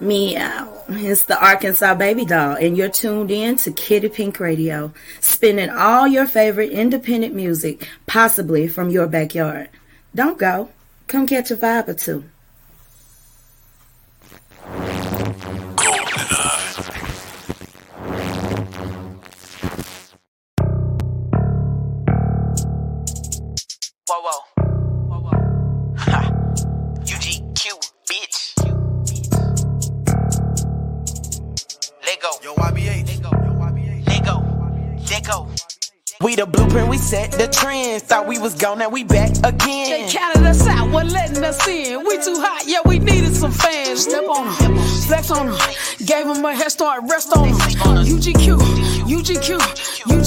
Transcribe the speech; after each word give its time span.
Meow. 0.00 0.68
Uh, 0.88 0.94
it's 0.96 1.24
the 1.24 1.38
Arkansas 1.38 1.94
Baby 1.94 2.24
Doll, 2.24 2.56
and 2.56 2.76
you're 2.76 2.88
tuned 2.88 3.30
in 3.30 3.56
to 3.56 3.70
Kitty 3.70 4.08
Pink 4.08 4.40
Radio, 4.40 4.92
spinning 5.20 5.70
all 5.70 6.08
your 6.08 6.26
favorite 6.26 6.70
independent 6.70 7.34
music, 7.34 7.86
possibly 8.06 8.66
from 8.66 8.88
your 8.88 9.06
backyard. 9.06 9.68
Don't 10.14 10.38
go. 10.38 10.70
Come 11.06 11.26
catch 11.26 11.50
a 11.50 11.56
vibe 11.56 11.88
or 11.88 11.94
two. 11.94 12.24
Gone, 38.60 38.78
now 38.78 38.88
we 38.90 39.04
back 39.04 39.30
again. 39.42 40.06
They 40.06 40.06
counted 40.10 40.44
us 40.44 40.66
out, 40.66 40.90
wasn't 40.90 41.12
letting 41.12 41.42
us 41.42 41.66
in. 41.66 42.04
We 42.04 42.16
too 42.18 42.36
hot, 42.36 42.64
yeah, 42.66 42.80
we 42.84 42.98
needed 42.98 43.34
some 43.34 43.52
fans. 43.52 44.02
Step 44.02 44.24
on 44.28 44.46
them, 44.58 44.78
flex 45.06 45.30
on 45.30 45.46
them, 45.46 45.58
gave 46.04 46.26
them 46.26 46.44
a 46.44 46.54
head 46.54 46.70
start, 46.70 47.04
rest 47.08 47.34
on 47.34 47.48
them. 47.48 47.58
UGQ, 47.58 48.58
UGQ, 49.08 49.58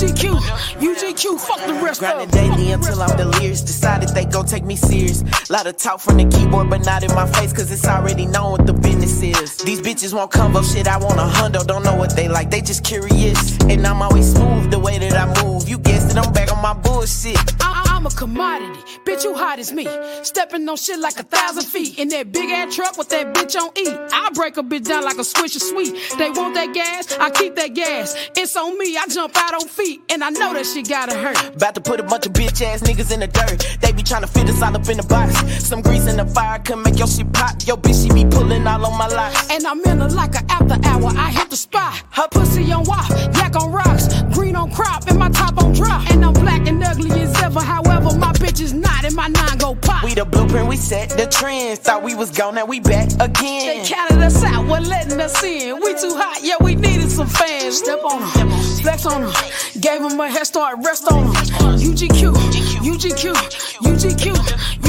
UGQ, 0.03 0.35
UGQ, 0.81 1.39
fuck 1.39 1.65
the 1.65 1.73
rest 1.75 2.03
of 2.03 2.09
Grinding 2.09 2.29
daily 2.29 2.71
until 2.73 3.01
I'm 3.01 3.15
delirious. 3.15 3.61
Decided 3.61 4.09
they 4.09 4.25
gon' 4.25 4.45
take 4.45 4.65
me 4.65 4.75
serious. 4.75 5.23
Lot 5.49 5.65
of 5.65 5.77
talk 5.77 6.01
from 6.01 6.17
the 6.17 6.25
keyboard, 6.25 6.69
but 6.69 6.85
not 6.85 7.03
in 7.03 7.13
my 7.15 7.25
face, 7.25 7.53
cause 7.53 7.71
it's 7.71 7.85
already 7.87 8.25
known 8.25 8.51
what 8.51 8.65
the 8.65 8.73
business 8.73 9.21
is. 9.21 9.57
These 9.57 9.81
bitches 9.81 10.13
want 10.13 10.31
combo 10.31 10.61
shit, 10.61 10.87
I 10.89 10.97
want 10.97 11.19
a 11.19 11.23
hundo. 11.23 11.65
Don't 11.65 11.83
know 11.83 11.95
what 11.95 12.15
they 12.17 12.27
like, 12.27 12.49
they 12.49 12.59
just 12.59 12.83
curious. 12.83 13.57
And 13.63 13.87
I'm 13.87 14.01
always 14.01 14.33
smooth 14.33 14.71
the 14.71 14.79
way 14.79 14.97
that 14.97 15.13
I 15.13 15.43
move. 15.43 15.69
You 15.69 15.77
guessed 15.77 16.11
it, 16.11 16.17
I'm 16.17 16.33
back 16.33 16.51
on 16.51 16.61
my 16.61 16.73
bullshit. 16.73 17.37
I- 17.61 17.81
I'm 18.03 18.07
a 18.07 18.09
commodity, 18.09 18.81
bitch, 19.05 19.23
you 19.23 19.33
hot 19.33 19.59
as 19.59 19.71
me. 19.71 19.87
Stepping 20.23 20.67
on 20.67 20.75
shit 20.75 20.99
like 20.99 21.17
a 21.19 21.23
thousand 21.23 21.63
feet. 21.63 21.97
In 21.97 22.09
that 22.09 22.33
big 22.33 22.49
ass 22.49 22.75
truck 22.75 22.97
with 22.97 23.07
that 23.09 23.33
bitch 23.33 23.55
on 23.55 23.69
E. 23.77 23.87
I 24.11 24.29
break 24.33 24.57
a 24.57 24.63
bitch 24.63 24.85
down 24.89 25.05
like 25.05 25.17
a 25.19 25.23
swish 25.23 25.55
of 25.55 25.61
sweet. 25.61 25.95
They 26.17 26.29
want 26.31 26.53
that 26.55 26.73
gas, 26.73 27.17
I 27.17 27.29
keep 27.29 27.55
that 27.55 27.73
gas. 27.73 28.13
It's 28.35 28.57
on 28.57 28.77
me, 28.77 28.97
I 28.97 29.05
jump 29.07 29.37
out 29.37 29.53
on 29.53 29.69
feet. 29.69 29.92
And 30.09 30.23
I 30.23 30.29
know 30.29 30.53
that 30.53 30.65
shit 30.65 30.89
gotta 30.89 31.17
hurt. 31.17 31.55
About 31.55 31.75
to 31.75 31.81
put 31.81 31.99
a 31.99 32.03
bunch 32.03 32.25
of 32.25 32.33
bitch 32.33 32.61
ass 32.61 32.81
niggas 32.81 33.11
in 33.13 33.19
the 33.19 33.27
dirt. 33.27 33.77
They 33.81 33.91
be 33.91 34.03
tryna 34.03 34.29
fit 34.29 34.49
us 34.49 34.61
all 34.61 34.75
up 34.75 34.87
in 34.89 34.97
the 34.97 35.03
box. 35.03 35.33
Some 35.65 35.81
grease 35.81 36.07
in 36.07 36.17
the 36.17 36.25
fire 36.25 36.59
can 36.59 36.81
make 36.81 36.97
your 36.97 37.07
shit 37.07 37.31
pop. 37.33 37.55
Yo, 37.65 37.77
bitch, 37.77 38.03
she 38.03 38.13
be 38.13 38.29
pulling 38.29 38.65
all 38.67 38.85
on 38.85 38.97
my 38.97 39.07
locks. 39.07 39.49
And 39.49 39.65
I'm 39.65 39.81
in 39.83 39.99
her 39.99 40.09
like 40.09 40.35
an 40.35 40.45
after 40.49 40.77
hour. 40.87 41.11
I 41.15 41.31
hit 41.31 41.49
the 41.49 41.55
spot. 41.55 42.03
Her 42.11 42.27
pussy 42.27 42.71
on 42.71 42.83
wop, 42.83 43.09
yak 43.35 43.55
on 43.55 43.71
rocks, 43.71 44.07
green 44.33 44.55
on 44.55 44.71
crop, 44.71 45.07
and 45.07 45.17
my 45.17 45.29
top 45.29 45.57
on 45.63 45.73
drop. 45.73 46.09
And 46.11 46.23
I'm 46.25 46.33
black 46.33 46.67
and 46.67 46.83
ugly 46.83 47.11
as 47.21 47.35
ever. 47.41 47.61
However, 47.61 48.17
my 48.17 48.32
bitch 48.53 48.61
is 48.61 48.73
not, 48.73 49.03
and 49.03 49.15
my 49.15 49.27
nine 49.27 49.57
go 49.57 49.75
pop. 49.75 50.03
We 50.03 50.13
the 50.13 50.25
blueprint, 50.25 50.67
we 50.67 50.77
set 50.77 51.09
the 51.09 51.25
trends. 51.25 51.79
Thought 51.79 52.03
we 52.03 52.15
was 52.15 52.31
gone, 52.31 52.55
now 52.55 52.65
we 52.65 52.79
back 52.79 53.09
again. 53.19 53.81
They 53.81 53.85
counted 53.85 54.21
us 54.21 54.43
out, 54.43 54.67
wasn't 54.67 54.89
letting 54.89 55.19
us 55.19 55.43
in. 55.43 55.79
We 55.79 55.93
too 55.93 56.15
hot, 56.15 56.39
yeah, 56.41 56.55
we 56.61 56.75
needed 56.75 57.09
some 57.09 57.27
fans. 57.27 57.77
Step 57.77 57.99
on 58.03 58.21
them, 58.33 58.49
flex 58.81 59.05
on 59.05 59.23
them, 59.23 59.33
gave 59.79 60.01
them 60.01 60.19
a 60.19 60.29
head 60.29 60.45
start, 60.45 60.77
rest 60.83 61.11
on 61.11 61.25
them. 61.25 61.33
UGQ, 61.33 62.33
UGQ, 62.33 62.83
UGQ, 62.83 63.33
UGQ, 63.81 64.82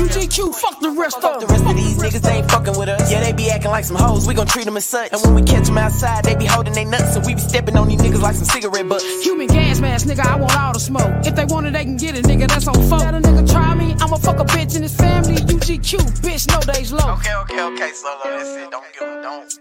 fuck 0.53 0.81
the 0.81 0.91
rest 0.91 1.21
Fuck 1.21 1.37
of 1.37 1.41
the 1.41 1.47
rest 1.47 1.65
of 1.65 1.77
these 1.77 1.97
niggas, 1.99 2.29
ain't 2.31 2.51
fucking 2.51 2.77
with 2.79 2.89
us. 2.89 3.11
Yeah, 3.11 3.21
they 3.21 3.33
be 3.33 3.51
acting 3.51 3.71
like 3.71 3.85
some 3.85 3.97
hoes, 3.97 4.27
we 4.27 4.35
gon' 4.35 4.47
treat 4.47 4.65
them 4.65 4.77
as 4.77 4.85
such. 4.85 5.13
And 5.13 5.21
when 5.23 5.35
we 5.35 5.43
catch 5.43 5.67
them 5.67 5.79
outside, 5.79 6.25
they 6.25 6.35
be 6.35 6.47
holding 6.47 6.73
they 6.75 6.85
nuts. 6.85 7.15
So 7.15 7.21
we 7.21 7.35
be 7.35 7.41
stepping 7.41 7.77
on 7.77 7.89
these 7.89 8.01
niggas 8.01 8.21
like 8.21 8.35
some 8.35 8.45
cigarette 8.45 8.89
butts. 8.89 9.05
Human 9.25 9.47
gas 9.47 9.81
mask, 9.81 10.07
nigga, 10.07 10.25
I 10.27 10.37
want 10.37 10.57
all 10.59 10.73
the 10.73 10.81
smoke. 10.81 11.27
If 11.27 11.35
they 11.35 11.45
want 11.45 11.67
it, 11.67 11.73
they 11.73 11.85
can 11.85 11.97
get 11.97 12.17
it, 12.17 12.25
nigga, 12.25 12.49
that's 12.49 12.67
on 12.67 12.75
phone. 12.75 13.01
Let 13.01 13.15
a 13.15 13.21
nigga 13.21 13.51
try 13.51 13.75
me, 13.75 13.95
I'ma 14.01 14.17
fuck 14.17 14.39
a 14.41 14.45
bitch 14.45 14.77
in 14.77 14.83
his 14.83 14.95
family. 14.97 15.37
UGQ, 15.37 15.99
bitch, 16.23 16.49
no 16.51 16.61
days 16.73 16.93
low. 16.93 17.15
Okay, 17.15 17.35
okay, 17.35 17.63
okay, 17.63 17.91
solo, 17.93 18.21
that's 18.25 18.51
it. 18.51 18.71
Don't 18.71 18.85
give 18.93 19.01
them, 19.01 19.23
don't. 19.23 19.59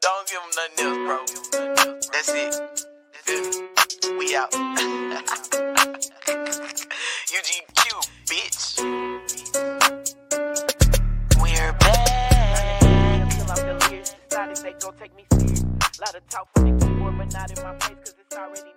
Don't 0.00 0.28
give 0.28 0.40
them 0.40 0.50
nothing 0.56 0.86
else, 0.86 0.98
bro. 1.04 1.18
That's 2.12 2.30
it. 2.30 2.54
Feel 3.12 3.42
me? 3.44 3.50
We 4.18 4.34
out. 4.36 4.50
UGQ, 7.30 8.09
bitch. 8.30 8.78
We're 11.42 11.72
back. 11.72 13.30
Till 13.30 13.50
I'm 13.50 13.56
delirious. 13.56 14.14
Decided 14.28 14.56
they 14.58 14.74
gon' 14.78 14.96
take 14.96 15.14
me 15.16 15.24
serious. 15.32 15.64
Lot 16.00 16.14
of 16.14 16.28
talk 16.28 16.48
from 16.54 16.78
the 16.78 16.86
keyboard, 16.86 17.18
but 17.18 17.32
not 17.32 17.50
in 17.50 17.64
my 17.64 17.72
face, 17.80 17.98
cause 18.04 18.14
it's 18.20 18.36
already. 18.36 18.72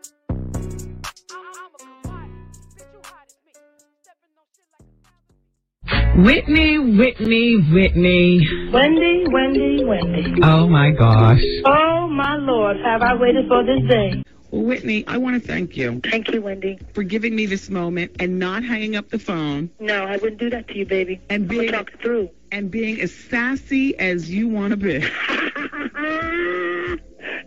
I'm 1.30 1.70
a 1.70 1.78
commodity, 1.78 2.34
bitch, 2.74 2.94
you 2.94 3.00
hot 3.04 3.28
as 3.28 3.38
me. 3.46 3.54
Stepping 4.02 4.34
on 4.42 4.46
shit 4.58 4.66
like 4.74 4.82
a 4.82 4.94
thousand 5.06 6.26
Whitney, 6.26 6.80
Whitney, 6.98 7.48
Whitney. 7.72 8.28
Wendy, 8.74 9.26
Wendy, 9.30 9.86
Wendy. 9.86 10.42
Oh 10.44 10.68
my 10.68 10.90
gosh. 10.90 11.42
Oh 11.66 12.08
my 12.10 12.38
Lord, 12.38 12.78
have 12.84 13.04
I 13.04 13.14
waited 13.14 13.48
for 13.48 13.64
this 13.64 13.88
day? 13.88 14.24
Well, 14.54 14.62
Whitney, 14.62 15.04
I 15.08 15.18
want 15.18 15.42
to 15.42 15.48
thank 15.48 15.76
you 15.76 16.00
Thank 16.12 16.32
you, 16.32 16.40
Wendy. 16.40 16.78
for 16.94 17.02
giving 17.02 17.36
me 17.36 17.48
this 17.48 17.72
moment 17.72 18.12
and 18.20 18.38
not 18.38 18.64
hanging 18.64 18.96
up 18.96 19.10
the 19.10 19.18
phone 19.18 19.72
No, 19.80 20.06
I 20.06 20.18
wouldn't 20.18 20.38
do 20.38 20.52
that 20.52 20.68
to 20.68 20.78
you, 20.78 20.86
baby. 20.86 21.20
And 21.28 21.48
being- 21.48 21.72
talk 21.72 21.92
through. 22.04 22.30
and 22.52 22.70
being 22.70 23.02
as 23.02 23.12
sassy 23.12 23.98
as 23.98 24.30
you 24.30 24.48
want 24.48 24.70
to 24.70 24.78
be. 24.78 24.98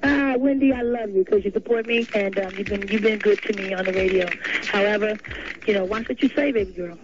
ah, 0.02 0.34
Wendy, 0.36 0.72
I 0.72 0.82
love 0.82 1.10
you 1.10 1.22
because 1.24 1.44
you 1.44 1.52
support 1.52 1.86
me 1.86 2.08
and 2.12 2.36
um, 2.40 2.52
you've 2.58 2.66
been 2.66 2.88
you've 2.88 3.02
been 3.02 3.20
good 3.20 3.40
to 3.42 3.52
me 3.52 3.72
on 3.72 3.84
the 3.84 3.92
radio. 3.92 4.28
However, 4.66 5.16
you 5.64 5.74
know, 5.74 5.84
watch 5.84 6.08
what 6.08 6.20
you 6.20 6.28
say, 6.30 6.50
baby 6.50 6.72
girl. 6.72 6.98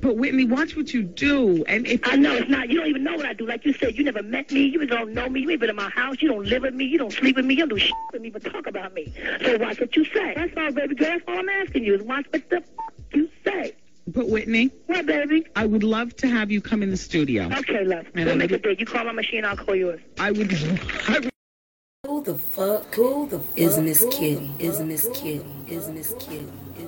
But 0.00 0.16
Whitney, 0.16 0.44
watch 0.44 0.76
what 0.76 0.92
you 0.92 1.02
do. 1.02 1.64
And 1.66 1.86
if 1.86 2.00
I 2.04 2.16
know 2.16 2.34
it's 2.34 2.50
not. 2.50 2.68
You 2.68 2.78
don't 2.80 2.88
even 2.88 3.04
know 3.04 3.14
what 3.16 3.26
I 3.26 3.32
do. 3.32 3.46
Like 3.46 3.64
you 3.64 3.72
said, 3.72 3.96
you 3.96 4.04
never 4.04 4.22
met 4.22 4.50
me. 4.52 4.62
You 4.62 4.86
don't 4.86 5.12
know 5.12 5.28
me. 5.28 5.40
You 5.40 5.50
ain't 5.50 5.60
been 5.60 5.70
in 5.70 5.76
my 5.76 5.88
house. 5.90 6.16
You 6.20 6.28
don't 6.28 6.44
live 6.44 6.62
with 6.62 6.74
me. 6.74 6.84
You 6.84 6.98
don't 6.98 7.12
sleep 7.12 7.36
with 7.36 7.44
me. 7.46 7.54
You 7.54 7.60
don't 7.60 7.70
do 7.70 7.78
shit 7.78 7.94
with 8.12 8.20
me, 8.22 8.30
but 8.30 8.44
talk 8.44 8.66
about 8.66 8.92
me. 8.94 9.12
So 9.42 9.56
watch 9.58 9.80
what 9.80 9.96
you 9.96 10.04
say. 10.04 10.34
That's 10.36 10.52
all, 10.56 10.72
baby 10.72 10.94
girl. 10.94 11.08
That's 11.10 11.24
all 11.26 11.38
I'm 11.38 11.48
asking 11.48 11.84
you 11.84 11.94
is 11.94 12.02
watch 12.02 12.26
what 12.30 12.48
the 12.50 12.56
f- 12.56 12.64
you 13.14 13.28
say. 13.44 13.74
but 14.06 14.28
Whitney, 14.28 14.70
What, 14.86 15.06
baby? 15.06 15.46
I 15.56 15.64
would 15.66 15.82
love 15.84 16.14
to 16.16 16.28
have 16.28 16.50
you 16.50 16.60
come 16.60 16.82
in 16.82 16.90
the 16.90 16.96
studio. 16.96 17.44
Okay, 17.58 17.84
love. 17.84 18.06
And 18.14 18.24
We'll 18.24 18.30
I'm 18.32 18.38
make 18.38 18.50
a 18.50 18.58
gonna- 18.58 18.74
date. 18.74 18.80
You 18.80 18.86
call 18.86 19.04
my 19.04 19.12
machine, 19.12 19.44
I'll 19.44 19.56
call 19.56 19.74
yours. 19.74 20.00
I 20.18 20.32
would. 20.32 20.52
I 21.08 21.18
would 21.20 21.30
Who 22.06 22.22
the 22.22 22.34
fuck? 22.34 22.94
Who 22.94 23.26
the 23.28 23.38
fuck 23.38 23.58
is 23.58 23.78
Miss 23.78 24.04
Kitty? 24.10 24.50
Is 24.58 24.80
Miss 24.80 25.08
Kitty? 25.14 25.44
Is 25.66 25.88
Miss 25.88 26.14
Kitty? 26.18 26.46
Is 26.78 26.80
Miss 26.80 26.87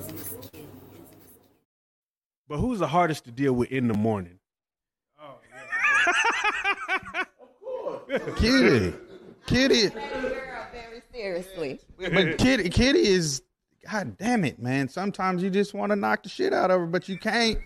But 2.51 2.57
who's 2.57 2.79
the 2.79 2.87
hardest 2.87 3.23
to 3.23 3.31
deal 3.31 3.53
with 3.53 3.71
in 3.71 3.87
the 3.87 3.93
morning? 3.93 4.37
Oh 5.17 5.35
yeah. 5.49 7.23
of 7.41 8.25
course. 8.25 8.39
Kitty. 8.41 8.93
Kitty. 9.47 9.87
Very 9.87 11.01
seriously. 11.13 11.79
But 11.97 12.37
Kitty 12.37 12.69
Kitty 12.69 13.07
is 13.07 13.41
God 13.89 14.17
damn 14.17 14.43
it, 14.43 14.59
man. 14.59 14.89
Sometimes 14.89 15.41
you 15.41 15.49
just 15.49 15.73
want 15.73 15.91
to 15.91 15.95
knock 15.95 16.23
the 16.23 16.29
shit 16.29 16.53
out 16.53 16.71
of 16.71 16.81
her, 16.81 16.87
but 16.87 17.07
you 17.07 17.17
can't. 17.17 17.57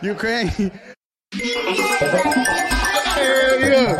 You 0.00 0.14
can't. 0.14 0.52
Hell 0.52 0.70
yeah, 3.60 3.98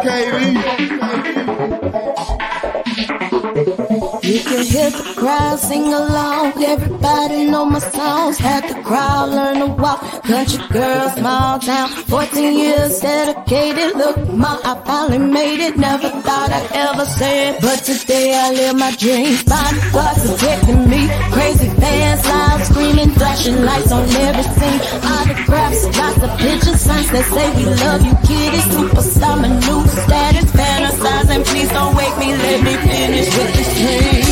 You 4.28 4.40
can 4.40 4.64
hear 4.64 4.90
the 4.90 5.14
crowd 5.16 5.58
sing 5.58 5.92
along. 5.92 6.62
Everybody 6.62 7.44
know 7.50 7.64
my 7.64 7.78
songs. 7.78 8.38
Had 8.38 8.68
the 8.68 8.82
crowd 8.82 9.30
learn 9.30 9.58
to 9.60 9.66
walk. 9.82 10.00
Country 10.22 10.64
girl, 10.68 11.10
small 11.10 11.58
town. 11.58 11.88
14 11.88 12.58
years 12.58 13.00
dedicated. 13.00 13.96
Look, 13.96 14.16
ma, 14.32 14.58
I 14.64 14.74
finally 14.86 15.18
made 15.18 15.60
it. 15.60 15.76
Never 15.76 16.08
thought 16.08 16.50
I'd 16.52 16.70
ever 16.72 17.04
say 17.06 17.48
it. 17.48 17.60
But 17.60 17.78
today 17.84 18.34
I 18.34 18.50
live 18.52 18.76
my 18.76 18.94
dream 18.96 19.08
dreams. 19.08 19.42
Bodyguards 19.44 20.20
protecting 20.26 20.82
me. 20.90 21.02
Crazy 21.32 21.68
fans, 21.80 22.24
loud 22.26 22.60
screaming, 22.68 23.10
flashing 23.10 23.58
lights 23.64 23.92
on 23.92 24.04
every 24.26 24.46
scene. 24.56 24.80
Autographs, 25.14 25.82
lots 25.98 26.22
of 26.26 26.30
pictures, 26.38 26.80
signs 26.80 27.10
that 27.12 27.26
say 27.34 27.46
we 27.56 27.64
love 27.84 28.02
you, 28.06 28.14
kitty. 28.26 28.60
Superstar, 28.72 29.34
my 29.42 29.48
new 29.48 29.80
status, 30.04 30.50
fantasizing. 30.52 31.44
Please 31.46 31.70
don't 31.70 31.94
wake 31.96 32.16
me, 32.18 32.28
let 32.44 32.58
me 32.66 32.74
finish 32.88 33.28
with 33.36 33.52
this 33.56 33.70
dream. 33.78 34.27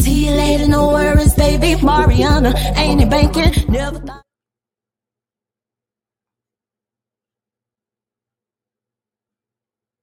See 0.00 0.26
you 0.26 0.32
later, 0.32 0.68
no 0.68 0.88
worries, 0.88 1.34
baby. 1.34 1.76
Mariana, 1.82 2.54
ain't 2.76 3.02
it 3.02 3.10
banking? 3.10 3.52
Never 3.68 3.98
thought. 3.98 4.29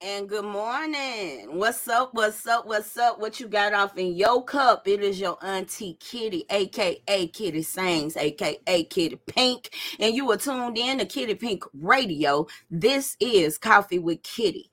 And 0.10 0.30
good 0.30 0.46
morning. 0.46 1.58
What's 1.58 1.86
up? 1.90 2.14
What's 2.14 2.48
up? 2.48 2.66
What's 2.66 2.96
up? 2.96 3.20
What 3.20 3.42
you 3.42 3.50
got 3.50 3.74
off 3.74 3.98
in 3.98 4.16
your 4.16 4.42
cup? 4.42 4.88
It 4.88 5.02
is 5.02 5.20
your 5.20 5.38
auntie 5.44 5.98
Kitty, 6.00 6.46
aka 6.50 7.28
Kitty 7.28 7.62
Sings, 7.62 8.16
aka 8.16 8.84
Kitty 8.86 9.20
Pink, 9.28 9.70
and 10.00 10.16
you 10.16 10.32
are 10.32 10.38
tuned 10.38 10.78
in 10.78 11.00
to 11.00 11.06
Kitty 11.06 11.36
Pink 11.36 11.66
Radio. 11.74 12.48
This 12.72 13.18
is 13.20 13.58
Coffee 13.58 14.00
with 14.00 14.24
Kitty. 14.24 14.72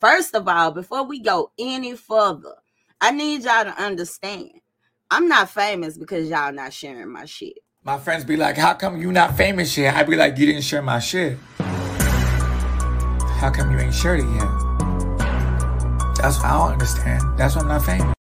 First 0.00 0.36
of 0.36 0.46
all, 0.46 0.70
before 0.70 1.02
we 1.02 1.18
go 1.18 1.50
any 1.58 1.96
further, 1.96 2.54
I 3.00 3.10
need 3.10 3.42
y'all 3.42 3.64
to 3.64 3.82
understand 3.82 4.52
I'm 5.10 5.26
not 5.26 5.50
famous 5.50 5.98
because 5.98 6.30
y'all 6.30 6.52
not 6.52 6.72
sharing 6.72 7.10
my 7.10 7.24
shit. 7.24 7.58
My 7.82 7.98
friends 7.98 8.22
be 8.22 8.36
like, 8.36 8.56
"How 8.56 8.74
come 8.74 9.02
you 9.02 9.10
not 9.10 9.36
famous 9.36 9.76
yet?" 9.76 9.96
I 9.96 10.04
be 10.04 10.14
like, 10.14 10.38
"You 10.38 10.46
didn't 10.46 10.62
share 10.62 10.80
my 10.80 11.00
shit. 11.00 11.38
How 13.40 13.50
come 13.50 13.72
you 13.72 13.80
ain't 13.80 13.92
shared 13.92 14.20
it 14.20 14.28
yet?" 14.28 14.65
That's 16.18 16.38
what 16.38 16.46
I 16.46 16.58
don't 16.58 16.72
understand. 16.72 17.38
That's 17.38 17.56
why 17.56 17.62
I'm 17.62 17.68
not 17.68 17.84
famous. 17.84 18.16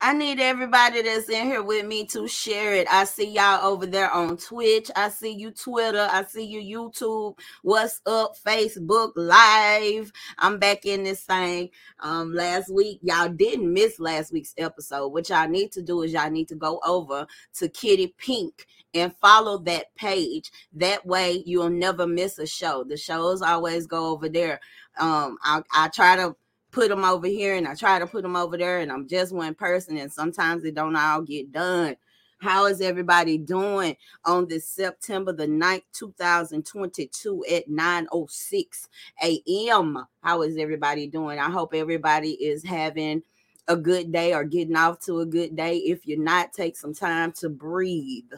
I 0.00 0.12
need 0.12 0.38
everybody 0.38 1.00
that's 1.00 1.30
in 1.30 1.46
here 1.46 1.62
with 1.62 1.86
me 1.86 2.04
to 2.08 2.28
share 2.28 2.74
it. 2.74 2.86
I 2.90 3.04
see 3.04 3.30
y'all 3.30 3.64
over 3.64 3.86
there 3.86 4.10
on 4.10 4.36
Twitch. 4.36 4.90
I 4.94 5.08
see 5.08 5.30
you 5.30 5.50
Twitter. 5.50 6.06
I 6.10 6.24
see 6.24 6.44
you 6.44 6.60
YouTube. 6.60 7.38
What's 7.62 8.02
up? 8.04 8.32
Facebook 8.44 9.12
Live. 9.16 10.12
I'm 10.38 10.58
back 10.58 10.84
in 10.84 11.04
this 11.04 11.22
thing. 11.22 11.70
Um, 12.00 12.34
last 12.34 12.70
week 12.70 12.98
y'all 13.02 13.30
didn't 13.30 13.72
miss 13.72 13.98
last 13.98 14.30
week's 14.30 14.52
episode. 14.58 15.08
What 15.08 15.30
y'all 15.30 15.48
need 15.48 15.72
to 15.72 15.80
do 15.80 16.02
is 16.02 16.12
y'all 16.12 16.30
need 16.30 16.48
to 16.48 16.56
go 16.56 16.80
over 16.84 17.26
to 17.54 17.68
Kitty 17.70 18.14
Pink 18.18 18.66
and 18.92 19.16
follow 19.22 19.56
that 19.58 19.94
page. 19.94 20.50
That 20.74 21.06
way 21.06 21.42
you'll 21.46 21.70
never 21.70 22.06
miss 22.06 22.38
a 22.38 22.46
show. 22.46 22.84
The 22.84 22.98
shows 22.98 23.40
always 23.40 23.86
go 23.86 24.08
over 24.08 24.28
there. 24.28 24.60
Um, 24.98 25.38
I, 25.42 25.62
I 25.74 25.88
try 25.88 26.16
to 26.16 26.36
put 26.74 26.88
them 26.88 27.04
over 27.04 27.28
here 27.28 27.54
and 27.54 27.68
I 27.68 27.74
try 27.74 28.00
to 28.00 28.06
put 28.06 28.22
them 28.22 28.34
over 28.34 28.58
there 28.58 28.80
and 28.80 28.90
I'm 28.90 29.06
just 29.06 29.32
one 29.32 29.54
person 29.54 29.96
and 29.96 30.12
sometimes 30.12 30.64
it 30.64 30.74
don't 30.74 30.96
all 30.96 31.22
get 31.22 31.52
done. 31.52 31.96
How 32.38 32.66
is 32.66 32.80
everybody 32.80 33.38
doing 33.38 33.96
on 34.24 34.48
this 34.48 34.68
September 34.68 35.32
the 35.32 35.46
9th, 35.46 35.84
2022 35.92 37.44
at 37.50 37.70
9:06 37.70 38.88
a.m.? 39.22 40.04
How 40.20 40.42
is 40.42 40.58
everybody 40.58 41.06
doing? 41.06 41.38
I 41.38 41.48
hope 41.48 41.74
everybody 41.74 42.32
is 42.32 42.64
having 42.64 43.22
a 43.68 43.76
good 43.76 44.12
day 44.12 44.34
or 44.34 44.44
getting 44.44 44.76
off 44.76 44.98
to 45.00 45.20
a 45.20 45.26
good 45.26 45.56
day. 45.56 45.78
If 45.78 46.06
you're 46.06 46.18
not, 46.18 46.52
take 46.52 46.76
some 46.76 46.92
time 46.92 47.32
to 47.38 47.48
breathe 47.48 48.30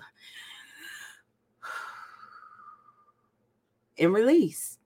and 3.99 4.13
release. 4.13 4.79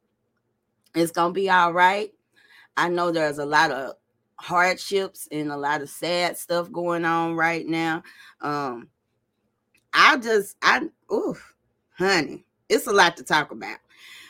It's 0.94 1.10
gonna 1.10 1.34
be 1.34 1.50
all 1.50 1.72
right. 1.72 2.12
I 2.80 2.88
know 2.88 3.10
there's 3.10 3.36
a 3.36 3.44
lot 3.44 3.70
of 3.72 3.96
hardships 4.36 5.28
and 5.30 5.52
a 5.52 5.56
lot 5.58 5.82
of 5.82 5.90
sad 5.90 6.38
stuff 6.38 6.72
going 6.72 7.04
on 7.04 7.34
right 7.36 7.66
now. 7.66 8.02
Um, 8.40 8.88
I 9.92 10.16
just, 10.16 10.56
I, 10.62 10.88
oof, 11.12 11.54
honey, 11.98 12.46
it's 12.70 12.86
a 12.86 12.92
lot 12.92 13.18
to 13.18 13.22
talk 13.22 13.50
about. 13.50 13.76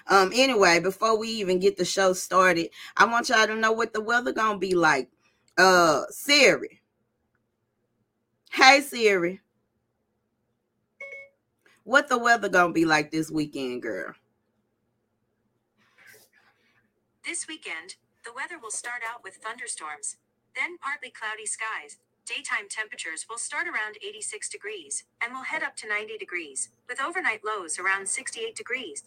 Um, 0.08 0.32
anyway, 0.34 0.80
before 0.80 1.16
we 1.16 1.28
even 1.28 1.60
get 1.60 1.76
the 1.76 1.84
show 1.84 2.12
started, 2.12 2.70
I 2.96 3.04
want 3.04 3.28
y'all 3.28 3.46
to 3.46 3.54
know 3.54 3.70
what 3.70 3.92
the 3.92 4.00
weather 4.00 4.32
gonna 4.32 4.58
be 4.58 4.74
like. 4.74 5.10
Uh, 5.56 6.02
Siri. 6.08 6.80
Hey 8.50 8.80
Siri. 8.80 9.42
What 11.84 12.08
the 12.08 12.18
weather 12.18 12.48
gonna 12.48 12.72
be 12.72 12.84
like 12.84 13.12
this 13.12 13.30
weekend, 13.30 13.82
girl? 13.82 14.12
This 17.24 17.46
weekend, 17.46 17.94
the 18.24 18.32
weather 18.32 18.58
will 18.60 18.70
start 18.70 19.02
out 19.08 19.22
with 19.22 19.36
thunderstorms, 19.36 20.16
then 20.54 20.76
partly 20.78 21.10
cloudy 21.10 21.46
skies. 21.46 21.98
Daytime 22.26 22.68
temperatures 22.68 23.26
will 23.28 23.38
start 23.38 23.66
around 23.66 23.96
86 24.06 24.48
degrees 24.48 25.04
and 25.22 25.32
will 25.32 25.42
head 25.42 25.62
up 25.62 25.74
to 25.76 25.88
90 25.88 26.18
degrees, 26.18 26.68
with 26.88 27.00
overnight 27.00 27.40
lows 27.44 27.78
around 27.78 28.08
68 28.08 28.54
degrees. 28.54 29.04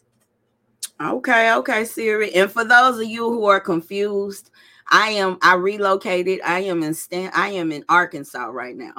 Okay, 1.00 1.52
okay, 1.54 1.84
Siri. 1.84 2.34
And 2.34 2.50
for 2.50 2.64
those 2.64 2.98
of 2.98 3.08
you 3.08 3.30
who 3.30 3.44
are 3.46 3.60
confused, 3.60 4.50
I 4.90 5.10
am 5.10 5.38
I 5.42 5.54
relocated. 5.54 6.40
I 6.44 6.60
am 6.60 6.82
in 6.82 6.92
Stan 6.92 7.30
I 7.34 7.48
am 7.50 7.72
in 7.72 7.84
Arkansas 7.88 8.46
right 8.46 8.76
now. 8.76 8.94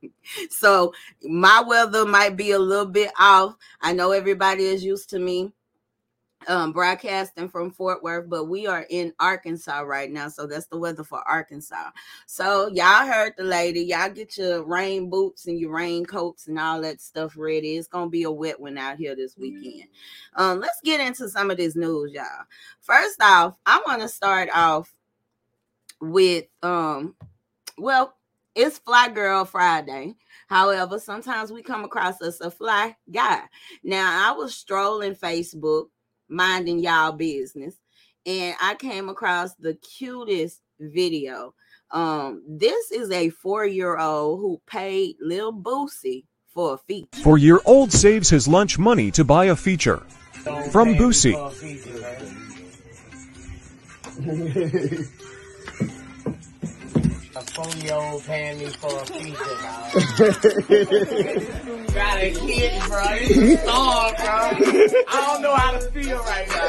so 0.50 0.92
my 1.22 1.62
weather 1.66 2.04
might 2.04 2.36
be 2.36 2.52
a 2.52 2.58
little 2.58 2.86
bit 2.86 3.10
off. 3.18 3.56
I 3.80 3.92
know 3.92 4.12
everybody 4.12 4.64
is 4.64 4.84
used 4.84 5.10
to 5.10 5.18
me 5.18 5.52
um, 6.48 6.72
broadcasting 6.72 7.48
from 7.48 7.70
Fort 7.70 8.02
Worth, 8.02 8.28
but 8.28 8.44
we 8.44 8.66
are 8.66 8.86
in 8.90 9.12
Arkansas 9.20 9.80
right 9.80 10.10
now. 10.10 10.28
So 10.28 10.46
that's 10.46 10.66
the 10.66 10.78
weather 10.78 11.04
for 11.04 11.20
Arkansas. 11.28 11.90
So 12.26 12.68
y'all 12.68 13.06
heard 13.06 13.34
the 13.36 13.44
lady. 13.44 13.80
Y'all 13.80 14.10
get 14.10 14.36
your 14.36 14.64
rain 14.64 15.10
boots 15.10 15.46
and 15.46 15.58
your 15.58 15.72
raincoats 15.72 16.46
and 16.46 16.58
all 16.58 16.80
that 16.82 17.00
stuff 17.00 17.36
ready. 17.36 17.76
It's 17.76 17.88
gonna 17.88 18.10
be 18.10 18.24
a 18.24 18.30
wet 18.30 18.60
one 18.60 18.78
out 18.78 18.96
here 18.96 19.16
this 19.16 19.36
weekend. 19.36 19.88
Um, 20.36 20.60
let's 20.60 20.80
get 20.82 21.00
into 21.00 21.28
some 21.28 21.50
of 21.50 21.56
this 21.56 21.76
news, 21.76 22.12
y'all. 22.12 22.24
First 22.80 23.22
off, 23.22 23.56
I 23.66 23.82
want 23.86 24.02
to 24.02 24.08
start 24.08 24.48
off 24.54 24.92
with 26.00 26.44
um, 26.62 27.14
well, 27.78 28.16
it's 28.54 28.78
Fly 28.78 29.08
Girl 29.08 29.44
Friday. 29.44 30.14
However, 30.46 30.98
sometimes 30.98 31.50
we 31.50 31.62
come 31.62 31.84
across 31.84 32.20
us 32.22 32.40
a 32.40 32.50
fly 32.50 32.94
guy. 33.10 33.42
Now, 33.82 34.30
I 34.30 34.36
was 34.36 34.54
strolling 34.54 35.14
Facebook 35.14 35.86
minding 36.28 36.78
y'all 36.78 37.12
business 37.12 37.76
and 38.26 38.54
I 38.60 38.74
came 38.74 39.08
across 39.08 39.54
the 39.54 39.74
cutest 39.74 40.60
video. 40.80 41.54
Um, 41.90 42.42
this 42.48 42.90
is 42.90 43.10
a 43.10 43.30
four-year-old 43.30 44.40
who 44.40 44.60
paid 44.66 45.16
Lil 45.20 45.52
Boosie 45.52 46.24
for 46.52 46.74
a 46.74 46.78
feature. 46.78 47.22
Four-year-old 47.22 47.92
saves 47.92 48.30
his 48.30 48.48
lunch 48.48 48.78
money 48.78 49.10
to 49.12 49.24
buy 49.24 49.46
a 49.46 49.56
feature. 49.56 50.02
From 50.70 50.94
Boosie. 50.94 51.34
A 57.56 57.62
four-year-old 57.62 58.24
paying 58.24 58.58
me 58.58 58.66
for 58.66 59.00
a 59.00 59.06
feature, 59.06 59.34
dog. 59.34 59.94
Got 61.94 62.18
a 62.18 62.30
kid, 62.32 62.82
bro. 62.82 63.12
You 63.14 63.56
starved, 63.58 64.16
bro. 64.16 64.26
I 64.26 65.26
don't 65.26 65.42
know 65.42 65.54
how 65.54 65.70
to 65.72 65.78
feel 65.92 66.18
right 66.18 66.48
now. 66.48 66.68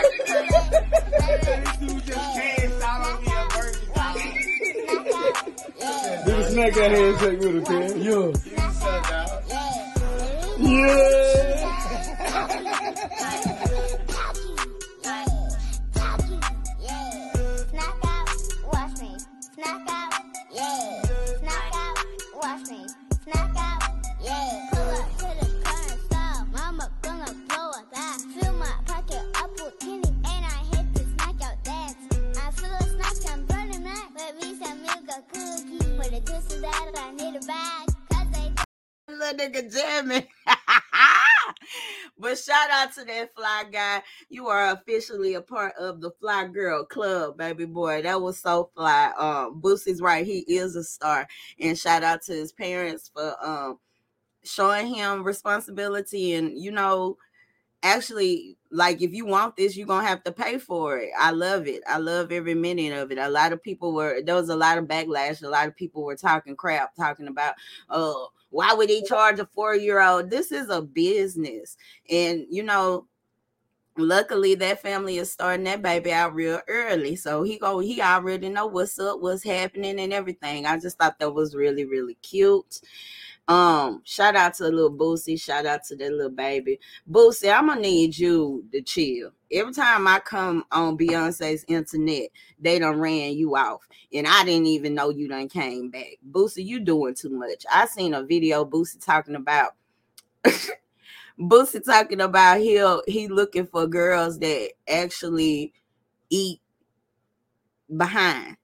this 1.41 1.77
dude 1.77 2.05
just 2.05 2.35
passed 2.37 2.83
out 2.83 3.07
on 3.07 3.23
me 3.23 3.27
at 3.31 3.49
Burger 3.49 3.79
Do 6.25 6.31
the 6.31 6.43
snack 6.51 6.73
that 6.75 6.91
handshake 6.91 7.39
with 7.39 7.55
him, 7.55 7.65
Ken. 7.65 8.01
Yeah. 8.01 8.31
Little 10.57 11.44
officially 44.75 45.33
a 45.33 45.41
part 45.41 45.73
of 45.77 46.01
the 46.01 46.11
Fly 46.19 46.47
Girl 46.47 46.85
Club, 46.85 47.37
baby 47.37 47.65
boy. 47.65 48.01
That 48.01 48.21
was 48.21 48.39
so 48.39 48.69
fly. 48.75 49.11
Um, 49.17 49.61
Boosie's 49.61 50.01
right. 50.01 50.25
He 50.25 50.39
is 50.47 50.75
a 50.75 50.83
star. 50.83 51.27
And 51.59 51.77
shout 51.77 52.03
out 52.03 52.21
to 52.23 52.33
his 52.33 52.51
parents 52.51 53.09
for 53.13 53.35
um 53.45 53.79
showing 54.43 54.93
him 54.93 55.23
responsibility 55.23 56.33
and 56.33 56.57
you 56.57 56.71
know 56.71 57.17
actually 57.83 58.57
like 58.71 59.01
if 59.01 59.13
you 59.13 59.25
want 59.25 59.55
this 59.55 59.75
you're 59.75 59.87
gonna 59.87 60.07
have 60.07 60.23
to 60.23 60.31
pay 60.31 60.57
for 60.57 60.97
it 60.97 61.09
i 61.19 61.31
love 61.31 61.67
it 61.67 61.81
i 61.87 61.97
love 61.97 62.31
every 62.31 62.53
minute 62.53 62.93
of 62.93 63.11
it 63.11 63.17
a 63.17 63.29
lot 63.29 63.51
of 63.53 63.61
people 63.61 63.93
were 63.93 64.21
there 64.23 64.35
was 64.35 64.49
a 64.49 64.55
lot 64.55 64.77
of 64.77 64.85
backlash 64.85 65.43
a 65.43 65.47
lot 65.47 65.67
of 65.67 65.75
people 65.75 66.03
were 66.03 66.15
talking 66.15 66.55
crap 66.55 66.95
talking 66.95 67.27
about 67.27 67.53
oh 67.89 68.29
why 68.49 68.73
would 68.73 68.89
he 68.89 69.03
charge 69.05 69.39
a 69.39 69.45
four 69.47 69.75
year 69.75 70.01
old 70.01 70.29
this 70.29 70.51
is 70.51 70.69
a 70.69 70.81
business 70.81 71.75
and 72.09 72.45
you 72.49 72.63
know 72.63 73.05
luckily 73.97 74.55
that 74.55 74.81
family 74.81 75.17
is 75.17 75.31
starting 75.31 75.63
that 75.63 75.81
baby 75.81 76.11
out 76.11 76.35
real 76.35 76.59
early 76.67 77.15
so 77.15 77.43
he 77.43 77.57
go 77.57 77.79
he 77.79 78.01
already 78.01 78.49
know 78.49 78.65
what's 78.65 78.99
up 78.99 79.19
what's 79.21 79.43
happening 79.43 79.99
and 79.99 80.11
everything. 80.13 80.65
I 80.65 80.77
just 80.79 80.97
thought 80.97 81.19
that 81.19 81.33
was 81.33 81.55
really 81.55 81.85
really 81.85 82.15
cute. 82.15 82.81
Um 83.47 84.01
shout 84.03 84.35
out 84.35 84.55
to 84.55 84.63
little 84.63 84.91
boosie 84.91 85.39
shout 85.39 85.65
out 85.65 85.83
to 85.85 85.95
that 85.95 86.11
little 86.11 86.29
baby. 86.29 86.79
Boosie 87.09 87.53
i'm 87.55 87.67
gonna 87.67 87.81
need 87.81 88.17
you 88.17 88.65
to 88.71 88.81
chill. 88.81 89.31
Every 89.51 89.73
time 89.73 90.07
i 90.07 90.19
come 90.19 90.65
on 90.71 90.97
beyonce's 90.97 91.63
internet 91.67 92.29
they 92.59 92.79
done 92.79 92.99
ran 92.99 93.33
you 93.33 93.55
off 93.55 93.87
and 94.13 94.27
i 94.27 94.43
didn't 94.43 94.67
even 94.67 94.93
know 94.93 95.09
you 95.09 95.29
done 95.29 95.47
came 95.47 95.89
back. 95.89 96.17
Boosie 96.31 96.65
you 96.65 96.81
doing 96.81 97.15
too 97.15 97.29
much. 97.29 97.65
I 97.71 97.85
seen 97.85 98.13
a 98.13 98.23
video 98.23 98.65
boosie 98.65 99.03
talking 99.03 99.35
about 99.35 99.73
Boosie 101.39 101.83
talking 101.83 102.21
about 102.21 102.59
he 102.59 102.81
he 103.07 103.27
looking 103.27 103.67
for 103.67 103.87
girls 103.87 104.39
that 104.39 104.71
actually 104.87 105.73
eat 106.29 106.61
behind 107.95 108.57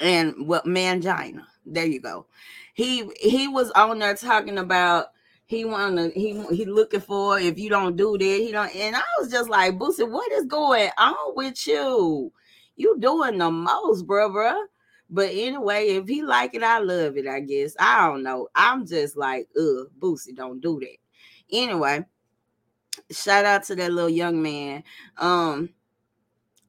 and 0.00 0.46
what 0.46 0.64
mangina. 0.64 1.44
There 1.64 1.86
you 1.86 2.00
go. 2.00 2.26
He 2.74 3.10
he 3.20 3.48
was 3.48 3.70
on 3.72 3.98
there 3.98 4.14
talking 4.14 4.58
about 4.58 5.06
he 5.46 5.64
wanna 5.64 6.10
he 6.10 6.40
he 6.52 6.64
looking 6.66 7.00
for 7.00 7.38
if 7.38 7.58
you 7.58 7.70
don't 7.70 7.96
do 7.96 8.16
that 8.18 8.24
he 8.24 8.52
don't 8.52 8.74
and 8.76 8.94
I 8.96 9.02
was 9.18 9.30
just 9.30 9.48
like 9.48 9.78
Boosie, 9.78 10.08
what 10.08 10.30
is 10.32 10.44
going 10.46 10.90
on 10.98 11.34
with 11.34 11.66
you? 11.66 12.32
You 12.76 12.96
doing 13.00 13.38
the 13.38 13.50
most, 13.50 14.06
bro, 14.06 14.30
bro. 14.30 14.54
But 15.10 15.30
anyway, 15.32 15.86
if 15.88 16.06
he 16.06 16.22
like 16.22 16.54
it, 16.54 16.62
I 16.62 16.78
love 16.80 17.16
it. 17.16 17.26
I 17.26 17.40
guess 17.40 17.74
I 17.80 18.06
don't 18.08 18.22
know. 18.22 18.48
I'm 18.54 18.86
just 18.86 19.16
like, 19.16 19.48
ugh, 19.58 19.86
Boosie, 19.98 20.36
don't 20.36 20.60
do 20.60 20.78
that. 20.80 20.96
Anyway, 21.50 22.04
shout 23.10 23.44
out 23.44 23.64
to 23.64 23.76
that 23.76 23.92
little 23.92 24.10
young 24.10 24.42
man. 24.42 24.82
Um, 25.16 25.70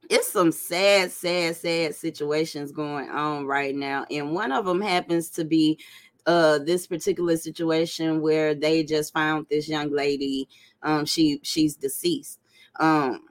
it's 0.10 0.32
some 0.32 0.52
sad, 0.52 1.12
sad, 1.12 1.56
sad 1.56 1.96
situations 1.96 2.72
going 2.72 3.10
on 3.10 3.46
right 3.46 3.76
now, 3.76 4.06
and 4.10 4.34
one 4.34 4.52
of 4.52 4.66
them 4.66 4.82
happens 4.82 5.30
to 5.32 5.46
be 5.46 5.80
uh 6.26 6.60
this 6.60 6.86
particular 6.86 7.38
situation 7.38 8.22
where 8.22 8.54
they 8.54 8.84
just 8.84 9.14
found 9.14 9.48
this 9.50 9.70
young 9.70 9.92
lady. 9.92 10.50
Um, 10.82 11.06
she 11.06 11.40
she's 11.44 11.76
deceased. 11.76 12.40
Um, 12.80 13.22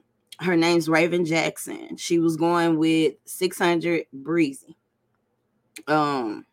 her 0.40 0.56
name's 0.56 0.88
Raven 0.88 1.24
Jackson. 1.24 1.96
She 1.96 2.18
was 2.18 2.36
going 2.36 2.78
with 2.78 3.14
600 3.24 4.04
Breezy. 4.12 4.76
Um, 5.86 6.46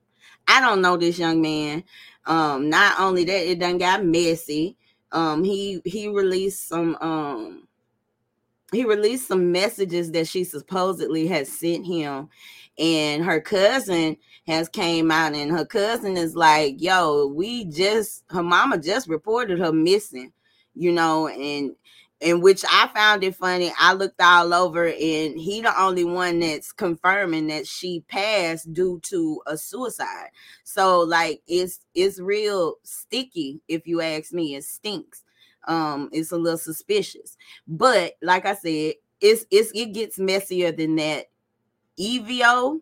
I 0.48 0.60
don't 0.60 0.82
know 0.82 0.98
this 0.98 1.20
young 1.20 1.42
man. 1.42 1.84
Um, 2.26 2.70
not 2.70 3.00
only 3.00 3.26
that, 3.26 3.52
it 3.52 3.60
done 3.60 3.78
got 3.78 4.04
messy 4.04 4.78
um 5.16 5.44
he 5.44 5.82
he 5.86 6.08
released 6.08 6.68
some 6.68 6.96
um 7.02 7.68
he 8.72 8.84
released 8.84 9.28
some 9.28 9.52
messages 9.52 10.12
that 10.12 10.28
she 10.28 10.44
supposedly 10.44 11.28
has 11.28 11.50
sent 11.50 11.86
him. 11.86 12.30
And 12.78 13.24
her 13.24 13.40
cousin 13.40 14.18
has 14.48 14.68
came 14.68 15.12
out 15.12 15.34
and 15.34 15.50
her 15.52 15.66
cousin 15.66 16.18
is 16.18 16.36
like 16.36 16.76
yo 16.80 17.28
we 17.28 17.66
just 17.66 18.24
her 18.30 18.44
mama 18.44 18.78
just 18.78 19.08
reported 19.08 19.58
her 19.60 19.72
missing 19.72 20.32
you 20.76 20.92
know 20.92 21.28
and 21.30 21.72
in 22.26 22.42
which 22.42 22.66
I 22.70 22.88
found 22.88 23.24
it 23.24 23.36
funny. 23.36 23.72
I 23.80 23.94
looked 23.94 24.20
all 24.20 24.52
over, 24.52 24.88
and 24.88 25.40
he 25.40 25.62
the 25.62 25.80
only 25.80 26.04
one 26.04 26.40
that's 26.40 26.72
confirming 26.72 27.48
that 27.48 27.68
she 27.68 28.02
passed 28.08 28.74
due 28.74 29.00
to 29.04 29.42
a 29.46 29.56
suicide. 29.56 30.30
So 30.64 31.02
like 31.02 31.44
it's 31.48 31.82
it's 31.94 32.20
real 32.20 32.78
sticky, 32.84 33.62
if 33.68 33.86
you 33.86 34.02
ask 34.02 34.34
me. 34.34 34.56
It 34.56 34.64
stinks. 34.64 35.22
Um, 35.68 36.10
it's 36.12 36.32
a 36.32 36.38
little 36.38 36.58
suspicious. 36.58 37.38
But 37.68 38.14
like 38.24 38.48
I 38.48 38.56
said, 38.56 38.96
it's 39.22 39.46
it's 39.52 39.72
it 39.76 39.94
gets 39.94 40.18
messier 40.18 40.72
than 40.72 40.96
that. 40.96 41.28
EVO, 42.00 42.82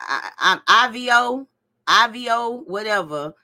I, 0.00 0.30
I, 0.66 0.88
IVO, 0.90 1.46
IVO, 1.88 2.66
whatever 2.66 3.34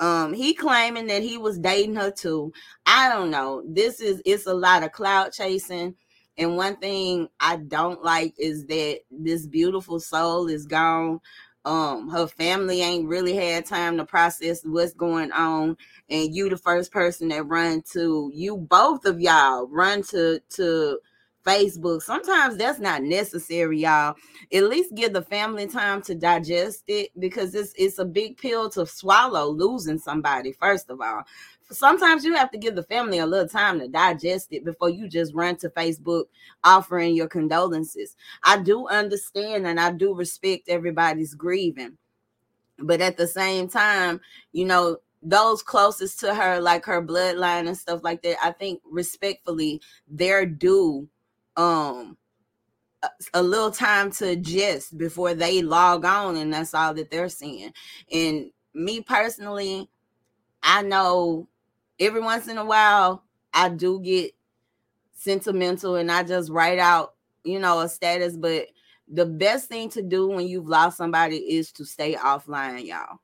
um, 0.00 0.32
he 0.32 0.54
claiming 0.54 1.06
that 1.06 1.22
he 1.22 1.38
was 1.38 1.58
dating 1.58 1.94
her 1.96 2.10
too. 2.10 2.52
I 2.86 3.08
don't 3.08 3.30
know. 3.30 3.62
This 3.66 4.00
is 4.00 4.20
it's 4.24 4.46
a 4.46 4.54
lot 4.54 4.82
of 4.82 4.92
cloud 4.92 5.32
chasing. 5.32 5.94
And 6.36 6.56
one 6.56 6.76
thing 6.76 7.28
I 7.38 7.56
don't 7.56 8.02
like 8.02 8.34
is 8.38 8.66
that 8.66 9.00
this 9.10 9.46
beautiful 9.46 10.00
soul 10.00 10.48
is 10.48 10.66
gone. 10.66 11.20
Um, 11.64 12.10
her 12.10 12.26
family 12.26 12.82
ain't 12.82 13.08
really 13.08 13.34
had 13.34 13.64
time 13.64 13.96
to 13.96 14.04
process 14.04 14.62
what's 14.64 14.92
going 14.92 15.32
on. 15.32 15.76
And 16.10 16.34
you 16.34 16.50
the 16.50 16.56
first 16.56 16.92
person 16.92 17.28
that 17.28 17.46
run 17.46 17.82
to 17.92 18.30
you, 18.34 18.56
both 18.56 19.06
of 19.06 19.20
y'all 19.20 19.68
run 19.68 20.02
to 20.04 20.40
to 20.56 20.98
Facebook. 21.44 22.02
Sometimes 22.02 22.56
that's 22.56 22.78
not 22.78 23.02
necessary, 23.02 23.80
y'all. 23.80 24.14
At 24.52 24.64
least 24.64 24.94
give 24.94 25.12
the 25.12 25.22
family 25.22 25.66
time 25.66 26.02
to 26.02 26.14
digest 26.14 26.84
it 26.88 27.10
because 27.18 27.54
it's 27.54 27.72
it's 27.76 27.98
a 27.98 28.04
big 28.04 28.36
pill 28.36 28.70
to 28.70 28.86
swallow 28.86 29.50
losing 29.50 29.98
somebody, 29.98 30.52
first 30.52 30.90
of 30.90 31.00
all. 31.00 31.22
Sometimes 31.70 32.24
you 32.24 32.34
have 32.34 32.50
to 32.50 32.58
give 32.58 32.74
the 32.74 32.82
family 32.82 33.18
a 33.18 33.26
little 33.26 33.48
time 33.48 33.78
to 33.80 33.88
digest 33.88 34.48
it 34.52 34.64
before 34.64 34.90
you 34.90 35.08
just 35.08 35.34
run 35.34 35.56
to 35.56 35.70
Facebook 35.70 36.24
offering 36.62 37.14
your 37.14 37.28
condolences. 37.28 38.16
I 38.42 38.58
do 38.58 38.86
understand 38.88 39.66
and 39.66 39.80
I 39.80 39.90
do 39.90 40.14
respect 40.14 40.68
everybody's 40.68 41.34
grieving. 41.34 41.96
But 42.78 43.00
at 43.00 43.16
the 43.16 43.26
same 43.26 43.68
time, 43.68 44.20
you 44.52 44.66
know, 44.66 44.98
those 45.22 45.62
closest 45.62 46.20
to 46.20 46.34
her, 46.34 46.60
like 46.60 46.84
her 46.84 47.02
bloodline 47.02 47.66
and 47.66 47.76
stuff 47.76 48.04
like 48.04 48.22
that, 48.22 48.36
I 48.42 48.50
think 48.50 48.80
respectfully, 48.84 49.80
they're 50.06 50.44
due 50.44 51.08
um 51.56 52.16
a, 53.34 53.42
little 53.42 53.70
time 53.70 54.10
to 54.10 54.28
adjust 54.30 54.96
before 54.96 55.34
they 55.34 55.60
log 55.60 56.06
on 56.06 56.36
and 56.36 56.52
that's 56.52 56.72
all 56.72 56.94
that 56.94 57.10
they're 57.10 57.28
seeing. 57.28 57.70
And 58.10 58.50
me 58.72 59.00
personally 59.00 59.88
i 60.62 60.82
know 60.82 61.46
every 62.00 62.20
once 62.20 62.48
in 62.48 62.58
a 62.58 62.64
while 62.64 63.22
i 63.52 63.68
do 63.68 64.00
get 64.00 64.32
sentimental 65.12 65.94
and 65.94 66.10
i 66.10 66.24
just 66.24 66.50
write 66.50 66.80
out 66.80 67.14
you 67.44 67.60
know 67.60 67.78
a 67.80 67.88
status 67.88 68.36
but 68.36 68.66
the 69.08 69.26
best 69.26 69.68
thing 69.68 69.88
to 69.90 70.02
do 70.02 70.28
when 70.28 70.46
you've 70.46 70.68
lost 70.68 70.96
somebody 70.96 71.36
is 71.36 71.72
to 71.72 71.84
stay 71.84 72.14
offline 72.14 72.86
y'all. 72.86 73.18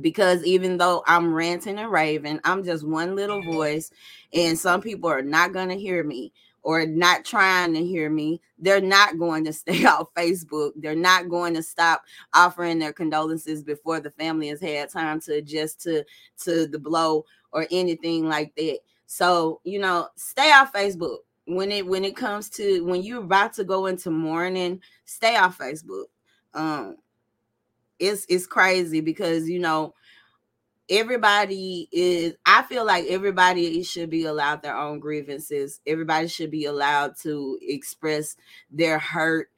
Because 0.00 0.44
even 0.44 0.76
though 0.76 1.02
I'm 1.06 1.32
ranting 1.32 1.78
and 1.78 1.90
raving, 1.90 2.40
I'm 2.44 2.64
just 2.64 2.86
one 2.86 3.14
little 3.14 3.40
voice, 3.42 3.90
and 4.32 4.58
some 4.58 4.82
people 4.82 5.08
are 5.08 5.22
not 5.22 5.52
going 5.52 5.68
to 5.68 5.78
hear 5.78 6.04
me 6.04 6.32
or 6.66 6.84
not 6.84 7.24
trying 7.24 7.72
to 7.72 7.84
hear 7.84 8.10
me, 8.10 8.40
they're 8.58 8.80
not 8.80 9.20
going 9.20 9.44
to 9.44 9.52
stay 9.52 9.84
off 9.84 10.12
Facebook. 10.14 10.72
They're 10.74 10.96
not 10.96 11.28
going 11.28 11.54
to 11.54 11.62
stop 11.62 12.02
offering 12.34 12.80
their 12.80 12.92
condolences 12.92 13.62
before 13.62 14.00
the 14.00 14.10
family 14.10 14.48
has 14.48 14.60
had 14.60 14.90
time 14.90 15.20
to 15.20 15.34
adjust 15.34 15.80
to 15.82 16.04
to 16.42 16.66
the 16.66 16.78
blow 16.80 17.24
or 17.52 17.68
anything 17.70 18.28
like 18.28 18.52
that. 18.56 18.80
So, 19.06 19.60
you 19.62 19.78
know, 19.78 20.08
stay 20.16 20.50
off 20.50 20.72
Facebook. 20.72 21.18
When 21.46 21.70
it 21.70 21.86
when 21.86 22.04
it 22.04 22.16
comes 22.16 22.50
to 22.50 22.84
when 22.84 23.04
you're 23.04 23.22
about 23.22 23.52
to 23.54 23.64
go 23.64 23.86
into 23.86 24.10
mourning, 24.10 24.80
stay 25.04 25.36
off 25.36 25.58
Facebook. 25.58 26.06
Um 26.52 26.96
it's 28.00 28.26
it's 28.28 28.48
crazy 28.48 29.00
because 29.00 29.48
you 29.48 29.60
know 29.60 29.94
everybody 30.88 31.88
is 31.90 32.34
i 32.44 32.62
feel 32.62 32.84
like 32.84 33.04
everybody 33.06 33.82
should 33.82 34.08
be 34.08 34.24
allowed 34.24 34.62
their 34.62 34.76
own 34.76 34.98
grievances 34.98 35.80
everybody 35.86 36.28
should 36.28 36.50
be 36.50 36.66
allowed 36.66 37.16
to 37.16 37.58
express 37.62 38.36
their 38.70 38.98
hurt 38.98 39.48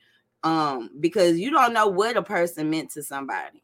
um 0.44 0.90
because 1.00 1.38
you 1.38 1.50
don't 1.50 1.72
know 1.72 1.86
what 1.86 2.16
a 2.16 2.22
person 2.22 2.70
meant 2.70 2.90
to 2.90 3.02
somebody 3.02 3.62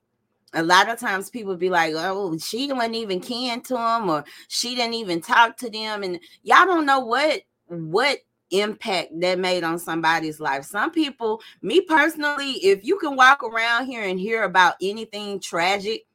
a 0.52 0.62
lot 0.62 0.88
of 0.88 0.98
times 0.98 1.30
people 1.30 1.56
be 1.56 1.70
like 1.70 1.94
oh 1.96 2.36
she 2.38 2.70
wasn't 2.72 2.94
even 2.94 3.20
kin 3.20 3.60
to 3.60 3.74
them 3.74 4.10
or 4.10 4.24
she 4.48 4.74
didn't 4.74 4.94
even 4.94 5.20
talk 5.20 5.56
to 5.56 5.70
them 5.70 6.02
and 6.02 6.20
y'all 6.42 6.66
don't 6.66 6.86
know 6.86 7.00
what 7.00 7.40
what 7.68 8.18
impact 8.50 9.08
that 9.20 9.38
made 9.38 9.64
on 9.64 9.78
somebody's 9.78 10.40
life. 10.40 10.64
Some 10.64 10.90
people, 10.90 11.40
me 11.62 11.80
personally, 11.80 12.52
if 12.52 12.84
you 12.84 12.98
can 12.98 13.16
walk 13.16 13.42
around 13.42 13.86
here 13.86 14.04
and 14.04 14.18
hear 14.18 14.44
about 14.44 14.74
anything 14.80 15.40
tragic 15.40 16.06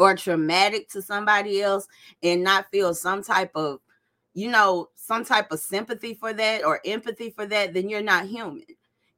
or 0.00 0.16
traumatic 0.16 0.88
to 0.88 1.02
somebody 1.02 1.60
else 1.60 1.86
and 2.22 2.42
not 2.42 2.70
feel 2.70 2.94
some 2.94 3.22
type 3.22 3.50
of 3.54 3.80
you 4.34 4.50
know 4.50 4.88
some 4.96 5.24
type 5.24 5.52
of 5.52 5.60
sympathy 5.60 6.14
for 6.14 6.32
that 6.32 6.64
or 6.64 6.80
empathy 6.84 7.30
for 7.30 7.46
that 7.46 7.74
then 7.74 7.88
you're 7.88 8.02
not 8.02 8.26
human. 8.26 8.64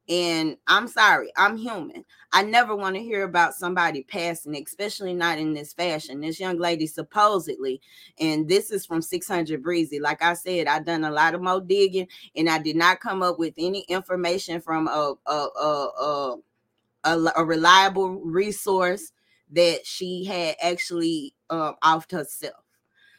And 0.09 0.57
i'm 0.67 0.87
sorry 0.89 1.31
i'm 1.37 1.55
human. 1.55 2.03
I 2.33 2.43
never 2.43 2.75
want 2.75 2.95
to 2.95 3.01
hear 3.01 3.23
about 3.23 3.53
somebody 3.53 4.03
passing 4.03 4.55
especially 4.57 5.13
not 5.13 5.39
in 5.39 5.53
this 5.53 5.71
fashion. 5.71 6.19
This 6.19 6.39
young 6.39 6.57
lady 6.57 6.87
supposedly 6.87 7.79
and 8.19 8.49
this 8.49 8.69
is 8.69 8.85
from 8.85 9.01
600 9.01 9.63
breezy. 9.63 9.99
Like 10.01 10.21
i 10.21 10.33
said 10.33 10.67
i 10.67 10.79
done 10.79 11.05
a 11.05 11.11
lot 11.11 11.33
of 11.35 11.41
more 11.41 11.61
digging 11.61 12.07
and 12.35 12.49
i 12.49 12.59
did 12.59 12.75
not 12.75 12.99
come 12.99 13.23
up 13.23 13.39
with 13.39 13.53
any 13.57 13.85
information 13.87 14.59
from 14.59 14.89
a 14.89 15.15
a 15.27 15.31
a, 15.31 15.89
a, 16.01 16.37
a, 17.05 17.31
a 17.37 17.45
reliable 17.45 18.19
resource 18.19 19.13
that 19.53 19.85
she 19.85 20.25
had 20.25 20.55
actually 20.61 21.33
um, 21.49 21.75
offed 21.83 22.11
herself. 22.11 22.63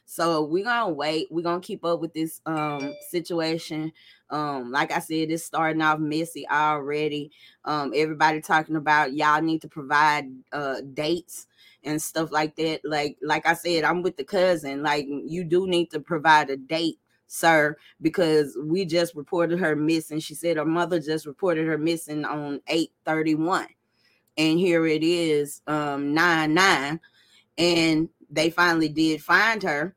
So 0.07 0.45
we're 0.45 0.65
gonna 0.65 0.93
wait. 0.93 1.29
We're 1.31 1.43
gonna 1.43 1.61
keep 1.61 1.85
up 1.85 2.01
with 2.01 2.13
this 2.13 2.41
um 2.47 2.95
situation. 3.11 3.93
Um, 4.31 4.71
like 4.71 4.93
I 4.93 4.99
said, 4.99 5.31
it's 5.31 5.45
starting 5.45 5.83
off 5.83 5.99
messy 5.99 6.47
already. 6.49 7.31
Um, 7.65 7.93
everybody 7.95 8.41
talking 8.41 8.77
about 8.77 9.15
y'all 9.15 9.41
need 9.41 9.63
to 9.63 9.69
provide 9.69 10.27
uh 10.53 10.83
dates 10.93 11.47
and 11.85 12.01
stuff 12.01 12.33
like 12.33 12.57
that. 12.57 12.81
Like, 12.85 13.17
like 13.23 13.47
I 13.47 13.55
said, 13.55 13.85
I'm 13.85 14.03
with 14.03 14.17
the 14.17 14.25
cousin. 14.25 14.83
Like, 14.83 15.07
you 15.07 15.45
do 15.45 15.67
need 15.67 15.91
to 15.91 16.01
provide 16.01 16.51
a 16.51 16.57
date, 16.57 16.99
sir, 17.27 17.77
because 18.01 18.57
we 18.63 18.85
just 18.85 19.15
reported 19.15 19.59
her 19.59 19.77
missing. 19.77 20.21
She 20.21 20.35
said 20.35 20.57
her 20.57 20.65
mother 20.65 21.01
just 21.01 21.27
reported 21.27 21.67
her 21.67 21.79
missing 21.79 22.25
on 22.25 22.61
831. 22.69 23.67
And 24.37 24.59
here 24.59 24.87
it 24.87 25.03
is, 25.03 25.63
um, 25.67 26.15
9 26.15 26.55
9. 26.55 27.01
And 27.57 28.09
they 28.31 28.51
finally 28.51 28.89
did 28.89 29.23
find 29.23 29.63
her. 29.63 29.95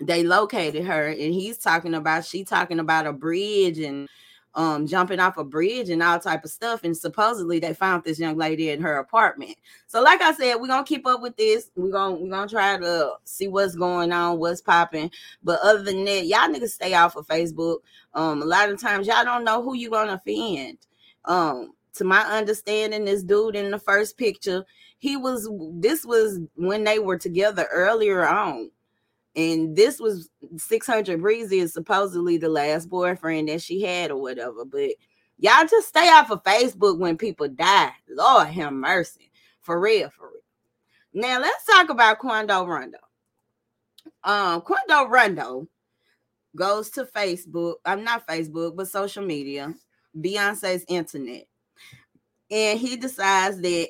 They 0.00 0.22
located 0.22 0.84
her, 0.84 1.08
and 1.08 1.34
he's 1.34 1.58
talking 1.58 1.94
about 1.94 2.24
she 2.24 2.44
talking 2.44 2.78
about 2.78 3.06
a 3.06 3.12
bridge 3.12 3.78
and 3.78 4.08
um 4.54 4.86
jumping 4.86 5.20
off 5.20 5.36
a 5.36 5.44
bridge 5.44 5.90
and 5.90 6.02
all 6.02 6.18
type 6.18 6.44
of 6.44 6.50
stuff 6.50 6.82
and 6.82 6.96
supposedly 6.96 7.58
they 7.58 7.74
found 7.74 8.02
this 8.02 8.18
young 8.18 8.36
lady 8.36 8.70
in 8.70 8.80
her 8.80 8.96
apartment 8.96 9.54
so 9.86 10.02
like 10.02 10.20
i 10.22 10.32
said 10.32 10.56
we're 10.56 10.66
gonna 10.66 10.84
keep 10.84 11.06
up 11.06 11.20
with 11.20 11.36
this 11.36 11.70
we're 11.76 11.90
gonna 11.90 12.16
we're 12.16 12.30
gonna 12.30 12.48
try 12.48 12.76
to 12.78 13.12
see 13.24 13.46
what's 13.46 13.76
going 13.76 14.10
on 14.10 14.38
what's 14.38 14.60
popping 14.60 15.10
but 15.42 15.60
other 15.60 15.82
than 15.82 16.04
that 16.04 16.26
y'all 16.26 16.48
niggas 16.48 16.70
stay 16.70 16.94
off 16.94 17.14
of 17.14 17.26
facebook 17.26 17.78
um 18.14 18.42
a 18.42 18.44
lot 18.44 18.70
of 18.70 18.80
times 18.80 19.06
y'all 19.06 19.24
don't 19.24 19.44
know 19.44 19.62
who 19.62 19.74
you're 19.74 19.90
gonna 19.90 20.14
offend 20.14 20.78
um 21.26 21.72
to 21.98 22.04
my 22.04 22.20
understanding 22.20 23.04
this 23.04 23.22
dude 23.22 23.56
in 23.56 23.70
the 23.70 23.78
first 23.78 24.16
picture 24.16 24.64
he 24.98 25.16
was 25.16 25.48
this 25.74 26.04
was 26.04 26.40
when 26.54 26.84
they 26.84 26.98
were 26.98 27.18
together 27.18 27.66
earlier 27.70 28.26
on. 28.26 28.70
And 29.36 29.76
this 29.76 30.00
was 30.00 30.30
600 30.56 31.20
breezy 31.20 31.60
is 31.60 31.72
supposedly 31.72 32.38
the 32.38 32.48
last 32.48 32.88
boyfriend 32.88 33.48
that 33.48 33.62
she 33.62 33.82
had 33.82 34.10
or 34.10 34.20
whatever. 34.20 34.64
But 34.64 34.90
y'all 35.38 35.66
just 35.70 35.88
stay 35.88 36.08
off 36.08 36.30
of 36.30 36.42
facebook 36.42 36.98
when 36.98 37.16
people 37.16 37.48
die. 37.48 37.92
Lord 38.08 38.48
have 38.48 38.72
mercy. 38.72 39.30
For 39.60 39.78
real 39.80 40.10
for 40.10 40.28
real. 40.28 40.42
Now 41.12 41.40
let's 41.40 41.64
talk 41.64 41.90
about 41.90 42.18
quando 42.18 42.66
rondo. 42.66 42.98
Um 44.24 44.62
quando 44.62 45.08
rondo 45.08 45.68
goes 46.56 46.90
to 46.90 47.04
facebook 47.04 47.74
i'm 47.84 48.02
not 48.02 48.26
facebook 48.26 48.74
but 48.74 48.88
social 48.88 49.24
media 49.24 49.72
beyonce's 50.18 50.84
internet 50.88 51.46
and 52.50 52.78
he 52.78 52.96
decides 52.96 53.60
that 53.60 53.88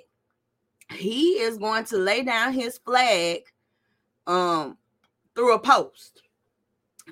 he 0.92 1.32
is 1.32 1.58
going 1.58 1.84
to 1.84 1.96
lay 1.96 2.22
down 2.22 2.52
his 2.52 2.78
flag 2.78 3.42
um 4.26 4.76
through 5.34 5.54
a 5.54 5.58
post. 5.58 6.22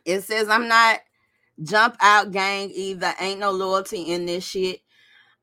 It 0.04 0.22
says, 0.22 0.48
I'm 0.48 0.68
not 0.68 1.00
jump 1.62 1.96
out 2.00 2.32
gang 2.32 2.70
either. 2.74 3.14
Ain't 3.20 3.40
no 3.40 3.50
loyalty 3.50 4.02
in 4.02 4.26
this 4.26 4.44
shit. 4.44 4.80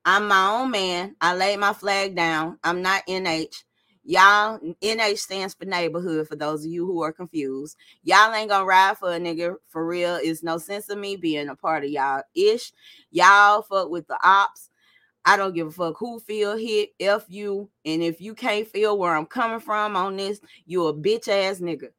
I'm 0.05 0.27
my 0.27 0.51
own 0.51 0.71
man. 0.71 1.15
I 1.21 1.33
laid 1.35 1.59
my 1.59 1.73
flag 1.73 2.15
down. 2.15 2.59
I'm 2.63 2.81
not 2.81 3.07
NH. 3.07 3.63
Y'all, 4.05 4.59
NH 4.81 5.19
stands 5.19 5.53
for 5.53 5.63
neighborhood 5.63 6.27
for 6.27 6.35
those 6.35 6.65
of 6.65 6.71
you 6.71 6.85
who 6.85 7.01
are 7.03 7.13
confused. 7.13 7.77
Y'all 8.03 8.33
ain't 8.33 8.49
gonna 8.49 8.65
ride 8.65 8.97
for 8.97 9.13
a 9.13 9.19
nigga 9.19 9.55
for 9.69 9.85
real. 9.85 10.19
It's 10.21 10.43
no 10.43 10.57
sense 10.57 10.89
of 10.89 10.97
me 10.97 11.15
being 11.15 11.47
a 11.47 11.55
part 11.55 11.85
of 11.85 11.89
y'all 11.89 12.23
ish. 12.35 12.73
Y'all 13.11 13.61
fuck 13.61 13.89
with 13.89 14.07
the 14.07 14.17
ops. 14.21 14.69
I 15.25 15.37
don't 15.37 15.55
give 15.55 15.67
a 15.67 15.71
fuck 15.71 15.97
who 15.97 16.19
feel 16.19 16.57
hit, 16.57 16.89
F 16.99 17.25
you. 17.29 17.69
And 17.85 18.03
if 18.03 18.19
you 18.19 18.35
can't 18.35 18.67
feel 18.67 18.97
where 18.97 19.15
I'm 19.15 19.25
coming 19.25 19.59
from 19.59 19.95
on 19.95 20.17
this, 20.17 20.41
you 20.65 20.87
a 20.87 20.93
bitch 20.93 21.27
ass 21.27 21.59
nigga. 21.59 21.89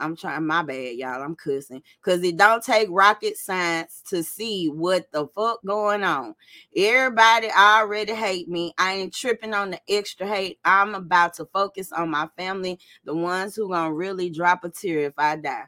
I'm 0.00 0.16
trying 0.16 0.46
my 0.46 0.62
bad, 0.62 0.94
y'all. 0.94 1.22
I'm 1.22 1.34
cussing 1.34 1.82
because 2.00 2.22
it 2.22 2.36
don't 2.36 2.62
take 2.62 2.88
rocket 2.90 3.36
science 3.36 4.02
to 4.08 4.22
see 4.22 4.68
what 4.68 5.10
the 5.10 5.26
fuck 5.34 5.60
going 5.66 6.04
on. 6.04 6.36
Everybody 6.76 7.48
already 7.50 8.14
hate 8.14 8.48
me. 8.48 8.72
I 8.78 8.94
ain't 8.94 9.14
tripping 9.14 9.54
on 9.54 9.70
the 9.70 9.80
extra 9.88 10.26
hate. 10.26 10.60
I'm 10.64 10.94
about 10.94 11.34
to 11.34 11.46
focus 11.46 11.90
on 11.90 12.10
my 12.10 12.28
family, 12.36 12.78
the 13.04 13.14
ones 13.14 13.56
who 13.56 13.70
gonna 13.70 13.92
really 13.92 14.30
drop 14.30 14.62
a 14.62 14.68
tear 14.68 15.00
if 15.00 15.14
I 15.18 15.36
die. 15.36 15.64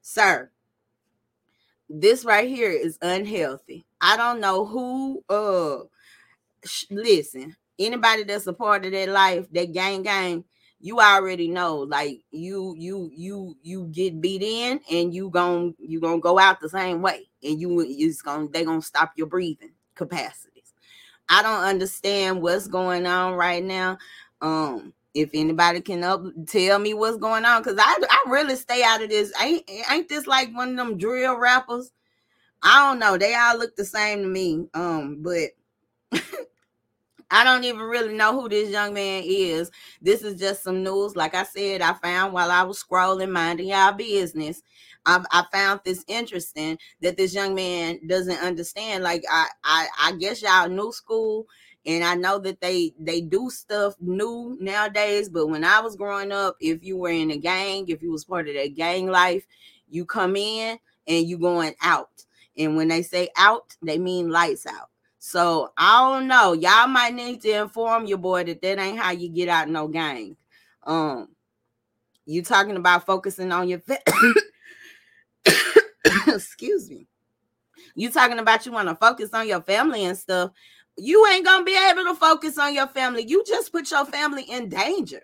Sir, 0.00 0.50
this 1.90 2.24
right 2.24 2.48
here 2.48 2.70
is 2.70 2.98
unhealthy. 3.02 3.84
I 4.00 4.16
don't 4.16 4.40
know 4.40 4.64
who 4.64 5.22
uh 5.28 5.84
sh- 6.64 6.86
listen, 6.90 7.56
anybody 7.78 8.24
that's 8.24 8.46
a 8.46 8.52
part 8.52 8.86
of 8.86 8.92
that 8.92 9.08
life, 9.08 9.46
that 9.52 9.72
gang 9.72 10.02
gang, 10.02 10.44
you 10.80 11.00
already 11.00 11.48
know 11.48 11.78
like 11.78 12.20
you 12.30 12.74
you 12.78 13.10
you 13.14 13.56
you 13.62 13.88
get 13.92 14.20
beat 14.20 14.42
in 14.42 14.80
and 14.90 15.14
you 15.14 15.30
gon' 15.30 15.74
you 15.78 16.00
gonna 16.00 16.20
go 16.20 16.38
out 16.38 16.60
the 16.60 16.68
same 16.68 17.02
way 17.02 17.28
and 17.42 17.60
you 17.60 17.80
it's 17.80 18.22
gonna 18.22 18.48
they 18.48 18.64
gonna 18.64 18.82
stop 18.82 19.12
your 19.16 19.26
breathing 19.26 19.72
capacities. 19.94 20.74
I 21.28 21.42
don't 21.42 21.64
understand 21.64 22.42
what's 22.42 22.68
going 22.68 23.06
on 23.06 23.34
right 23.34 23.64
now. 23.64 23.98
Um 24.42 24.94
if 25.14 25.30
anybody 25.34 25.80
can 25.80 26.04
up 26.04 26.22
tell 26.48 26.78
me 26.78 26.94
what's 26.94 27.18
going 27.18 27.44
on 27.44 27.62
because 27.62 27.78
I, 27.80 27.98
I 28.10 28.24
really 28.30 28.56
stay 28.56 28.82
out 28.84 29.02
of 29.02 29.10
this. 29.10 29.32
Ain't 29.42 29.68
ain't 29.90 30.08
this 30.08 30.26
like 30.26 30.54
one 30.54 30.70
of 30.70 30.76
them 30.76 30.98
drill 30.98 31.38
rappers? 31.38 31.92
I 32.62 32.88
don't 32.88 32.98
know 33.00 33.18
they 33.18 33.34
all 33.34 33.58
look 33.58 33.76
the 33.76 33.84
same 33.86 34.22
to 34.22 34.28
me 34.28 34.66
um 34.74 35.22
but 35.22 35.50
I 37.34 37.42
don't 37.42 37.64
even 37.64 37.80
really 37.80 38.14
know 38.14 38.40
who 38.40 38.48
this 38.48 38.70
young 38.70 38.94
man 38.94 39.24
is. 39.26 39.68
This 40.00 40.22
is 40.22 40.38
just 40.38 40.62
some 40.62 40.84
news. 40.84 41.16
Like 41.16 41.34
I 41.34 41.42
said, 41.42 41.82
I 41.82 41.94
found 41.94 42.32
while 42.32 42.48
I 42.48 42.62
was 42.62 42.80
scrolling, 42.80 43.32
minding 43.32 43.66
y'all 43.66 43.92
business. 43.92 44.62
I, 45.04 45.20
I 45.32 45.44
found 45.50 45.80
this 45.84 46.04
interesting 46.06 46.78
that 47.00 47.16
this 47.16 47.34
young 47.34 47.56
man 47.56 47.98
doesn't 48.06 48.38
understand. 48.38 49.02
Like 49.02 49.24
I, 49.28 49.48
I, 49.64 49.86
I 50.00 50.12
guess 50.12 50.42
y'all 50.42 50.68
new 50.68 50.92
school, 50.92 51.48
and 51.84 52.04
I 52.04 52.14
know 52.14 52.38
that 52.38 52.60
they 52.60 52.94
they 53.00 53.20
do 53.20 53.50
stuff 53.50 53.94
new 54.00 54.56
nowadays. 54.60 55.28
But 55.28 55.48
when 55.48 55.64
I 55.64 55.80
was 55.80 55.96
growing 55.96 56.30
up, 56.30 56.54
if 56.60 56.84
you 56.84 56.96
were 56.96 57.10
in 57.10 57.32
a 57.32 57.36
gang, 57.36 57.88
if 57.88 58.00
you 58.00 58.12
was 58.12 58.24
part 58.24 58.46
of 58.46 58.54
that 58.54 58.76
gang 58.76 59.08
life, 59.08 59.44
you 59.88 60.04
come 60.04 60.36
in 60.36 60.78
and 61.08 61.26
you 61.26 61.38
going 61.38 61.74
out. 61.82 62.26
And 62.56 62.76
when 62.76 62.86
they 62.86 63.02
say 63.02 63.30
out, 63.36 63.76
they 63.82 63.98
mean 63.98 64.30
lights 64.30 64.66
out. 64.66 64.90
So 65.26 65.72
I 65.78 66.00
don't 66.00 66.28
know. 66.28 66.52
Y'all 66.52 66.86
might 66.86 67.14
need 67.14 67.40
to 67.40 67.62
inform 67.62 68.04
your 68.04 68.18
boy 68.18 68.44
that 68.44 68.60
that 68.60 68.78
ain't 68.78 68.98
how 68.98 69.12
you 69.12 69.30
get 69.30 69.48
out 69.48 69.70
no 69.70 69.88
gang. 69.88 70.36
Um, 70.82 71.28
you 72.26 72.42
talking 72.42 72.76
about 72.76 73.06
focusing 73.06 73.50
on 73.50 73.66
your 73.66 73.78
fa- 73.78 74.02
excuse 76.26 76.90
me. 76.90 77.06
You 77.94 78.10
talking 78.10 78.38
about 78.38 78.66
you 78.66 78.72
want 78.72 78.90
to 78.90 78.96
focus 78.96 79.30
on 79.32 79.48
your 79.48 79.62
family 79.62 80.04
and 80.04 80.16
stuff. 80.16 80.50
You 80.98 81.26
ain't 81.28 81.46
gonna 81.46 81.64
be 81.64 81.78
able 81.90 82.04
to 82.04 82.14
focus 82.14 82.58
on 82.58 82.74
your 82.74 82.88
family. 82.88 83.24
You 83.26 83.42
just 83.46 83.72
put 83.72 83.90
your 83.90 84.04
family 84.04 84.42
in 84.42 84.68
danger. 84.68 85.22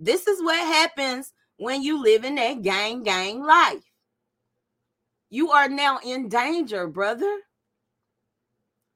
This 0.00 0.26
is 0.26 0.42
what 0.42 0.58
happens 0.58 1.32
when 1.58 1.80
you 1.80 2.02
live 2.02 2.24
in 2.24 2.34
that 2.34 2.62
gang 2.62 3.04
gang 3.04 3.40
life. 3.40 3.84
You 5.30 5.52
are 5.52 5.68
now 5.68 6.00
in 6.04 6.28
danger, 6.28 6.88
brother. 6.88 7.38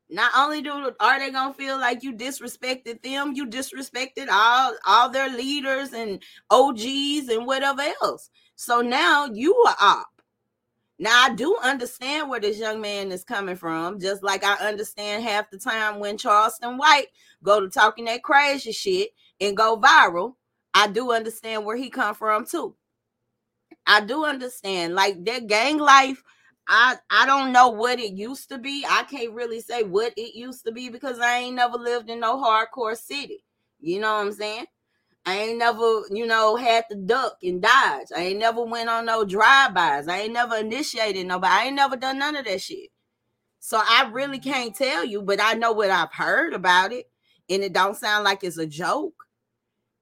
Not 0.09 0.31
only 0.37 0.62
do 0.62 0.92
are 1.01 1.19
they 1.19 1.31
gonna 1.31 1.55
feel 1.55 1.79
like 1.79 2.03
you 2.03 2.12
disrespected 2.12 3.03
them, 3.03 3.33
you 3.35 3.47
disrespected 3.47 4.29
all 4.31 4.75
all 4.87 5.09
their 5.09 5.29
leaders 5.29 5.92
and 5.92 6.23
OGs 6.51 7.29
and 7.29 7.47
whatever 7.47 7.83
else. 8.03 8.31
So 8.55 8.81
now 8.81 9.27
you 9.27 9.55
are 9.66 9.77
up. 9.81 10.07
Now 10.99 11.25
I 11.25 11.35
do 11.35 11.57
understand 11.62 12.31
where 12.31 12.40
this 12.40 12.59
young 12.59 12.81
man 12.81 13.11
is 13.11 13.25
coming 13.25 13.57
from, 13.57 13.99
just 13.99 14.23
like 14.23 14.45
I 14.45 14.55
understand 14.69 15.25
half 15.25 15.51
the 15.51 15.59
time 15.59 15.99
when 15.99 16.16
Charleston 16.16 16.79
White 16.79 17.09
go 17.42 17.61
to 17.61 17.69
talking 17.69 18.05
that 18.07 18.23
crazy 18.23 18.73
shit 18.73 19.11
and 19.40 19.57
go 19.57 19.77
viral. 19.77 20.35
I 20.73 20.87
do 20.87 21.12
understand 21.12 21.64
where 21.64 21.77
he 21.77 21.90
come 21.90 22.14
from 22.14 22.47
too. 22.47 22.77
I 23.87 24.01
do 24.01 24.25
understand 24.25 24.95
like 24.95 25.25
that 25.25 25.49
gang 25.49 25.79
life 25.79 26.23
I 26.69 26.97
I 27.11 27.27
don't 27.27 27.53
know 27.53 27.69
what 27.69 28.01
it 28.01 28.13
used 28.13 28.49
to 28.51 28.59
be. 28.59 28.85
I 28.89 29.05
can't 29.05 29.33
really 29.33 29.61
say 29.61 29.83
what 29.83 30.13
it 30.17 30.35
used 30.35 30.65
to 30.67 30.73
be 30.73 30.89
because 30.89 31.19
I 31.19 31.39
ain't 31.39 31.57
never 31.57 31.79
lived 31.79 32.11
in 32.11 32.21
no 32.21 32.37
hardcore 32.37 32.97
city. 32.97 33.45
You 33.81 34.01
know 34.01 34.15
what 34.15 34.27
I'm 34.27 34.33
saying? 34.33 34.67
I 35.25 35.39
ain't 35.39 35.59
never, 35.59 36.03
you 36.11 36.25
know, 36.25 36.55
had 36.55 36.85
to 36.89 36.97
duck 36.97 37.39
and 37.43 37.61
dodge. 37.61 38.07
I 38.17 38.21
ain't 38.21 38.39
never 38.39 38.65
went 38.65 38.89
on 38.89 39.07
no 39.07 39.25
drive-bys. 39.25 40.07
I 40.07 40.21
ain't 40.21 40.33
never 40.33 40.57
initiated 40.57 41.27
nobody. 41.27 41.53
I 41.53 41.65
ain't 41.65 41.75
never 41.75 41.97
done 41.97 42.21
none 42.21 42.37
of 42.37 42.45
that 42.45 42.61
shit. 42.61 42.91
So 43.59 43.81
I 43.83 44.09
really 44.13 44.39
can't 44.39 44.75
tell 44.75 45.05
you, 45.05 45.23
but 45.23 45.41
I 45.43 45.55
know 45.55 45.73
what 45.73 45.91
I've 45.91 46.13
heard 46.13 46.55
about 46.55 46.93
it. 46.93 47.11
And 47.51 47.65
it 47.65 47.73
don't 47.73 47.97
sound 47.97 48.23
like 48.23 48.45
it's 48.45 48.59
a 48.59 48.67
joke. 48.67 49.16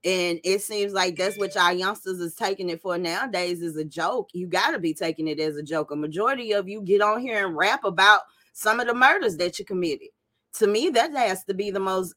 And 0.05 0.39
it 0.45 0.61
seems 0.61 0.93
like 0.93 1.17
that's 1.17 1.39
what 1.39 1.55
y'all 1.55 1.73
youngsters 1.73 2.21
is 2.21 2.35
taking 2.35 2.69
it 2.69 2.83
for 2.83 2.99
nowadays 2.99 3.63
is 3.63 3.77
a 3.77 3.85
joke. 3.85 4.29
You 4.35 4.47
got 4.47 4.73
to 4.73 4.79
be 4.79 4.93
taking 4.93 5.29
it 5.29 5.41
as 5.41 5.57
a 5.57 5.63
joke. 5.63 5.91
A 5.91 5.97
majority 5.97 6.53
of 6.53 6.69
you 6.69 6.83
get 6.83 7.01
on 7.01 7.21
here 7.21 7.47
and 7.47 7.57
rap 7.57 7.85
about 7.85 8.21
some 8.53 8.81
of 8.81 8.87
the 8.87 8.95
murders 8.95 9.39
that 9.39 9.59
you 9.59 9.65
committed. 9.65 10.09
To 10.55 10.67
me, 10.67 10.91
that 10.91 11.13
has 11.13 11.45
to 11.45 11.55
be 11.55 11.71
the 11.71 11.81
most 11.81 12.15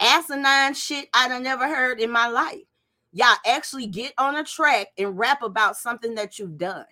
asinine 0.00 0.74
shit 0.74 1.08
I'd 1.14 1.30
have 1.30 1.42
never 1.42 1.66
heard 1.66 1.98
in 1.98 2.10
my 2.10 2.28
life. 2.28 2.60
Y'all 3.12 3.36
actually 3.46 3.86
get 3.86 4.12
on 4.18 4.36
a 4.36 4.44
track 4.44 4.88
and 4.98 5.18
rap 5.18 5.42
about 5.42 5.76
something 5.76 6.14
that 6.16 6.38
you've 6.38 6.58
done. 6.58 6.84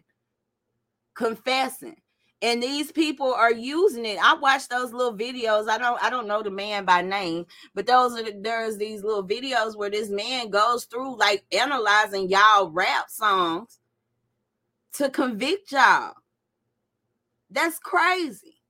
Confessing. 1.15 1.97
And 2.41 2.63
these 2.63 2.93
people 2.93 3.35
are 3.35 3.53
using 3.53 4.07
it. 4.07 4.19
I 4.23 4.35
watch 4.35 4.69
those 4.69 4.93
little 4.93 5.17
videos. 5.17 5.69
I 5.69 5.77
don't 5.77 6.03
I 6.03 6.09
don't 6.09 6.29
know 6.29 6.43
the 6.43 6.51
man 6.51 6.85
by 6.85 7.03
name, 7.03 7.47
but 7.75 7.87
those 7.87 8.19
are 8.19 8.31
there's 8.41 8.77
these 8.79 9.03
little 9.03 9.27
videos 9.27 9.77
where 9.77 9.91
this 9.91 10.09
man 10.09 10.51
goes 10.51 10.85
through 10.85 11.19
like 11.19 11.45
analyzing 11.53 12.29
y'all 12.29 12.71
rap 12.71 13.11
songs 13.11 13.81
to 14.95 15.11
convict 15.11 15.73
y'all. 15.73 16.15
That's 17.51 17.81
crazy. 17.81 18.61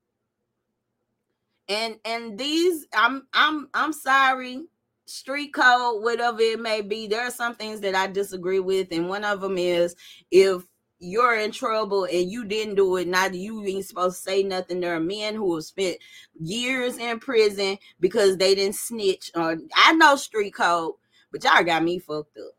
And 1.69 1.97
and 2.07 2.39
these 2.39 2.87
I'm 2.95 3.27
I'm 3.35 3.69
I'm 3.75 3.93
sorry 3.93 4.63
street 5.09 5.55
code, 5.55 6.03
whatever 6.03 6.41
it 6.41 6.61
may 6.61 6.83
be, 6.83 7.07
there 7.07 7.27
are 7.27 7.31
some 7.31 7.55
things 7.55 7.81
that 7.81 7.95
I 7.95 8.07
disagree 8.07 8.61
with, 8.61 8.89
and 8.93 9.09
one 9.09 9.25
of 9.25 9.41
them 9.41 9.59
is 9.59 9.97
if 10.31 10.63
you're 11.01 11.37
in 11.37 11.53
trouble 11.53 12.05
and 12.05 12.31
you 12.31 12.45
didn't 12.45 12.75
do 12.75 12.97
it, 12.97 13.09
neither 13.09 13.37
you 13.37 13.65
ain't 13.65 13.85
supposed 13.85 14.17
to 14.17 14.23
say 14.23 14.43
nothing. 14.43 14.81
There 14.81 14.95
are 14.95 15.01
men 15.01 15.35
who 15.35 15.55
have 15.55 15.65
spent 15.65 15.99
years 16.41 16.99
in 16.99 17.21
prison 17.21 17.79
because 18.01 18.37
they 18.37 18.55
didn't 18.55 18.75
snitch. 18.75 19.31
Or 19.35 19.57
I 19.77 19.93
know 19.95 20.17
street 20.17 20.55
code, 20.55 20.95
but 21.31 21.45
y'all 21.45 21.65
got 21.65 21.85
me 21.85 21.99
fucked 21.99 22.37
up. 22.39 22.53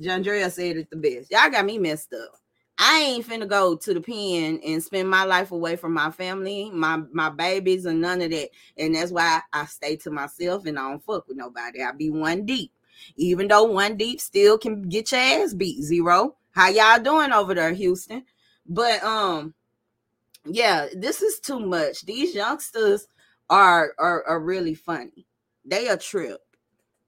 John 0.00 0.22
Drea 0.22 0.50
said 0.50 0.76
it 0.76 0.90
the 0.90 0.96
best. 0.96 1.30
Y'all 1.30 1.50
got 1.50 1.64
me 1.64 1.78
messed 1.78 2.12
up. 2.12 2.40
I 2.76 3.00
ain't 3.00 3.26
finna 3.26 3.48
go 3.48 3.76
to 3.76 3.94
the 3.94 4.00
pen 4.00 4.60
and 4.66 4.82
spend 4.82 5.08
my 5.08 5.24
life 5.24 5.52
away 5.52 5.76
from 5.76 5.94
my 5.94 6.10
family, 6.10 6.70
my 6.72 7.00
my 7.12 7.30
babies, 7.30 7.84
and 7.86 8.00
none 8.00 8.20
of 8.20 8.32
that. 8.32 8.48
And 8.76 8.96
that's 8.96 9.12
why 9.12 9.40
I 9.52 9.64
stay 9.66 9.94
to 9.96 10.10
myself 10.10 10.66
and 10.66 10.78
I 10.78 10.90
don't 10.90 11.04
fuck 11.04 11.28
with 11.28 11.36
nobody. 11.36 11.82
I 11.82 11.92
be 11.92 12.10
one 12.10 12.44
deep. 12.44 12.72
Even 13.16 13.46
though 13.46 13.64
one 13.64 13.96
deep 13.96 14.20
still 14.20 14.58
can 14.58 14.82
get 14.82 15.12
your 15.12 15.20
ass 15.20 15.54
beat 15.54 15.82
zero. 15.82 16.34
How 16.54 16.68
y'all 16.68 17.02
doing 17.02 17.32
over 17.32 17.52
there, 17.52 17.72
Houston? 17.72 18.24
But 18.64 19.02
um, 19.02 19.54
yeah, 20.44 20.86
this 20.94 21.20
is 21.20 21.40
too 21.40 21.58
much. 21.58 22.06
These 22.06 22.32
youngsters 22.32 23.08
are 23.50 23.92
are, 23.98 24.24
are 24.24 24.40
really 24.40 24.74
funny. 24.76 25.26
They 25.64 25.88
a 25.88 25.96
trip. 25.96 26.40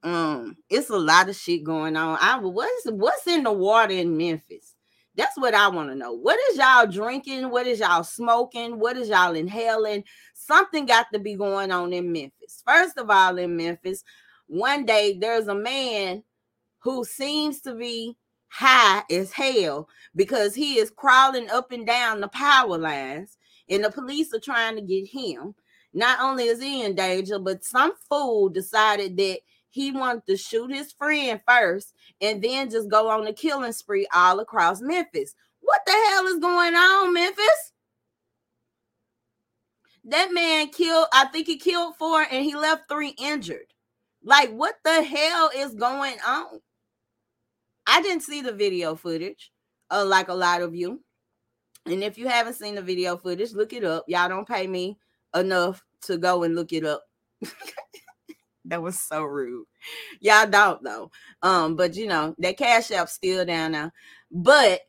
Um, 0.03 0.57
it's 0.69 0.91
a 0.91 0.99
lot 0.99 1.29
of 1.29 1.37
shit 1.37 1.63
going 1.63 1.97
on. 1.97 2.19
I 2.21 2.41
what's 2.41 2.87
what's 2.91 3.29
in 3.29 3.45
the 3.45 3.53
water 3.53 3.95
in 3.95 4.17
Memphis? 4.17 4.75
That's 5.15 5.39
what 5.39 5.55
I 5.55 5.69
want 5.69 5.91
to 5.91 5.95
know. 5.95 6.13
What 6.13 6.39
is 6.51 6.59
y'all 6.59 6.89
drinking? 6.89 7.49
What 7.49 7.69
is 7.69 7.79
y'all 7.79 8.03
smoking? 8.03 8.81
What 8.81 8.97
is 8.97 9.09
y'all 9.09 9.37
inhaling? 9.37 10.03
Something 10.35 10.87
got 10.87 11.07
to 11.13 11.21
be 11.21 11.37
going 11.37 11.71
on 11.71 11.93
in 11.93 12.11
Memphis. 12.11 12.65
First 12.67 12.99
of 12.99 13.09
all, 13.11 13.39
in 13.39 13.57
Memphis, 13.57 14.03
one 14.49 14.85
day 14.85 15.17
there's 15.19 15.47
a 15.47 15.55
man 15.55 16.25
who 16.81 17.05
seems 17.05 17.61
to 17.61 17.77
be 17.77 18.17
high 18.57 19.03
as 19.11 19.33
hell 19.33 19.87
because 20.15 20.55
he 20.55 20.79
is 20.79 20.91
crawling 20.91 21.51
up 21.51 21.73
and 21.73 21.87
down 21.87 22.23
the 22.23 22.29
power 22.29 22.79
lines, 22.79 23.37
and 23.69 23.85
the 23.85 23.91
police 23.91 24.33
are 24.33 24.41
trying 24.41 24.77
to 24.77 24.81
get 24.81 25.07
him. 25.07 25.55
Not 25.93 26.21
only 26.21 26.45
is 26.45 26.63
he 26.63 26.83
in 26.83 26.95
danger, 26.95 27.39
but 27.39 27.65
some 27.65 27.93
fool 28.09 28.49
decided 28.49 29.19
that 29.19 29.41
he 29.69 29.93
wanted 29.93 30.27
to 30.27 30.39
shoot 30.39 30.71
his 30.73 30.93
friend 30.93 31.39
first 31.47 31.93
and 32.23 32.43
then 32.43 32.71
just 32.71 32.89
go 32.89 33.11
on 33.11 33.27
a 33.27 33.33
killing 33.35 33.73
spree 33.73 34.07
all 34.15 34.41
across 34.41 34.81
Memphis. 34.81 35.35
What 35.61 35.83
the 35.85 35.93
hell 35.93 36.27
is 36.27 36.39
going 36.39 36.75
on, 36.75 37.13
Memphis? 37.13 37.73
That 40.05 40.33
man 40.33 40.69
killed, 40.69 41.09
I 41.13 41.27
think 41.27 41.47
he 41.47 41.59
killed 41.59 41.97
four 41.97 42.23
and 42.23 42.43
he 42.43 42.57
left 42.57 42.89
three 42.89 43.15
injured. 43.19 43.67
Like, 44.23 44.51
what 44.51 44.77
the 44.83 45.03
hell 45.03 45.51
is 45.55 45.75
going 45.75 46.17
on? 46.27 46.61
I 47.87 48.03
didn't 48.03 48.23
see 48.23 48.43
the 48.43 48.53
video 48.53 48.95
footage, 48.95 49.53
uh, 49.91 50.05
like 50.05 50.29
a 50.29 50.35
lot 50.35 50.63
of 50.63 50.75
you. 50.75 51.03
And 51.87 52.03
if 52.03 52.19
you 52.19 52.27
haven't 52.29 52.55
seen 52.55 52.75
the 52.75 52.83
video 52.83 53.17
footage, 53.17 53.53
look 53.53 53.73
it 53.73 53.85
up. 53.85 54.05
Y'all 54.09 54.29
don't 54.29 54.49
pay 54.49 54.67
me 54.67 54.99
enough 55.35 55.85
to 56.03 56.19
go 56.19 56.43
and 56.43 56.55
look 56.55 56.73
it 56.73 56.85
up. 56.85 57.05
that 58.65 58.83
was 58.83 59.01
so 59.01 59.23
rude. 59.23 59.67
Y'all 60.21 60.49
don't 60.49 60.83
though. 60.83 61.11
Um, 61.43 61.77
but 61.77 61.95
you 61.95 62.07
know, 62.07 62.35
that 62.39 62.57
cash 62.57 62.91
app 62.91 63.09
still 63.09 63.45
down 63.45 63.73
now. 63.73 63.93
But 64.31 64.81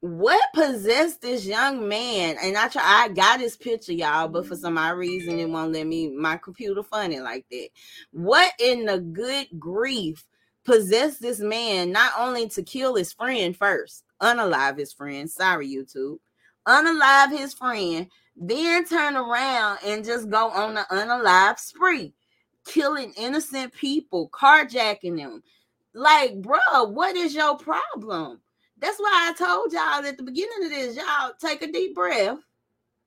what 0.00 0.40
possessed 0.54 1.22
this 1.22 1.46
young 1.46 1.88
man? 1.88 2.36
And 2.42 2.56
I 2.56 2.68
try 2.68 2.82
I 2.84 3.08
got 3.08 3.40
his 3.40 3.56
picture, 3.56 3.92
y'all, 3.92 4.28
but 4.28 4.46
for 4.46 4.56
some 4.56 4.78
odd 4.78 4.96
reason 4.96 5.38
it 5.38 5.48
won't 5.48 5.72
let 5.72 5.86
me 5.86 6.08
my 6.08 6.36
computer 6.36 6.82
funny 6.82 7.20
like 7.20 7.46
that. 7.50 7.68
What 8.12 8.52
in 8.58 8.86
the 8.86 8.98
good 8.98 9.46
grief 9.58 10.24
possessed 10.68 11.22
this 11.22 11.40
man 11.40 11.90
not 11.90 12.12
only 12.18 12.46
to 12.46 12.62
kill 12.62 12.94
his 12.94 13.10
friend 13.10 13.56
first, 13.56 14.04
unalive 14.20 14.78
his 14.78 14.92
friend, 14.92 15.28
sorry, 15.30 15.66
YouTube, 15.66 16.18
unalive 16.66 17.30
his 17.30 17.54
friend, 17.54 18.06
then 18.36 18.84
turn 18.84 19.16
around 19.16 19.78
and 19.82 20.04
just 20.04 20.28
go 20.28 20.50
on 20.50 20.74
the 20.74 20.84
unalive 20.90 21.58
spree, 21.58 22.12
killing 22.66 23.14
innocent 23.16 23.72
people, 23.72 24.28
carjacking 24.28 25.16
them. 25.16 25.42
Like, 25.94 26.40
bro, 26.42 26.58
what 26.84 27.16
is 27.16 27.34
your 27.34 27.56
problem? 27.56 28.38
That's 28.78 28.98
why 28.98 29.30
I 29.30 29.32
told 29.32 29.72
y'all 29.72 30.06
at 30.06 30.18
the 30.18 30.22
beginning 30.22 30.64
of 30.64 30.70
this, 30.70 30.96
y'all 30.96 31.32
take 31.40 31.62
a 31.62 31.72
deep 31.72 31.94
breath, 31.94 32.38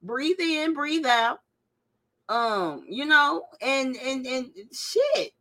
breathe 0.01 0.39
in, 0.39 0.73
breathe 0.73 1.05
out. 1.05 1.41
Um, 2.27 2.85
you 2.89 3.05
know, 3.05 3.43
and 3.61 3.95
and 3.97 4.25
and 4.25 4.49
shit. 4.71 5.33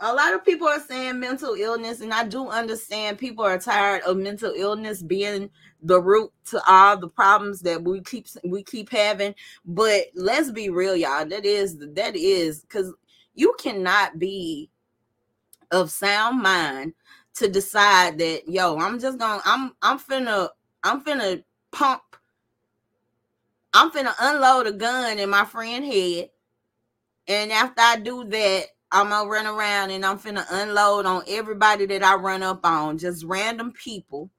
A 0.00 0.14
lot 0.14 0.32
of 0.32 0.44
people 0.44 0.68
are 0.68 0.80
saying 0.80 1.18
mental 1.18 1.54
illness, 1.54 2.00
and 2.00 2.14
I 2.14 2.24
do 2.24 2.48
understand 2.48 3.18
people 3.18 3.44
are 3.44 3.58
tired 3.58 4.02
of 4.02 4.16
mental 4.16 4.52
illness 4.56 5.02
being 5.02 5.50
the 5.82 6.00
root 6.00 6.30
to 6.46 6.62
all 6.68 6.96
the 6.96 7.08
problems 7.08 7.60
that 7.62 7.82
we 7.82 8.00
keep 8.02 8.26
we 8.44 8.62
keep 8.62 8.90
having. 8.90 9.34
But 9.64 10.06
let's 10.14 10.52
be 10.52 10.70
real, 10.70 10.94
y'all. 10.94 11.26
That 11.26 11.44
is 11.44 11.78
that 11.78 12.14
is 12.14 12.60
because 12.60 12.92
you 13.34 13.54
cannot 13.58 14.18
be 14.18 14.70
of 15.72 15.90
sound 15.90 16.42
mind 16.42 16.94
to 17.34 17.48
decide 17.48 18.18
that 18.18 18.48
yo, 18.48 18.78
I'm 18.78 19.00
just 19.00 19.18
gonna 19.18 19.42
I'm 19.44 19.72
I'm 19.82 19.98
finna 19.98 20.48
I'm 20.84 21.02
finna 21.02 21.42
pump 21.72 22.02
I'm 23.74 23.90
finna 23.90 24.14
unload 24.20 24.66
a 24.66 24.72
gun 24.72 25.18
in 25.18 25.30
my 25.30 25.44
friend 25.44 25.84
head. 25.84 26.30
And 27.26 27.52
after 27.52 27.80
I 27.80 27.96
do 27.98 28.24
that, 28.24 28.66
I'm 28.90 29.10
gonna 29.10 29.28
run 29.28 29.46
around 29.46 29.90
and 29.90 30.04
I'm 30.04 30.18
finna 30.18 30.46
unload 30.50 31.04
on 31.04 31.22
everybody 31.28 31.84
that 31.86 32.02
I 32.02 32.14
run 32.14 32.42
up 32.42 32.64
on, 32.64 32.98
just 32.98 33.24
random 33.24 33.72
people. 33.72 34.30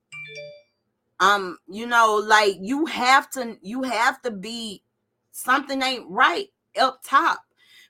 Um, 1.19 1.57
you 1.67 1.85
know, 1.85 2.15
like 2.15 2.57
you 2.59 2.85
have 2.85 3.29
to, 3.31 3.57
you 3.61 3.83
have 3.83 4.21
to 4.23 4.31
be 4.31 4.83
something 5.31 5.81
ain't 5.81 6.09
right 6.09 6.47
up 6.79 7.01
top. 7.03 7.41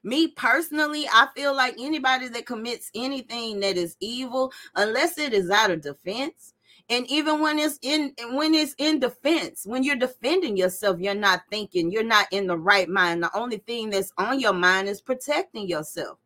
Me 0.03 0.27
personally, 0.29 1.07
I 1.07 1.27
feel 1.35 1.55
like 1.55 1.75
anybody 1.79 2.27
that 2.29 2.45
commits 2.45 2.89
anything 2.95 3.59
that 3.59 3.77
is 3.77 3.95
evil, 3.99 4.51
unless 4.75 5.17
it 5.17 5.33
is 5.33 5.49
out 5.49 5.71
of 5.71 5.81
defense, 5.81 6.53
and 6.89 7.05
even 7.09 7.39
when 7.39 7.59
it's 7.59 7.77
in 7.81 8.13
when 8.31 8.55
it's 8.55 8.73
in 8.79 8.99
defense, 8.99 9.63
when 9.65 9.83
you're 9.83 9.95
defending 9.95 10.57
yourself, 10.57 10.99
you're 10.99 11.13
not 11.13 11.43
thinking, 11.49 11.91
you're 11.91 12.03
not 12.03 12.27
in 12.31 12.47
the 12.47 12.57
right 12.57 12.89
mind. 12.89 13.21
The 13.21 13.37
only 13.37 13.57
thing 13.57 13.91
that's 13.91 14.11
on 14.17 14.39
your 14.39 14.53
mind 14.53 14.89
is 14.89 14.99
protecting 14.99 15.67
yourself. 15.67 16.17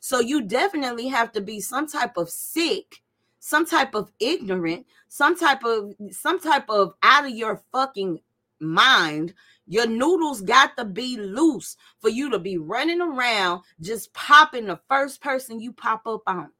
So 0.00 0.20
you 0.20 0.42
definitely 0.42 1.08
have 1.08 1.32
to 1.32 1.40
be 1.40 1.60
some 1.60 1.86
type 1.86 2.16
of 2.16 2.30
sick, 2.30 3.02
some 3.38 3.66
type 3.66 3.94
of 3.94 4.10
ignorant, 4.20 4.86
some 5.08 5.36
type 5.36 5.64
of 5.64 5.94
some 6.10 6.40
type 6.40 6.68
of 6.68 6.94
out 7.02 7.24
of 7.24 7.30
your 7.30 7.62
fucking 7.72 8.20
mind 8.60 9.34
your 9.70 9.86
noodles 9.86 10.40
got 10.40 10.76
to 10.76 10.84
be 10.84 11.16
loose 11.16 11.76
for 12.00 12.08
you 12.08 12.28
to 12.28 12.40
be 12.40 12.58
running 12.58 13.00
around 13.00 13.62
just 13.80 14.12
popping 14.12 14.66
the 14.66 14.80
first 14.88 15.22
person 15.22 15.60
you 15.60 15.72
pop 15.72 16.04
up 16.08 16.22
on. 16.26 16.50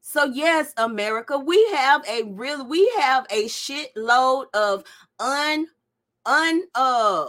So 0.00 0.24
yes, 0.24 0.72
America, 0.78 1.38
we 1.38 1.62
have 1.74 2.02
a 2.08 2.22
real 2.24 2.66
we 2.66 2.90
have 3.00 3.26
a 3.30 3.44
shitload 3.44 4.46
of 4.54 4.82
un 5.20 5.66
un 6.24 6.62
uh 6.74 7.26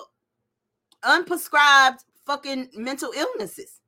unprescribed 1.03 2.05
fucking 2.25 2.69
mental 2.75 3.11
illnesses. 3.15 3.79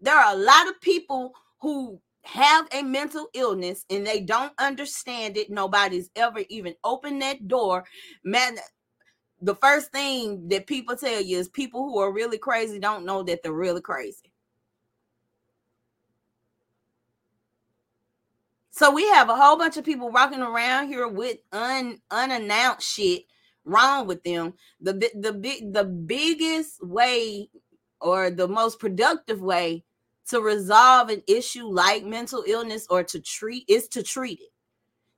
There 0.00 0.16
are 0.16 0.34
a 0.34 0.38
lot 0.38 0.68
of 0.68 0.80
people 0.80 1.32
who 1.60 2.00
have 2.22 2.66
a 2.72 2.82
mental 2.82 3.28
illness 3.34 3.84
and 3.88 4.06
they 4.06 4.20
don't 4.20 4.52
understand 4.58 5.36
it. 5.36 5.48
Nobody's 5.48 6.10
ever 6.16 6.40
even 6.48 6.74
opened 6.84 7.22
that 7.22 7.46
door. 7.46 7.84
Man, 8.24 8.56
the 9.40 9.54
first 9.54 9.92
thing 9.92 10.48
that 10.48 10.66
people 10.66 10.96
tell 10.96 11.20
you 11.20 11.38
is 11.38 11.48
people 11.48 11.84
who 11.84 11.98
are 11.98 12.12
really 12.12 12.38
crazy 12.38 12.78
don't 12.78 13.04
know 13.04 13.22
that 13.22 13.42
they're 13.42 13.52
really 13.52 13.80
crazy. 13.80 14.32
So 18.70 18.90
we 18.90 19.08
have 19.08 19.30
a 19.30 19.36
whole 19.36 19.56
bunch 19.56 19.78
of 19.78 19.84
people 19.84 20.10
walking 20.10 20.42
around 20.42 20.88
here 20.88 21.08
with 21.08 21.38
un, 21.52 21.98
unannounced 22.10 22.86
shit 22.86 23.24
wrong 23.66 24.06
with 24.06 24.22
them. 24.22 24.54
The 24.80 25.10
the 25.14 25.32
big 25.32 25.72
the 25.72 25.84
biggest 25.84 26.82
way 26.82 27.50
or 28.00 28.30
the 28.30 28.48
most 28.48 28.78
productive 28.78 29.42
way 29.42 29.84
to 30.28 30.40
resolve 30.40 31.08
an 31.10 31.22
issue 31.28 31.66
like 31.66 32.04
mental 32.04 32.44
illness 32.46 32.86
or 32.90 33.02
to 33.04 33.20
treat 33.20 33.64
is 33.68 33.88
to 33.88 34.02
treat 34.02 34.40
it. 34.40 34.52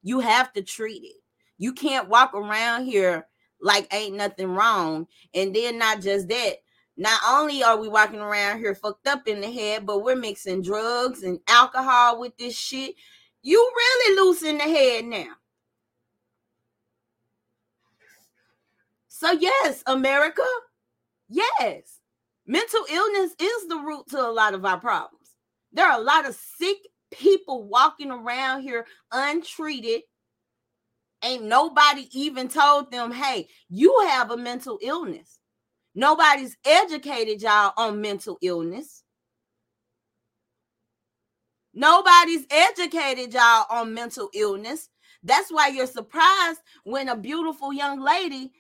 You 0.03 0.21
have 0.21 0.53
to 0.55 0.63
treat 0.63 1.03
it. 1.05 1.17
You 1.57 1.73
can't 1.73 2.09
walk 2.09 2.35
around 2.35 2.85
here 2.85 3.27
like 3.61 3.93
ain't 3.93 4.17
nothing 4.17 4.49
wrong. 4.49 5.07
And 5.35 5.55
then 5.55 5.79
not 5.79 6.01
just 6.01 6.29
that, 6.29 6.57
not 6.97 7.21
only 7.27 7.63
are 7.63 7.77
we 7.77 7.89
walking 7.89 8.21
around 8.21 8.59
here 8.59 8.75
fucked 8.75 9.07
up 9.07 9.29
in 9.29 9.41
the 9.41 9.51
head, 9.51 9.87
but 9.87 10.03
we're 10.03 10.17
mixing 10.17 10.63
drugs 10.63 11.23
and 11.23 11.39
alcohol 11.49 12.21
with 12.21 12.37
this 12.37 12.57
shit. 12.57 12.95
You 13.43 13.59
really 13.77 14.21
loose 14.21 14.43
in 14.43 14.59
the 14.59 14.65
head 14.65 15.05
now. 15.05 15.33
So, 19.19 19.33
yes, 19.33 19.83
America, 19.89 20.45
yes, 21.29 21.99
mental 22.47 22.85
illness 22.89 23.35
is 23.41 23.67
the 23.67 23.79
root 23.85 24.07
to 24.11 24.21
a 24.25 24.31
lot 24.31 24.55
of 24.55 24.65
our 24.65 24.79
problems. 24.79 25.35
There 25.73 25.85
are 25.85 25.99
a 25.99 26.05
lot 26.05 26.29
of 26.29 26.37
sick 26.37 26.77
people 27.11 27.65
walking 27.65 28.13
around 28.13 28.63
here 28.63 28.87
untreated. 29.11 30.03
Ain't 31.25 31.43
nobody 31.43 32.07
even 32.13 32.47
told 32.47 32.93
them, 32.93 33.11
hey, 33.11 33.49
you 33.69 34.07
have 34.07 34.31
a 34.31 34.37
mental 34.37 34.79
illness. 34.83 35.41
Nobody's 35.97 36.57
educated 36.65 37.43
y'all 37.43 37.73
on 37.77 38.01
mental 38.01 38.39
illness. 38.41 39.03
Nobody's 41.75 42.47
educated 42.53 43.35
y'all 43.35 43.67
on 43.69 43.93
mental 43.93 44.31
illness. 44.33 44.89
That's 45.25 45.51
why 45.51 45.71
you're 45.71 45.89
surprised 45.89 46.61
when 46.85 47.09
a 47.09 47.17
beautiful 47.17 47.73
young 47.73 47.99
lady 47.99 48.53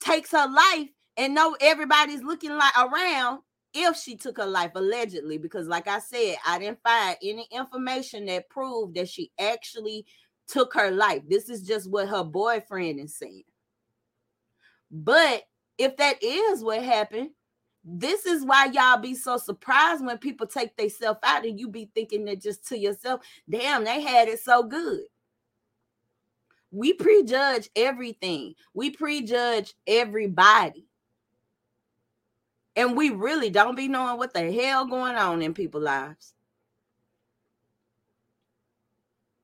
takes 0.00 0.30
her 0.32 0.48
life 0.48 0.88
and 1.16 1.34
know 1.34 1.56
everybody's 1.60 2.22
looking 2.22 2.56
like 2.56 2.72
around 2.78 3.40
if 3.74 3.96
she 3.96 4.16
took 4.16 4.38
her 4.38 4.46
life 4.46 4.72
allegedly 4.74 5.36
because 5.36 5.66
like 5.66 5.86
i 5.86 5.98
said 5.98 6.36
i 6.46 6.58
didn't 6.58 6.78
find 6.82 7.16
any 7.22 7.46
information 7.50 8.24
that 8.24 8.48
proved 8.48 8.94
that 8.94 9.08
she 9.08 9.30
actually 9.38 10.06
took 10.48 10.74
her 10.74 10.90
life. 10.90 11.22
This 11.28 11.48
is 11.48 11.62
just 11.62 11.88
what 11.88 12.08
her 12.08 12.24
boyfriend 12.24 12.98
is 12.98 13.14
saying. 13.14 13.44
But 14.90 15.44
if 15.76 15.96
that 15.98 16.22
is 16.22 16.64
what 16.64 16.82
happened 16.82 17.30
this 17.90 18.26
is 18.26 18.44
why 18.44 18.66
y'all 18.66 19.00
be 19.00 19.14
so 19.14 19.38
surprised 19.38 20.04
when 20.04 20.18
people 20.18 20.46
take 20.46 20.76
themselves 20.76 21.20
out 21.22 21.46
and 21.46 21.58
you 21.58 21.68
be 21.68 21.88
thinking 21.94 22.24
that 22.24 22.42
just 22.42 22.66
to 22.66 22.76
yourself 22.76 23.20
damn 23.48 23.84
they 23.84 24.02
had 24.02 24.28
it 24.28 24.40
so 24.40 24.62
good 24.64 25.00
we 26.70 26.92
prejudge 26.92 27.70
everything. 27.74 28.54
We 28.74 28.90
prejudge 28.90 29.74
everybody. 29.86 30.86
And 32.76 32.96
we 32.96 33.10
really 33.10 33.50
don't 33.50 33.76
be 33.76 33.88
knowing 33.88 34.18
what 34.18 34.34
the 34.34 34.52
hell 34.52 34.86
going 34.86 35.16
on 35.16 35.42
in 35.42 35.54
people's 35.54 35.84
lives. 35.84 36.34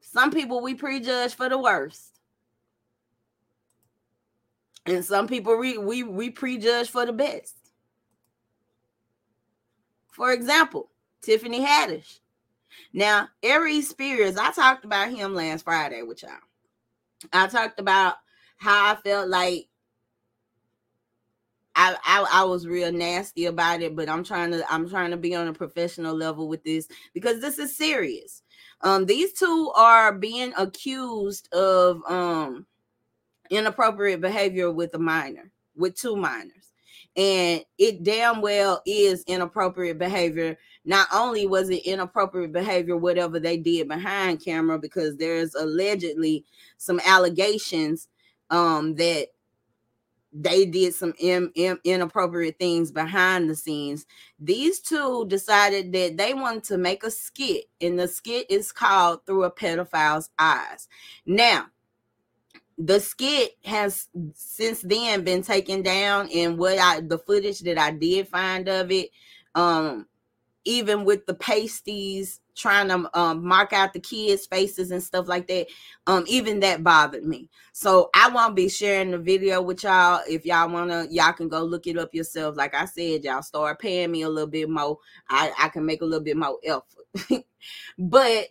Some 0.00 0.30
people 0.30 0.62
we 0.62 0.74
prejudge 0.74 1.34
for 1.34 1.48
the 1.48 1.58
worst. 1.58 2.20
And 4.86 5.04
some 5.04 5.26
people 5.26 5.56
we 5.58 5.78
we, 5.78 6.02
we 6.04 6.30
prejudge 6.30 6.90
for 6.90 7.06
the 7.06 7.12
best. 7.12 7.56
For 10.12 10.32
example, 10.32 10.90
Tiffany 11.22 11.58
Haddish. 11.58 12.20
Now, 12.92 13.28
Aries 13.42 13.88
Spears, 13.88 14.36
I 14.36 14.52
talked 14.52 14.84
about 14.84 15.10
him 15.10 15.34
last 15.34 15.64
Friday 15.64 16.02
with 16.02 16.22
y'all. 16.22 16.38
I 17.32 17.46
talked 17.46 17.80
about 17.80 18.16
how 18.56 18.92
I 18.92 18.96
felt 18.96 19.28
like 19.28 19.68
I, 21.76 21.96
I, 22.04 22.40
I 22.40 22.44
was 22.44 22.66
real 22.66 22.92
nasty 22.92 23.46
about 23.46 23.82
it, 23.82 23.96
but 23.96 24.08
I'm 24.08 24.22
trying 24.22 24.52
to 24.52 24.64
I'm 24.72 24.88
trying 24.88 25.10
to 25.10 25.16
be 25.16 25.34
on 25.34 25.48
a 25.48 25.52
professional 25.52 26.14
level 26.14 26.48
with 26.48 26.62
this 26.62 26.88
because 27.12 27.40
this 27.40 27.58
is 27.58 27.76
serious. 27.76 28.42
Um, 28.82 29.06
these 29.06 29.32
two 29.32 29.72
are 29.74 30.12
being 30.12 30.52
accused 30.56 31.52
of 31.52 32.00
um 32.08 32.66
inappropriate 33.50 34.20
behavior 34.20 34.70
with 34.70 34.94
a 34.94 34.98
minor, 34.98 35.50
with 35.76 35.96
two 35.96 36.16
minors, 36.16 36.72
and 37.16 37.64
it 37.78 38.04
damn 38.04 38.40
well 38.40 38.80
is 38.86 39.24
inappropriate 39.26 39.98
behavior. 39.98 40.56
Not 40.84 41.08
only 41.12 41.46
was 41.46 41.70
it 41.70 41.86
inappropriate 41.86 42.52
behavior, 42.52 42.96
whatever 42.96 43.40
they 43.40 43.56
did 43.56 43.88
behind 43.88 44.44
camera, 44.44 44.78
because 44.78 45.16
there's 45.16 45.54
allegedly 45.54 46.44
some 46.76 47.00
allegations 47.04 48.08
um 48.50 48.94
that 48.96 49.28
they 50.36 50.66
did 50.66 50.92
some 50.92 51.14
in, 51.20 51.52
in, 51.54 51.78
inappropriate 51.84 52.58
things 52.58 52.90
behind 52.90 53.48
the 53.48 53.54
scenes. 53.54 54.04
These 54.40 54.80
two 54.80 55.26
decided 55.28 55.92
that 55.92 56.16
they 56.16 56.34
wanted 56.34 56.64
to 56.64 56.76
make 56.76 57.04
a 57.04 57.10
skit, 57.10 57.66
and 57.80 57.98
the 57.98 58.08
skit 58.08 58.50
is 58.50 58.72
called 58.72 59.24
Through 59.24 59.44
a 59.44 59.50
Pedophile's 59.50 60.30
Eyes. 60.36 60.88
Now, 61.24 61.66
the 62.76 62.98
skit 62.98 63.52
has 63.64 64.08
since 64.34 64.80
then 64.80 65.22
been 65.22 65.42
taken 65.42 65.82
down, 65.82 66.28
and 66.34 66.58
what 66.58 66.78
I 66.78 67.00
the 67.00 67.18
footage 67.18 67.60
that 67.60 67.78
I 67.78 67.92
did 67.92 68.26
find 68.26 68.68
of 68.68 68.90
it, 68.90 69.10
um, 69.54 70.06
even 70.64 71.04
with 71.04 71.26
the 71.26 71.34
pasties 71.34 72.40
trying 72.54 72.88
to 72.88 73.18
um, 73.18 73.46
mark 73.46 73.72
out 73.72 73.92
the 73.92 74.00
kids' 74.00 74.46
faces 74.46 74.90
and 74.90 75.02
stuff 75.02 75.28
like 75.28 75.46
that. 75.48 75.66
Um, 76.06 76.24
even 76.26 76.60
that 76.60 76.84
bothered 76.84 77.24
me. 77.24 77.50
So 77.72 78.10
I 78.14 78.28
won't 78.28 78.54
be 78.54 78.68
sharing 78.68 79.10
the 79.10 79.18
video 79.18 79.60
with 79.60 79.82
y'all. 79.82 80.22
If 80.28 80.46
y'all 80.46 80.70
wanna, 80.70 81.06
y'all 81.10 81.32
can 81.32 81.48
go 81.48 81.62
look 81.62 81.86
it 81.86 81.98
up 81.98 82.14
yourself. 82.14 82.56
Like 82.56 82.74
I 82.74 82.84
said, 82.84 83.24
y'all 83.24 83.42
start 83.42 83.80
paying 83.80 84.12
me 84.12 84.22
a 84.22 84.28
little 84.28 84.50
bit 84.50 84.68
more. 84.68 84.98
I, 85.28 85.52
I 85.58 85.68
can 85.68 85.84
make 85.84 86.02
a 86.02 86.06
little 86.06 86.24
bit 86.24 86.36
more 86.36 86.58
effort. 86.64 87.44
but 87.98 88.48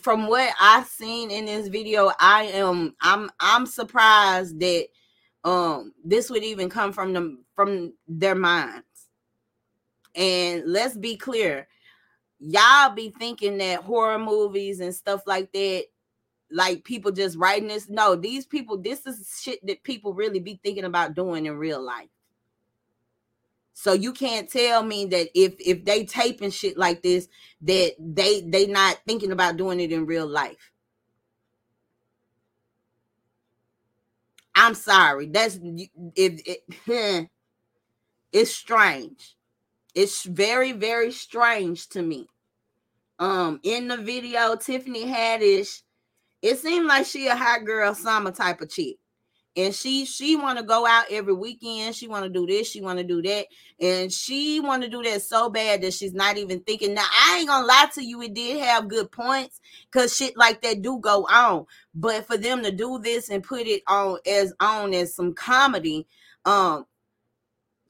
from 0.00 0.26
what 0.26 0.52
I've 0.60 0.86
seen 0.86 1.30
in 1.30 1.44
this 1.46 1.68
video, 1.68 2.10
I 2.18 2.44
am 2.44 2.94
I'm 3.00 3.30
I'm 3.40 3.66
surprised 3.66 4.58
that 4.60 4.86
um 5.44 5.92
this 6.04 6.30
would 6.30 6.42
even 6.42 6.68
come 6.68 6.92
from 6.92 7.12
them 7.12 7.44
from 7.54 7.94
their 8.06 8.34
minds. 8.34 8.84
And 10.14 10.64
let's 10.66 10.96
be 10.96 11.16
clear, 11.16 11.68
y'all 12.40 12.94
be 12.94 13.10
thinking 13.18 13.58
that 13.58 13.82
horror 13.82 14.18
movies 14.18 14.80
and 14.80 14.94
stuff 14.94 15.22
like 15.26 15.52
that 15.52 15.84
like 16.50 16.84
people 16.84 17.10
just 17.10 17.36
writing 17.36 17.68
this 17.68 17.88
no 17.88 18.16
these 18.16 18.46
people 18.46 18.78
this 18.78 19.06
is 19.06 19.38
shit 19.42 19.64
that 19.66 19.82
people 19.82 20.14
really 20.14 20.40
be 20.40 20.58
thinking 20.62 20.84
about 20.84 21.14
doing 21.14 21.46
in 21.46 21.56
real 21.56 21.82
life. 21.82 22.08
So 23.74 23.92
you 23.92 24.12
can't 24.12 24.50
tell 24.50 24.82
me 24.82 25.04
that 25.06 25.28
if 25.34 25.54
if 25.60 25.84
they 25.84 26.04
taping 26.04 26.50
shit 26.50 26.76
like 26.76 27.02
this 27.02 27.28
that 27.62 27.92
they 27.98 28.40
they 28.40 28.66
not 28.66 28.98
thinking 29.06 29.30
about 29.30 29.56
doing 29.56 29.78
it 29.80 29.92
in 29.92 30.06
real 30.06 30.26
life. 30.26 30.72
I'm 34.54 34.74
sorry. 34.74 35.26
That's 35.26 35.60
if 36.16 36.62
it, 36.88 37.28
it's 38.32 38.50
strange 38.50 39.36
it's 39.94 40.24
very, 40.24 40.72
very 40.72 41.12
strange 41.12 41.88
to 41.90 42.02
me. 42.02 42.26
Um, 43.18 43.60
in 43.62 43.88
the 43.88 43.96
video, 43.96 44.54
Tiffany 44.56 45.04
Haddish, 45.04 45.82
it 46.42 46.58
seemed 46.58 46.86
like 46.86 47.06
she 47.06 47.26
a 47.26 47.34
hot 47.34 47.64
girl 47.64 47.94
summer 47.94 48.30
type 48.30 48.60
of 48.60 48.70
chick. 48.70 48.96
And 49.56 49.74
she 49.74 50.04
she 50.04 50.36
want 50.36 50.58
to 50.58 50.64
go 50.64 50.86
out 50.86 51.06
every 51.10 51.32
weekend. 51.32 51.96
She 51.96 52.06
want 52.06 52.22
to 52.22 52.30
do 52.30 52.46
this. 52.46 52.70
She 52.70 52.80
want 52.80 53.00
to 53.00 53.04
do 53.04 53.20
that. 53.22 53.46
And 53.80 54.12
she 54.12 54.60
want 54.60 54.84
to 54.84 54.88
do 54.88 55.02
that 55.02 55.22
so 55.22 55.50
bad 55.50 55.82
that 55.82 55.94
she's 55.94 56.14
not 56.14 56.36
even 56.36 56.60
thinking. 56.60 56.94
Now, 56.94 57.06
I 57.10 57.38
ain't 57.38 57.48
gonna 57.48 57.66
lie 57.66 57.88
to 57.94 58.04
you, 58.04 58.22
it 58.22 58.34
did 58.34 58.62
have 58.62 58.86
good 58.86 59.10
points 59.10 59.60
because 59.90 60.16
shit 60.16 60.36
like 60.36 60.62
that 60.62 60.82
do 60.82 61.00
go 61.00 61.24
on. 61.24 61.66
But 61.92 62.24
for 62.24 62.36
them 62.36 62.62
to 62.62 62.70
do 62.70 63.00
this 63.00 63.30
and 63.30 63.42
put 63.42 63.66
it 63.66 63.82
on 63.88 64.18
as 64.30 64.54
on 64.60 64.94
as 64.94 65.16
some 65.16 65.34
comedy, 65.34 66.06
um, 66.44 66.86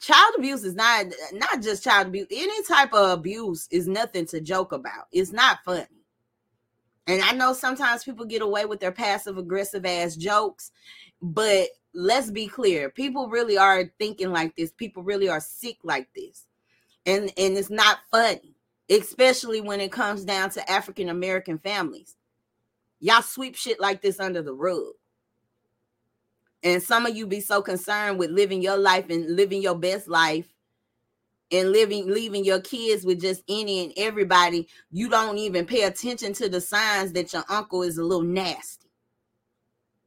child 0.00 0.34
abuse 0.36 0.64
is 0.64 0.74
not 0.74 1.06
not 1.32 1.62
just 1.62 1.82
child 1.82 2.08
abuse 2.08 2.26
any 2.30 2.62
type 2.64 2.92
of 2.92 3.10
abuse 3.10 3.68
is 3.70 3.88
nothing 3.88 4.26
to 4.26 4.40
joke 4.40 4.72
about. 4.72 5.06
It's 5.12 5.32
not 5.32 5.58
funny. 5.64 5.86
And 7.06 7.22
i 7.22 7.32
know 7.32 7.52
sometimes 7.52 8.04
people 8.04 8.24
get 8.24 8.42
away 8.42 8.64
with 8.64 8.80
their 8.80 8.92
passive 8.92 9.38
aggressive 9.38 9.84
ass 9.86 10.14
jokes 10.14 10.72
but 11.20 11.68
let's 11.94 12.30
be 12.30 12.46
clear 12.46 12.90
people 12.90 13.28
really 13.28 13.58
are 13.58 13.84
thinking 13.98 14.30
like 14.30 14.54
this. 14.56 14.72
People 14.72 15.02
really 15.02 15.28
are 15.28 15.40
sick 15.40 15.78
like 15.82 16.08
this. 16.14 16.46
And 17.06 17.32
and 17.36 17.56
it's 17.56 17.70
not 17.70 17.98
funny 18.10 18.54
especially 18.90 19.60
when 19.60 19.80
it 19.80 19.92
comes 19.92 20.24
down 20.24 20.50
to 20.50 20.70
african 20.70 21.08
american 21.08 21.58
families. 21.58 22.16
Y'all 23.00 23.22
sweep 23.22 23.54
shit 23.56 23.80
like 23.80 24.02
this 24.02 24.18
under 24.18 24.42
the 24.42 24.54
rug 24.54 24.94
and 26.62 26.82
some 26.82 27.06
of 27.06 27.16
you 27.16 27.26
be 27.26 27.40
so 27.40 27.62
concerned 27.62 28.18
with 28.18 28.30
living 28.30 28.62
your 28.62 28.76
life 28.76 29.10
and 29.10 29.36
living 29.36 29.62
your 29.62 29.76
best 29.76 30.08
life 30.08 30.52
and 31.50 31.72
living 31.72 32.08
leaving 32.08 32.44
your 32.44 32.60
kids 32.60 33.04
with 33.04 33.20
just 33.20 33.42
any 33.48 33.84
and 33.84 33.92
everybody 33.96 34.68
you 34.90 35.08
don't 35.08 35.38
even 35.38 35.64
pay 35.64 35.82
attention 35.82 36.32
to 36.32 36.48
the 36.48 36.60
signs 36.60 37.12
that 37.12 37.32
your 37.32 37.44
uncle 37.48 37.82
is 37.82 37.98
a 37.98 38.04
little 38.04 38.22
nasty 38.24 38.90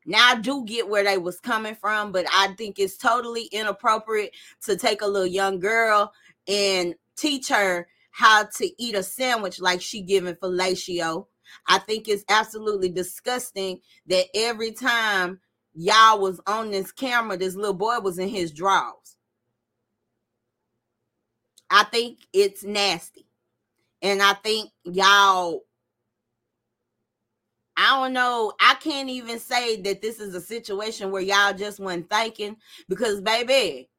now 0.05 0.31
i 0.31 0.35
do 0.35 0.63
get 0.65 0.87
where 0.87 1.03
they 1.03 1.17
was 1.17 1.39
coming 1.39 1.75
from 1.75 2.11
but 2.11 2.25
i 2.33 2.53
think 2.57 2.77
it's 2.77 2.97
totally 2.97 3.45
inappropriate 3.51 4.35
to 4.63 4.75
take 4.75 5.01
a 5.01 5.07
little 5.07 5.27
young 5.27 5.59
girl 5.59 6.11
and 6.47 6.95
teach 7.15 7.49
her 7.49 7.87
how 8.11 8.43
to 8.43 8.69
eat 8.81 8.95
a 8.95 9.03
sandwich 9.03 9.59
like 9.59 9.81
she 9.81 10.01
giving 10.01 10.35
fellatio. 10.35 11.25
I 11.67 11.79
think 11.79 12.07
it's 12.07 12.25
absolutely 12.29 12.89
disgusting 12.89 13.79
that 14.07 14.25
every 14.35 14.71
time 14.71 15.39
y'all 15.73 16.19
was 16.19 16.39
on 16.47 16.71
this 16.71 16.91
camera, 16.91 17.38
this 17.38 17.55
little 17.55 17.73
boy 17.73 17.99
was 17.99 18.19
in 18.19 18.29
his 18.29 18.51
drawers. 18.51 19.15
I 21.69 21.84
think 21.86 22.19
it's 22.34 22.63
nasty. 22.63 23.27
And 24.01 24.21
I 24.21 24.34
think 24.34 24.71
y'all 24.84 25.62
I 27.77 27.99
don't 27.99 28.13
know. 28.13 28.53
I 28.60 28.75
can't 28.75 29.10
even 29.10 29.39
say 29.39 29.81
that 29.81 30.03
this 30.03 30.19
is 30.19 30.36
a 30.36 30.41
situation 30.41 31.10
where 31.10 31.21
y'all 31.21 31.53
just 31.53 31.79
weren't 31.79 32.07
thinking 32.10 32.57
because, 32.88 33.21
baby, 33.21 33.89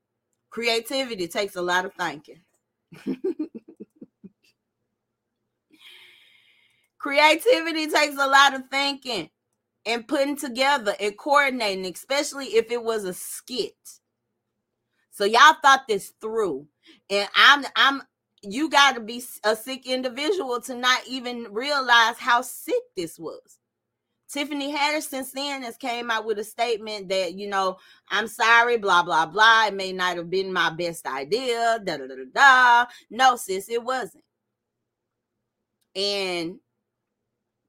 creativity 0.51 1.27
takes 1.27 1.57
a 1.57 1.63
lot 1.63 1.85
of 1.87 1.93
thinking. 1.95 2.43
creativity 6.99 7.89
takes 7.89 8.15
a 8.15 8.27
lot 8.27 8.55
of 8.55 8.69
thinking 8.71 9.31
and 9.87 10.07
putting 10.07 10.37
together 10.37 10.95
and 11.01 11.17
coordinating, 11.19 11.87
especially 11.93 12.47
if 12.47 12.71
it 12.71 12.83
was 12.83 13.05
a 13.05 13.13
skit. 13.13 13.75
So 15.11 15.25
y'all 15.25 15.57
thought 15.63 15.83
this 15.89 16.13
through. 16.21 16.67
And 17.11 17.29
I'm 17.35 17.65
I'm 17.77 18.03
you 18.43 18.69
got 18.69 18.95
to 18.95 19.01
be 19.01 19.23
a 19.45 19.55
sick 19.55 19.87
individual 19.87 20.61
to 20.63 20.75
not 20.75 21.01
even 21.09 21.47
realize 21.53 22.19
how 22.19 22.43
sick 22.43 22.83
this 22.97 23.19
was. 23.19 23.59
Tiffany 24.29 24.75
Haddish 24.75 25.03
since 25.03 25.31
then 25.33 25.63
has 25.63 25.77
came 25.77 26.11
out 26.11 26.25
with 26.25 26.39
a 26.39 26.45
statement 26.45 27.11
that, 27.11 27.35
you 27.35 27.49
know, 27.49 27.77
I'm 28.09 28.27
sorry, 28.27 28.79
blah, 28.79 29.03
blah, 29.03 29.27
blah. 29.27 29.67
It 29.67 29.75
may 29.75 29.93
not 29.93 30.17
have 30.17 30.31
been 30.31 30.53
my 30.53 30.71
best 30.71 31.07
idea. 31.07 31.79
Da 31.85 31.99
da 31.99 32.07
da 32.07 32.15
da. 32.35 32.91
No, 33.11 33.37
sis, 33.37 33.69
it 33.69 33.85
wasn't. 33.85 34.25
And 35.95 36.59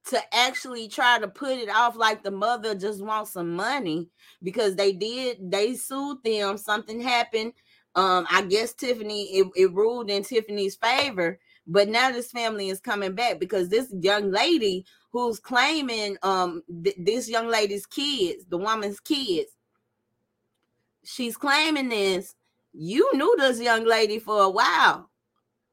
to 0.06 0.20
actually 0.36 0.88
try 0.88 1.20
to 1.20 1.28
put 1.28 1.58
it 1.58 1.70
off 1.70 1.96
like 1.96 2.24
the 2.24 2.32
mother 2.32 2.76
just 2.76 3.04
wants 3.04 3.32
some 3.32 3.56
money 3.56 4.10
because 4.42 4.76
they 4.76 4.92
did, 4.92 5.38
they 5.52 5.76
sued 5.76 6.18
them. 6.24 6.58
Something 6.58 7.00
happened. 7.00 7.54
Um, 7.96 8.26
I 8.30 8.42
guess 8.42 8.74
Tiffany, 8.74 9.26
it, 9.38 9.48
it 9.56 9.74
ruled 9.74 10.10
in 10.10 10.24
Tiffany's 10.24 10.76
favor. 10.76 11.40
But 11.66 11.88
now 11.88 12.12
this 12.12 12.32
family 12.32 12.70
is 12.70 12.82
coming 12.82 13.14
back 13.14 13.40
because 13.40 13.70
this 13.70 13.94
young 14.02 14.32
lady 14.32 14.86
who's 15.12 15.40
claiming 15.40 16.18
um 16.24 16.64
th- 16.84 16.96
this 16.98 17.30
young 17.30 17.48
lady's 17.48 17.86
kids, 17.86 18.46
the 18.50 18.58
woman's 18.58 19.00
kids. 19.00 19.52
She's 21.06 21.38
claiming 21.38 21.90
this. 21.90 22.36
You 22.74 23.10
knew 23.14 23.36
this 23.38 23.62
young 23.62 23.86
lady 23.86 24.20
for 24.20 24.42
a 24.42 24.50
while. 24.50 25.10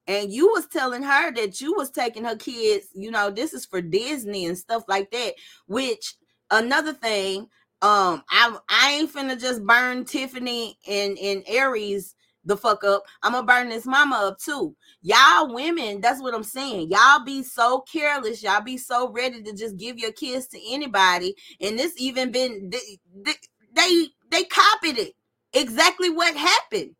And 0.06 0.32
you 0.32 0.48
was 0.48 0.66
telling 0.66 1.02
her 1.02 1.32
that 1.32 1.60
you 1.60 1.74
was 1.74 1.90
taking 1.90 2.24
her 2.24 2.36
kids, 2.36 2.88
you 2.94 3.10
know, 3.10 3.30
this 3.30 3.52
is 3.52 3.66
for 3.66 3.80
Disney 3.80 4.46
and 4.46 4.58
stuff 4.58 4.84
like 4.88 5.10
that. 5.12 5.34
Which 5.66 6.14
another 6.50 6.92
thing, 6.92 7.42
um, 7.82 8.22
I 8.30 8.56
I 8.68 8.92
ain't 8.92 9.12
finna 9.12 9.40
just 9.40 9.64
burn 9.64 10.04
Tiffany 10.04 10.78
and 10.86 11.18
and 11.18 11.44
Aries 11.46 12.14
the 12.44 12.56
fuck 12.56 12.84
up. 12.84 13.04
I'm 13.22 13.32
gonna 13.32 13.46
burn 13.46 13.68
this 13.68 13.86
mama 13.86 14.16
up 14.16 14.38
too. 14.38 14.74
Y'all 15.02 15.52
women, 15.54 16.00
that's 16.00 16.20
what 16.20 16.34
I'm 16.34 16.42
saying. 16.42 16.90
Y'all 16.90 17.24
be 17.24 17.42
so 17.42 17.80
careless. 17.82 18.42
Y'all 18.42 18.62
be 18.62 18.76
so 18.78 19.10
ready 19.12 19.42
to 19.42 19.52
just 19.52 19.76
give 19.76 19.98
your 19.98 20.12
kids 20.12 20.46
to 20.48 20.60
anybody. 20.70 21.34
And 21.60 21.78
this 21.78 21.94
even 21.98 22.32
been 22.32 22.70
they 22.70 22.98
they 23.24 23.32
they, 23.74 24.06
they 24.30 24.44
copied 24.44 24.98
it. 24.98 25.14
Exactly 25.52 26.10
what 26.10 26.34
happened. 26.36 26.94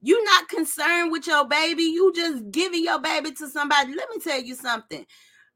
You 0.00 0.22
not 0.24 0.48
concerned 0.48 1.10
with 1.10 1.26
your 1.26 1.46
baby. 1.46 1.82
You 1.82 2.12
just 2.14 2.50
giving 2.50 2.84
your 2.84 3.00
baby 3.00 3.32
to 3.32 3.48
somebody. 3.48 3.94
Let 3.94 4.08
me 4.10 4.20
tell 4.20 4.40
you 4.40 4.54
something. 4.54 5.04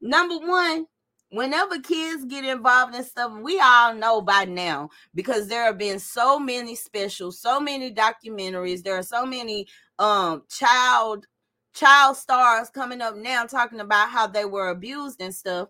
Number 0.01 0.37
one, 0.37 0.85
whenever 1.29 1.79
kids 1.79 2.25
get 2.25 2.43
involved 2.45 2.93
in 2.95 3.03
stuff, 3.03 3.31
we 3.41 3.59
all 3.59 3.93
know 3.93 4.21
by 4.21 4.45
now 4.45 4.89
because 5.15 5.47
there 5.47 5.63
have 5.65 5.77
been 5.77 5.99
so 5.99 6.39
many 6.39 6.75
specials, 6.75 7.39
so 7.39 7.59
many 7.59 7.93
documentaries, 7.93 8.83
there 8.83 8.97
are 8.97 9.03
so 9.03 9.25
many 9.25 9.67
um 9.99 10.43
child 10.49 11.25
child 11.73 12.17
stars 12.17 12.69
coming 12.69 13.01
up 13.01 13.15
now 13.15 13.45
talking 13.45 13.79
about 13.79 14.09
how 14.09 14.27
they 14.27 14.45
were 14.45 14.69
abused 14.69 15.21
and 15.21 15.33
stuff. 15.33 15.69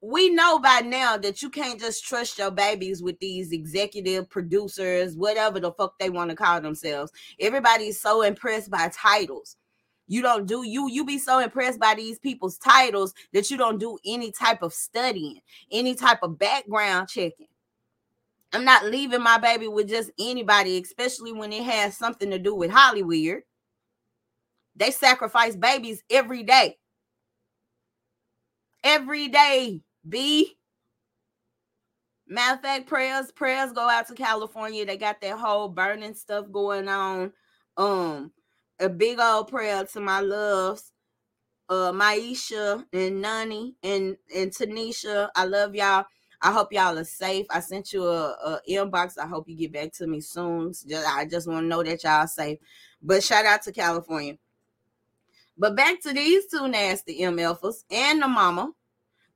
We 0.00 0.30
know 0.30 0.58
by 0.58 0.80
now 0.80 1.16
that 1.16 1.42
you 1.42 1.50
can't 1.50 1.80
just 1.80 2.04
trust 2.04 2.38
your 2.38 2.50
babies 2.50 3.02
with 3.02 3.18
these 3.18 3.52
executive 3.52 4.28
producers, 4.28 5.16
whatever 5.16 5.58
the 5.58 5.72
fuck 5.72 5.98
they 5.98 6.10
want 6.10 6.30
to 6.30 6.36
call 6.36 6.60
themselves. 6.60 7.10
Everybody's 7.40 8.00
so 8.00 8.22
impressed 8.22 8.70
by 8.70 8.90
titles. 8.94 9.56
You 10.08 10.22
don't 10.22 10.46
do 10.46 10.62
you 10.62 10.88
you 10.88 11.04
be 11.04 11.18
so 11.18 11.40
impressed 11.40 11.80
by 11.80 11.94
these 11.94 12.20
people's 12.20 12.58
titles 12.58 13.12
that 13.32 13.50
you 13.50 13.56
don't 13.56 13.78
do 13.78 13.98
any 14.06 14.30
type 14.30 14.62
of 14.62 14.72
studying 14.72 15.40
any 15.72 15.96
type 15.96 16.20
of 16.22 16.38
background 16.38 17.08
checking. 17.08 17.48
I'm 18.52 18.64
not 18.64 18.84
leaving 18.84 19.22
my 19.22 19.38
baby 19.38 19.66
with 19.66 19.88
just 19.88 20.12
anybody 20.16 20.80
especially 20.80 21.32
when 21.32 21.52
it 21.52 21.64
has 21.64 21.96
something 21.96 22.30
to 22.30 22.38
do 22.38 22.54
with 22.54 22.70
hollywood 22.70 23.42
they 24.76 24.90
sacrifice 24.90 25.56
babies 25.56 26.02
every 26.10 26.42
day. 26.42 26.76
Every 28.84 29.28
day 29.28 29.80
b 30.08 30.56
matter 32.28 32.54
of 32.54 32.60
fact 32.60 32.86
prayers 32.86 33.30
prayers 33.32 33.72
go 33.72 33.88
out 33.88 34.06
to 34.06 34.14
california 34.14 34.84
they 34.84 34.96
got 34.96 35.20
that 35.20 35.38
whole 35.38 35.68
burning 35.68 36.14
stuff 36.14 36.50
going 36.50 36.88
on 36.88 37.32
um 37.76 38.32
a 38.80 38.88
big 38.88 39.18
old 39.18 39.48
prayer 39.48 39.84
to 39.84 40.00
my 40.00 40.20
loves, 40.20 40.92
uh, 41.68 41.92
Maisha 41.92 42.84
and 42.92 43.20
Nani 43.20 43.74
and 43.82 44.16
and 44.34 44.50
Tanisha. 44.50 45.28
I 45.34 45.44
love 45.44 45.74
y'all. 45.74 46.04
I 46.42 46.52
hope 46.52 46.72
y'all 46.72 46.98
are 46.98 47.04
safe. 47.04 47.46
I 47.50 47.60
sent 47.60 47.92
you 47.92 48.06
a, 48.06 48.30
a 48.32 48.60
inbox. 48.68 49.18
I 49.18 49.26
hope 49.26 49.48
you 49.48 49.56
get 49.56 49.72
back 49.72 49.92
to 49.94 50.06
me 50.06 50.20
soon. 50.20 50.72
Just, 50.72 51.08
I 51.08 51.24
just 51.24 51.48
want 51.48 51.64
to 51.64 51.66
know 51.66 51.82
that 51.82 52.04
y'all 52.04 52.26
safe. 52.26 52.58
But 53.02 53.24
shout 53.24 53.46
out 53.46 53.62
to 53.62 53.72
California. 53.72 54.36
But 55.56 55.74
back 55.74 56.02
to 56.02 56.12
these 56.12 56.46
two 56.46 56.68
nasty 56.68 57.20
MFers 57.20 57.84
and 57.90 58.20
the 58.20 58.28
mama. 58.28 58.72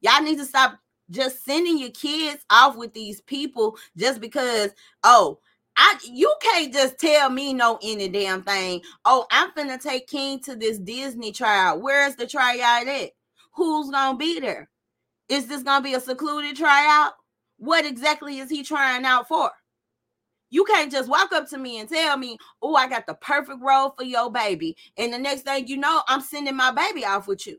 Y'all 0.01 0.23
need 0.23 0.39
to 0.39 0.45
stop 0.45 0.79
just 1.11 1.45
sending 1.45 1.79
your 1.79 1.91
kids 1.91 2.45
off 2.51 2.77
with 2.77 2.93
these 2.93 3.21
people 3.23 3.77
just 3.97 4.21
because, 4.21 4.71
oh, 5.03 5.39
I 5.77 5.99
you 6.05 6.33
can't 6.43 6.73
just 6.73 6.99
tell 6.99 7.31
me 7.31 7.53
no 7.53 7.79
any 7.83 8.09
damn 8.09 8.43
thing. 8.43 8.83
Oh, 9.05 9.27
I'm 9.31 9.51
finna 9.53 9.81
take 9.81 10.07
King 10.07 10.41
to 10.41 10.57
this 10.57 10.79
Disney 10.79 11.33
tryout. 11.33 11.81
Where's 11.81 12.17
the 12.17 12.27
tryout 12.27 12.87
at? 12.87 13.11
Who's 13.55 13.91
gonna 13.91 14.19
be 14.19 14.41
there? 14.41 14.69
Is 15.29 15.47
this 15.47 15.63
gonna 15.63 15.83
be 15.83 15.95
a 15.95 16.01
secluded 16.01 16.57
tryout? 16.57 17.13
What 17.59 17.85
exactly 17.85 18.39
is 18.39 18.51
he 18.51 18.63
trying 18.63 19.05
out 19.05 19.29
for? 19.29 19.51
You 20.51 20.65
can't 20.65 20.91
just 20.91 21.09
walk 21.09 21.33
up 21.33 21.49
to 21.51 21.59
me 21.59 21.79
and 21.79 21.89
tell 21.89 22.17
me, 22.17 22.37
oh, 22.61 22.75
I 22.75 22.89
got 22.89 23.07
the 23.07 23.15
perfect 23.15 23.61
role 23.63 23.95
for 23.97 24.05
your 24.05 24.31
baby. 24.31 24.77
And 24.97 25.13
the 25.13 25.19
next 25.19 25.43
thing 25.43 25.69
you 25.69 25.77
know, 25.77 26.03
I'm 26.09 26.21
sending 26.21 26.57
my 26.57 26.73
baby 26.73 27.05
off 27.05 27.29
with 27.29 27.47
you. 27.47 27.59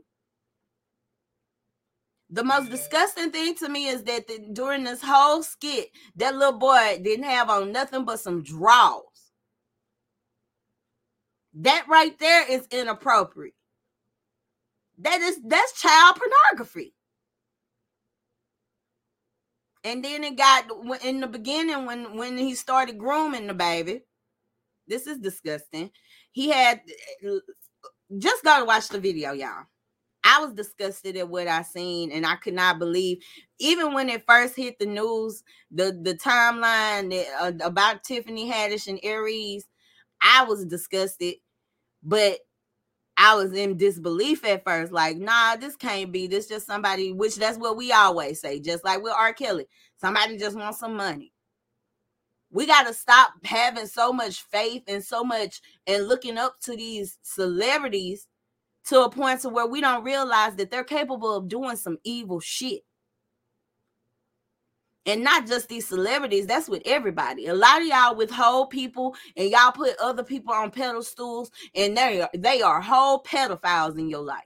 The 2.34 2.46
most 2.46 2.72
disgusting 2.72 3.32
thing 3.32 3.56
to 3.56 3.68
me 3.68 3.88
is 3.88 4.04
that 4.04 4.26
the, 4.28 4.40
during 4.54 4.86
this 4.86 5.02
whole 5.04 5.44
skit, 5.44 5.90
that 6.16 6.34
little 6.34 6.58
boy 6.58 7.00
didn't 7.04 7.26
have 7.26 7.50
on 7.50 7.74
nothing 7.74 8.06
but 8.06 8.22
some 8.22 8.42
draws. 8.42 9.04
That 11.56 11.86
right 11.90 12.18
there 12.20 12.50
is 12.50 12.66
inappropriate. 12.72 13.54
That 15.00 15.20
is 15.20 15.40
that's 15.46 15.82
child 15.82 16.16
pornography. 16.18 16.94
And 19.84 20.06
then 20.06 20.24
it 20.24 20.38
got 20.38 20.66
in 21.04 21.20
the 21.20 21.28
beginning 21.28 21.86
when 21.86 22.16
when 22.16 22.38
he 22.38 22.56
started 22.56 22.98
grooming 22.98 23.48
the 23.48 23.54
baby. 23.54 24.04
This 24.88 25.06
is 25.06 25.18
disgusting. 25.18 25.92
He 26.32 26.50
had 26.50 26.82
eh, 27.26 27.40
just 28.18 28.44
gotta 28.44 28.64
watch 28.64 28.88
the 28.88 29.00
video, 29.00 29.34
y'all. 29.34 29.66
I 30.24 30.40
was 30.40 30.54
disgusted 30.54 31.18
at 31.18 31.30
what 31.30 31.48
I 31.48 31.64
seen, 31.64 32.12
and 32.12 32.26
I 32.26 32.36
could 32.36 32.54
not 32.54 32.80
believe. 32.80 33.20
Even 33.60 33.94
when 33.94 34.10
it 34.10 34.24
first 34.28 34.56
hit 34.56 34.78
the 34.80 34.86
news, 34.86 35.44
the 35.72 35.98
the 36.02 36.14
timeline 36.16 37.10
that, 37.12 37.28
uh, 37.40 37.66
about 37.66 38.04
Tiffany 38.04 38.50
Haddish 38.50 38.88
and 38.88 39.00
Aries, 39.04 39.66
I 40.22 40.44
was 40.44 40.66
disgusted, 40.66 41.36
but 42.04 42.40
I 43.18 43.36
was 43.36 43.54
in 43.54 43.78
disbelief 43.78 44.46
at 44.46 44.64
first. 44.64 44.92
Like, 44.92 45.18
nah, 45.18 45.56
this 45.56 45.76
can't 45.76 46.12
be. 46.12 46.28
This 46.28 46.48
just 46.48 46.68
somebody. 46.68 47.12
Which 47.12 47.36
that's 47.36 47.58
what 47.58 47.78
we 47.78 47.92
always 47.92 48.40
say. 48.42 48.60
Just 48.60 48.84
like 48.84 49.02
with 49.02 49.14
R. 49.14 49.34
Kelly, 49.34 49.66
somebody 50.00 50.38
just 50.38 50.58
wants 50.58 50.80
some 50.80 50.96
money. 50.96 51.34
We 52.52 52.68
got 52.68 52.86
to 52.88 52.94
stop 52.94 53.32
having 53.46 53.88
so 53.88 54.12
much 54.12 54.42
faith 54.44 54.84
and 54.88 55.04
so 55.04 55.24
much 55.24 55.62
and 55.88 56.08
looking 56.08 56.38
up 56.38 56.60
to 56.62 56.76
these 56.76 57.18
celebrities 57.22 58.28
to 58.86 59.02
a 59.04 59.10
point 59.12 59.42
to 59.42 59.50
where 59.50 59.68
we 59.68 59.82
don't 59.82 60.04
realize 60.04 60.56
that 60.56 60.72
they're 60.72 60.84
capable 60.84 61.36
of 61.36 61.48
doing 61.48 61.76
some 61.78 61.98
evil 62.04 62.40
shit. 62.40 62.82
and 65.08 65.24
not 65.26 65.48
just 65.48 65.70
these 65.70 65.88
celebrities 65.90 66.48
that's 66.48 66.70
with 66.70 66.84
everybody. 66.86 67.48
A 67.48 67.56
lot 67.56 67.82
of 67.82 67.88
y'all 67.88 68.16
withhold 68.16 68.72
people 68.72 69.16
and 69.38 69.52
y'all 69.52 69.74
put 69.74 69.98
other 70.02 70.24
people 70.24 70.54
on 70.56 70.72
pedestals 70.72 71.52
and 71.76 71.98
they 71.98 72.22
are 72.22 72.32
they 72.38 72.64
are 72.64 72.82
whole 72.82 73.24
pedophiles 73.24 74.00
in 74.00 74.10
your 74.10 74.24
life. 74.24 74.46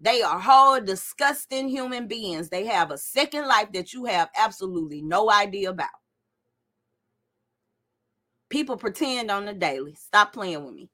They 0.00 0.22
are 0.22 0.40
whole 0.40 0.80
disgusting 0.80 1.68
human 1.68 2.08
beings. 2.08 2.50
They 2.50 2.66
have 2.66 2.90
a 2.90 2.98
second 2.98 3.48
life 3.48 3.72
that 3.72 3.94
you 3.94 4.06
have 4.06 4.30
absolutely 4.36 5.02
no 5.02 5.30
idea 5.30 5.70
about. 5.70 5.88
People 8.50 8.76
pretend 8.76 9.30
on 9.30 9.46
the 9.46 9.54
daily. 9.54 9.94
Stop 9.96 10.32
playing 10.32 10.64
with 10.64 10.74
me 10.74 10.90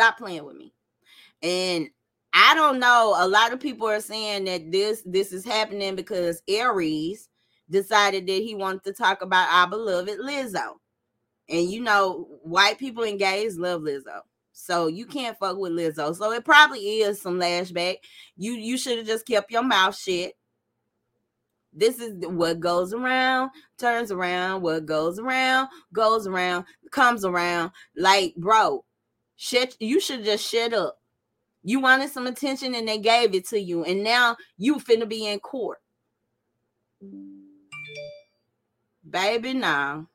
stop 0.00 0.18
playing 0.18 0.44
with 0.44 0.56
me 0.56 0.72
and 1.42 1.88
I 2.32 2.54
don't 2.54 2.78
know. 2.78 3.16
A 3.18 3.26
lot 3.26 3.52
of 3.52 3.60
people 3.60 3.88
are 3.88 4.00
saying 4.00 4.44
that 4.44 4.70
this 4.70 5.02
this 5.04 5.32
is 5.32 5.44
happening 5.44 5.96
because 5.96 6.42
Aries 6.48 7.28
decided 7.68 8.26
that 8.26 8.42
he 8.42 8.54
wanted 8.54 8.84
to 8.84 8.92
talk 8.92 9.22
about 9.22 9.48
our 9.50 9.68
beloved 9.68 10.18
Lizzo. 10.20 10.74
And 11.48 11.68
you 11.68 11.80
know, 11.80 12.28
white 12.42 12.78
people 12.78 13.02
and 13.02 13.18
gays 13.18 13.58
love 13.58 13.82
Lizzo. 13.82 14.20
So 14.52 14.86
you 14.86 15.06
can't 15.06 15.38
fuck 15.38 15.56
with 15.56 15.72
Lizzo. 15.72 16.14
So 16.14 16.30
it 16.32 16.44
probably 16.44 17.00
is 17.00 17.20
some 17.20 17.38
lashback. 17.40 17.96
You 18.36 18.52
you 18.52 18.78
should 18.78 18.98
have 18.98 19.06
just 19.06 19.26
kept 19.26 19.50
your 19.50 19.64
mouth 19.64 19.96
shut. 19.98 20.32
This 21.72 22.00
is 22.00 22.14
what 22.26 22.58
goes 22.58 22.92
around, 22.92 23.50
turns 23.78 24.10
around, 24.10 24.62
what 24.62 24.86
goes 24.86 25.20
around, 25.20 25.68
goes 25.92 26.26
around, 26.26 26.64
comes 26.90 27.24
around. 27.24 27.70
Like, 27.96 28.34
bro, 28.36 28.84
shit, 29.40 29.74
you 29.80 30.00
should 30.00 30.22
just 30.22 30.46
shut 30.46 30.74
up. 30.74 31.00
You 31.62 31.80
wanted 31.80 32.10
some 32.10 32.26
attention 32.26 32.74
and 32.74 32.86
they 32.86 32.98
gave 32.98 33.34
it 33.34 33.48
to 33.48 33.58
you, 33.58 33.84
and 33.84 34.04
now 34.04 34.36
you 34.58 34.76
finna 34.76 35.08
be 35.08 35.26
in 35.26 35.40
court. 35.40 35.78
Baby, 39.08 39.54
now. 39.54 40.08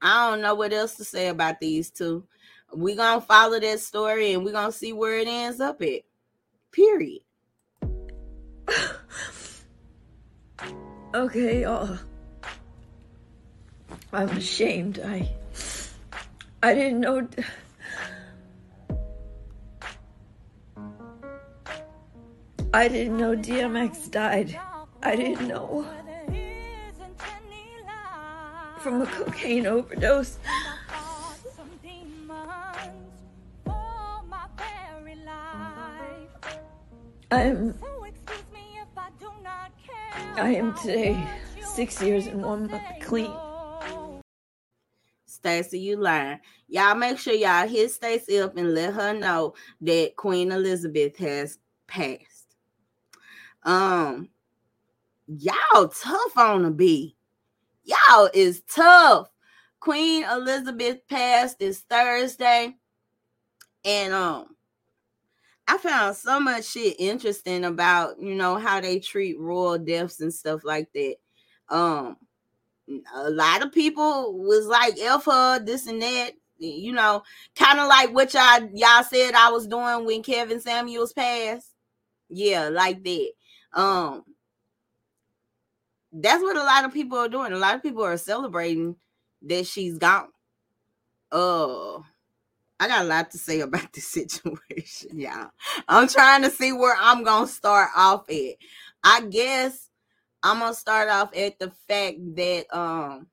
I 0.00 0.30
don't 0.30 0.40
know 0.40 0.54
what 0.54 0.72
else 0.72 0.96
to 0.96 1.04
say 1.04 1.28
about 1.28 1.60
these 1.60 1.90
two. 1.90 2.24
We're 2.72 2.96
gonna 2.96 3.20
follow 3.20 3.60
that 3.60 3.80
story 3.80 4.32
and 4.32 4.42
we're 4.42 4.52
gonna 4.52 4.72
see 4.72 4.94
where 4.94 5.18
it 5.18 5.28
ends 5.28 5.60
up 5.60 5.82
at. 5.82 6.00
Period. 6.72 7.20
Okay, 11.12 11.62
y'all. 11.62 11.98
I'm 14.12 14.28
ashamed. 14.28 15.00
I 15.00 15.28
I 16.62 16.74
didn't 16.74 17.00
know 17.00 17.26
I 22.72 22.86
didn't 22.86 23.16
know 23.16 23.34
DMX 23.34 24.10
died. 24.12 24.56
I 25.02 25.16
didn't 25.16 25.48
know. 25.48 25.84
From 28.78 29.02
a 29.02 29.06
cocaine 29.06 29.66
overdose. 29.66 30.38
I'm. 37.32 37.74
I 40.36 40.54
am 40.54 40.74
today 40.74 41.26
six 41.62 42.00
years 42.00 42.26
and 42.28 42.42
one 42.42 42.70
month 42.70 42.82
clean. 43.00 43.32
Stacy, 45.40 45.80
you 45.80 45.96
lying. 45.96 46.38
Y'all 46.68 46.94
make 46.94 47.18
sure 47.18 47.32
y'all 47.32 47.66
hit 47.66 47.90
Stacy 47.90 48.38
up 48.38 48.56
and 48.58 48.74
let 48.74 48.92
her 48.92 49.14
know 49.14 49.54
that 49.80 50.16
Queen 50.16 50.52
Elizabeth 50.52 51.16
has 51.16 51.58
passed. 51.86 52.56
Um, 53.62 54.28
y'all 55.26 55.88
tough 55.88 56.36
on 56.36 56.64
the 56.64 56.70
beat. 56.70 57.16
Y'all 57.84 58.28
is 58.34 58.62
tough. 58.72 59.30
Queen 59.80 60.24
Elizabeth 60.24 60.98
passed 61.08 61.58
this 61.58 61.80
Thursday, 61.80 62.76
and 63.82 64.12
um, 64.12 64.54
I 65.66 65.78
found 65.78 66.16
so 66.16 66.38
much 66.38 66.66
shit 66.66 66.96
interesting 66.98 67.64
about 67.64 68.20
you 68.20 68.34
know 68.34 68.56
how 68.56 68.82
they 68.82 69.00
treat 69.00 69.40
royal 69.40 69.78
deaths 69.78 70.20
and 70.20 70.34
stuff 70.34 70.64
like 70.64 70.92
that. 70.92 71.16
Um, 71.70 72.18
a 73.14 73.30
lot 73.30 73.62
of 73.62 73.72
people 73.72 74.38
was 74.38 74.66
like 74.66 74.98
alpha 75.00 75.60
this 75.64 75.86
and 75.86 76.02
that, 76.02 76.32
you 76.58 76.92
know, 76.92 77.22
kind 77.56 77.78
of 77.78 77.88
like 77.88 78.12
what 78.12 78.34
y'all 78.34 78.68
y'all 78.74 79.02
said 79.04 79.34
I 79.34 79.50
was 79.50 79.66
doing 79.66 80.04
when 80.06 80.22
Kevin 80.22 80.60
Samuels 80.60 81.12
passed. 81.12 81.68
Yeah, 82.28 82.68
like 82.68 83.02
that. 83.04 83.30
Um 83.74 84.24
that's 86.12 86.42
what 86.42 86.56
a 86.56 86.64
lot 86.64 86.84
of 86.84 86.92
people 86.92 87.18
are 87.18 87.28
doing. 87.28 87.52
A 87.52 87.58
lot 87.58 87.74
of 87.76 87.82
people 87.82 88.02
are 88.04 88.16
celebrating 88.16 88.96
that 89.42 89.66
she's 89.66 89.98
gone. 89.98 90.28
Uh 91.30 91.98
I 92.80 92.88
got 92.88 93.02
a 93.02 93.08
lot 93.08 93.30
to 93.32 93.38
say 93.38 93.60
about 93.60 93.92
this 93.92 94.08
situation, 94.08 95.18
y'all. 95.20 95.50
I'm 95.86 96.08
trying 96.08 96.42
to 96.42 96.50
see 96.50 96.72
where 96.72 96.96
I'm 96.98 97.24
gonna 97.24 97.46
start 97.46 97.90
off 97.96 98.28
at. 98.30 98.56
I 99.04 99.22
guess 99.22 99.89
I'm 100.42 100.60
gonna 100.60 100.74
start 100.74 101.08
off 101.08 101.36
at 101.36 101.58
the 101.58 101.70
fact 101.88 102.18
that 102.36 102.66
um 102.76 103.26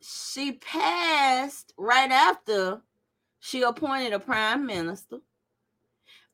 she 0.00 0.52
passed 0.52 1.72
right 1.76 2.10
after 2.10 2.80
she 3.38 3.62
appointed 3.62 4.12
a 4.12 4.18
prime 4.18 4.66
minister. 4.66 5.18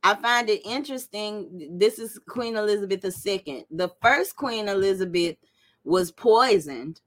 I 0.03 0.15
find 0.15 0.49
it 0.49 0.63
interesting. 0.65 1.77
This 1.79 1.99
is 1.99 2.19
Queen 2.29 2.57
Elizabeth 2.57 3.05
II. 3.05 3.67
The 3.71 3.91
first 4.01 4.37
Queen 4.37 4.69
Elizabeth 4.69 5.37
was 5.85 6.13
poisoned. 6.13 7.01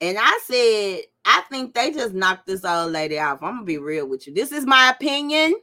And 0.00 0.18
I 0.18 0.40
said, 0.44 1.00
I 1.24 1.42
think 1.50 1.74
they 1.74 1.92
just 1.92 2.14
knocked 2.14 2.46
this 2.46 2.64
old 2.64 2.92
lady 2.92 3.18
off. 3.18 3.42
I'm 3.42 3.56
gonna 3.56 3.64
be 3.64 3.78
real 3.78 4.06
with 4.06 4.26
you. 4.26 4.34
This 4.34 4.50
is 4.50 4.66
my 4.66 4.90
opinion. 4.90 5.54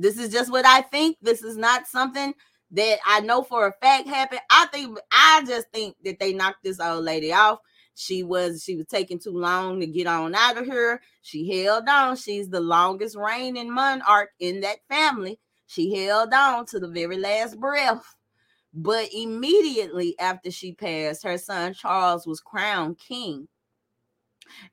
This 0.00 0.18
is 0.18 0.32
just 0.32 0.50
what 0.50 0.64
I 0.64 0.80
think. 0.80 1.18
This 1.20 1.42
is 1.42 1.56
not 1.56 1.86
something 1.86 2.32
that 2.70 2.98
I 3.04 3.20
know 3.20 3.42
for 3.42 3.66
a 3.66 3.72
fact 3.82 4.08
happened. 4.08 4.40
I 4.50 4.66
think 4.66 4.98
I 5.12 5.44
just 5.46 5.68
think 5.72 5.96
that 6.04 6.18
they 6.18 6.32
knocked 6.32 6.64
this 6.64 6.80
old 6.80 7.04
lady 7.04 7.32
off. 7.32 7.58
She 7.96 8.22
was 8.22 8.64
she 8.64 8.76
was 8.76 8.86
taking 8.86 9.18
too 9.18 9.36
long 9.36 9.78
to 9.80 9.86
get 9.86 10.06
on 10.06 10.34
out 10.34 10.56
of 10.56 10.64
here. 10.64 11.02
She 11.20 11.62
held 11.62 11.86
on. 11.86 12.16
She's 12.16 12.48
the 12.48 12.60
longest 12.60 13.14
reigning 13.14 13.70
monarch 13.72 14.30
in 14.40 14.60
that 14.60 14.78
family. 14.88 15.38
She 15.66 15.94
held 15.94 16.32
on 16.32 16.64
to 16.66 16.80
the 16.80 16.88
very 16.88 17.18
last 17.18 17.60
breath. 17.60 18.02
But 18.72 19.08
immediately 19.12 20.18
after 20.18 20.50
she 20.50 20.72
passed, 20.72 21.24
her 21.24 21.36
son 21.36 21.74
Charles 21.74 22.26
was 22.26 22.40
crowned 22.40 22.98
king. 22.98 23.48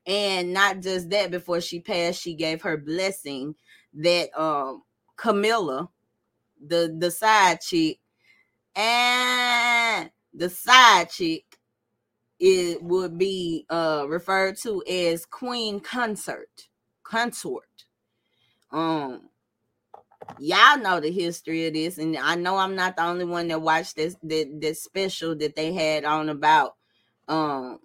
And 0.06 0.54
not 0.54 0.80
just 0.80 1.10
that, 1.10 1.30
before 1.30 1.60
she 1.60 1.80
passed, 1.80 2.22
she 2.22 2.34
gave 2.34 2.62
her 2.62 2.78
blessing 2.78 3.54
that 3.94 4.30
um 4.40 4.82
Camilla, 5.18 5.90
the 6.66 6.96
the 6.98 7.10
side 7.10 7.60
chick, 7.60 8.00
and 8.76 10.10
the 10.34 10.50
side 10.50 11.10
chick 11.10 11.44
it 12.40 12.82
would 12.82 13.18
be 13.18 13.66
uh 13.70 14.06
referred 14.08 14.56
to 14.56 14.82
as 14.88 15.26
queen 15.26 15.80
consort 15.80 16.68
consort. 17.04 17.86
Um 18.72 19.28
y'all 20.38 20.78
know 20.78 21.00
the 21.00 21.10
history 21.10 21.66
of 21.66 21.74
this 21.74 21.98
and 21.98 22.16
i 22.18 22.34
know 22.34 22.56
i'm 22.56 22.76
not 22.76 22.96
the 22.96 23.04
only 23.04 23.24
one 23.24 23.48
that 23.48 23.62
watched 23.62 23.96
this 23.96 24.16
this, 24.22 24.46
this 24.54 24.82
special 24.82 25.34
that 25.34 25.56
they 25.56 25.72
had 25.72 26.04
on 26.04 26.28
about 26.28 26.76
um 27.28 27.78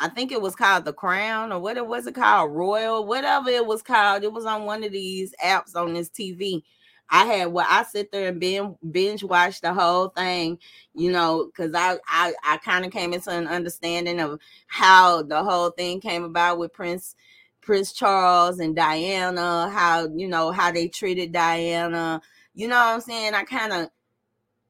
i 0.00 0.08
think 0.08 0.32
it 0.32 0.42
was 0.42 0.56
called 0.56 0.84
the 0.84 0.92
crown 0.92 1.52
or 1.52 1.60
what 1.60 1.76
it 1.76 1.86
was 1.86 2.06
it 2.06 2.14
called 2.14 2.52
royal 2.52 3.06
whatever 3.06 3.50
it 3.50 3.66
was 3.66 3.82
called 3.82 4.24
it 4.24 4.32
was 4.32 4.46
on 4.46 4.64
one 4.64 4.82
of 4.82 4.92
these 4.92 5.34
apps 5.44 5.76
on 5.76 5.94
this 5.94 6.10
tv 6.10 6.62
I 7.10 7.24
had 7.24 7.46
well, 7.52 7.66
I 7.68 7.82
sit 7.82 8.12
there 8.12 8.28
and 8.28 8.40
binge, 8.40 8.76
binge 8.88 9.24
watch 9.24 9.60
the 9.60 9.74
whole 9.74 10.08
thing, 10.08 10.58
you 10.94 11.10
know, 11.10 11.46
because 11.46 11.72
I 11.74 11.98
I, 12.06 12.32
I 12.44 12.56
kind 12.58 12.84
of 12.84 12.92
came 12.92 13.12
into 13.12 13.30
an 13.30 13.48
understanding 13.48 14.20
of 14.20 14.38
how 14.68 15.22
the 15.22 15.42
whole 15.42 15.70
thing 15.70 16.00
came 16.00 16.22
about 16.24 16.58
with 16.58 16.72
Prince 16.72 17.16
Prince 17.62 17.92
Charles 17.92 18.60
and 18.60 18.76
Diana, 18.76 19.68
how 19.70 20.08
you 20.14 20.28
know 20.28 20.52
how 20.52 20.70
they 20.70 20.88
treated 20.88 21.32
Diana. 21.32 22.20
You 22.54 22.68
know 22.68 22.76
what 22.76 22.94
I'm 22.94 23.00
saying? 23.00 23.34
I 23.34 23.42
kind 23.44 23.72
of 23.72 23.90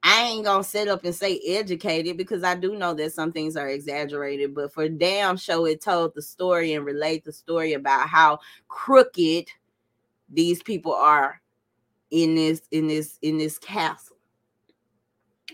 I 0.03 0.23
ain't 0.23 0.45
gonna 0.45 0.65
sit 0.65 0.89
up 0.89 1.05
and 1.05 1.15
say 1.15 1.41
educated 1.47 2.17
because 2.17 2.43
I 2.43 2.55
do 2.55 2.77
know 2.77 2.95
that 2.95 3.13
some 3.13 3.33
things 3.33 3.57
are 3.57 3.69
exaggerated, 3.69 4.55
but 4.55 4.73
for 4.73 4.89
damn 4.89 5.37
show 5.37 5.67
it 5.67 5.83
told 5.83 6.15
the 6.15 6.23
story 6.23 6.73
and 6.73 6.87
relate 6.87 7.25
the 7.25 7.33
story 7.33 7.75
about 7.75 8.09
how 8.09 8.39
crooked 8.69 9.49
these 10.31 10.63
people 10.63 10.95
are 10.95 11.41
in 12.11 12.35
this 12.35 12.63
in 12.71 12.89
this 12.89 13.19
in 13.23 13.39
this 13.39 13.59
castle. 13.59 14.17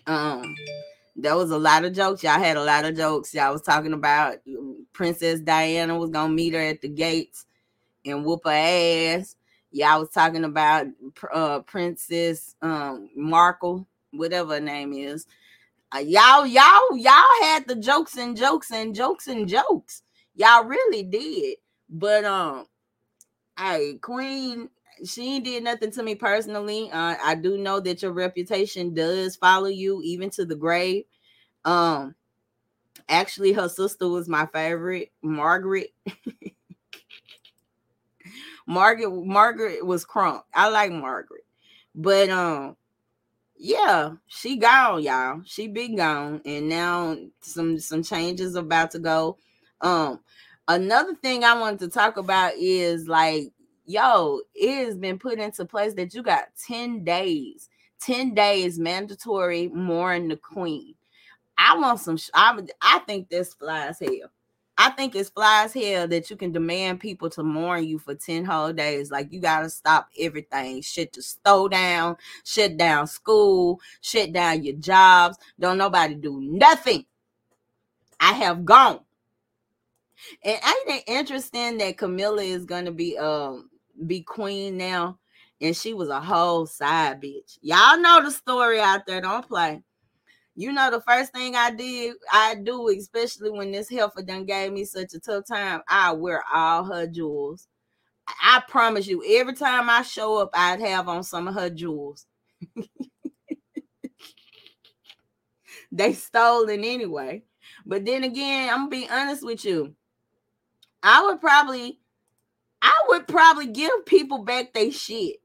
Um, 0.07 0.55
there 1.17 1.37
was 1.37 1.51
a 1.51 1.59
lot 1.59 1.85
of 1.85 1.93
jokes. 1.93 2.23
Y'all 2.23 2.39
had 2.39 2.57
a 2.57 2.65
lot 2.65 2.85
of 2.85 2.97
jokes. 2.97 3.35
Y'all 3.35 3.53
was 3.53 3.63
talking 3.63 3.95
about 3.95 4.37
um, 4.49 4.87
Princess 4.93 5.41
Diana 5.41 5.99
was 5.99 6.11
gonna 6.11 6.33
meet 6.33 6.55
her 6.55 6.61
at 6.61 6.81
the 6.81 6.89
gates 6.89 7.47
and 8.05 8.25
whoop 8.25 8.43
her 8.45 8.51
ass. 8.51 9.37
y'all 9.73 10.01
was 10.01 10.11
talking 10.11 10.45
about 10.45 10.87
uh 11.33 11.61
Princess 11.61 12.55
um 12.63 13.09
Markle, 13.17 13.87
whatever 14.13 14.55
her 14.55 14.61
name 14.61 14.93
is. 14.93 15.27
Uh, 15.95 15.99
y'all, 15.99 16.47
y'all, 16.47 16.97
y'all 16.97 17.43
had 17.43 17.67
the 17.69 17.77
jokes 17.77 18.17
and 18.17 18.37
jokes 18.37 18.71
and 18.71 18.95
jokes 18.95 19.29
and 19.29 19.49
jokes. 19.49 20.03
Y'all 20.35 20.65
really 20.65 21.03
did. 21.03 21.57
But 21.89 22.25
um, 22.25 22.67
hey, 23.59 23.99
Queen, 24.01 24.69
she 25.05 25.41
did 25.41 25.65
nothing 25.65 25.91
to 25.93 26.03
me 26.03 26.15
personally. 26.15 26.91
Uh, 26.91 27.17
I 27.23 27.35
do 27.37 27.59
know 27.59 27.81
that 27.81 28.03
your 28.03 28.13
reputation 28.13 28.95
does 28.95 29.37
follow 29.37 29.69
you 29.69 30.01
even 30.03 30.31
to 30.31 30.45
the 30.45 30.57
grave. 30.57 31.05
Um, 31.65 32.15
actually, 33.09 33.53
her 33.53 33.69
sister 33.69 34.09
was 34.09 34.29
my 34.29 34.47
favorite, 34.47 35.13
Margaret. 35.23 35.93
Margaret, 38.67 39.11
Margaret 39.25 39.87
was 39.87 40.05
crunk. 40.05 40.43
I 40.53 40.69
like 40.69 40.91
Margaret, 40.91 41.45
but 41.95 42.29
um, 42.31 42.77
yeah, 43.59 44.13
she 44.27 44.57
gone, 44.59 45.03
y'all. 45.03 45.43
She 45.45 45.69
been 45.69 45.97
gone, 45.97 46.43
and 46.45 46.69
now 46.69 47.17
some 47.41 47.79
some 47.79 48.03
changes 48.03 48.55
about 48.55 48.93
to 48.93 48.99
go. 48.99 49.39
Um, 49.81 50.21
another 50.69 51.15
thing 51.15 51.45
I 51.45 51.59
wanted 51.59 51.81
to 51.81 51.89
talk 51.89 52.17
about 52.17 52.55
is 52.59 53.09
like, 53.09 53.53
yo, 53.87 54.41
it 54.55 54.87
has 54.87 54.97
been 54.99 55.19
put 55.19 55.39
into 55.39 55.65
place 55.65 55.95
that 55.95 56.15
you 56.15 56.23
got 56.23 56.49
10 56.67 57.05
days, 57.05 57.69
10 58.01 58.35
days 58.35 58.79
mandatory 58.79 59.69
mourn 59.69 60.29
the 60.29 60.37
queen. 60.37 60.95
I 61.59 61.79
want 61.79 62.01
some, 62.01 62.19
I, 62.35 62.61
I 62.83 63.01
think 63.01 63.29
this 63.29 63.55
flies 63.55 63.99
hell. 64.01 64.31
I 64.79 64.91
think 64.91 65.15
it's 65.15 65.31
flies 65.31 65.73
hell 65.73 66.07
that 66.09 66.29
you 66.29 66.37
can 66.37 66.53
demand 66.53 67.01
people 67.01 67.31
to 67.31 67.43
mourn 67.43 67.85
you 67.85 67.99
for 67.99 68.15
10 68.15 68.45
whole 68.45 68.73
days. 68.73 69.11
Like 69.11 69.33
you 69.33 69.41
gotta 69.41 69.71
stop 69.71 70.09
everything. 70.19 70.83
Shit 70.83 71.15
to 71.15 71.23
slow 71.23 71.69
down, 71.69 72.17
shut 72.45 72.77
down 72.77 73.07
school, 73.07 73.81
shut 74.03 74.33
down 74.33 74.63
your 74.63 74.77
jobs. 74.77 75.39
Don't 75.59 75.79
nobody 75.79 76.15
do 76.15 76.41
nothing. 76.43 77.07
I 78.21 78.33
have 78.33 78.65
gone. 78.65 79.01
And 80.45 80.57
ain't 80.57 80.99
it 80.99 81.05
interesting 81.07 81.79
that 81.79 81.97
Camilla 81.97 82.43
is 82.43 82.65
gonna 82.67 82.93
be 82.93 83.17
um 83.17 83.71
be 84.07 84.23
queen 84.23 84.77
now? 84.77 85.19
And 85.59 85.75
she 85.75 85.95
was 85.95 86.11
a 86.11 86.21
whole 86.21 86.67
side 86.67 87.23
bitch. 87.23 87.59
Y'all 87.63 87.99
know 87.99 88.23
the 88.23 88.31
story 88.31 88.79
out 88.79 89.07
there. 89.07 89.23
Don't 89.23 89.47
play. 89.47 89.83
You 90.59 90.73
know 90.73 90.91
the 90.91 91.03
first 91.03 91.33
thing 91.35 91.55
I 91.55 91.71
did, 91.71 92.15
I 92.33 92.55
do, 92.55 92.89
especially 92.89 93.51
when 93.51 93.73
this 93.73 93.91
heifer 93.91 94.23
done 94.23 94.47
gave 94.47 94.73
me 94.73 94.87
such 94.87 95.13
a 95.13 95.21
tough 95.21 95.47
time. 95.47 95.83
I 95.87 96.13
wear 96.13 96.43
all 96.53 96.83
her 96.85 97.07
jewels. 97.07 97.69
I 98.27 98.63
promise 98.67 99.07
you, 99.07 99.23
every 99.39 99.53
time 99.53 99.91
I 99.91 100.01
show 100.01 100.39
up, 100.39 100.51
I'd 100.55 100.81
have 100.81 101.09
on 101.09 101.25
some 101.25 101.47
of 101.47 101.55
her 101.55 101.69
jewels. 101.69 102.27
they 105.93 106.15
stolen 106.15 106.85
anyway. 106.85 107.43
But 107.85 108.07
then 108.07 108.25
again, 108.25 108.71
I'm 108.71 108.89
gonna 108.89 109.03
be 109.03 109.09
honest 109.11 109.45
with 109.45 109.63
you. 109.63 109.95
I 111.03 111.23
would 111.27 111.41
probably, 111.41 112.01
I 112.81 112.95
would 113.09 113.29
probably 113.29 113.67
give 113.67 114.07
people 114.07 114.39
back 114.43 114.73
their 114.73 114.91
shit. 114.91 115.37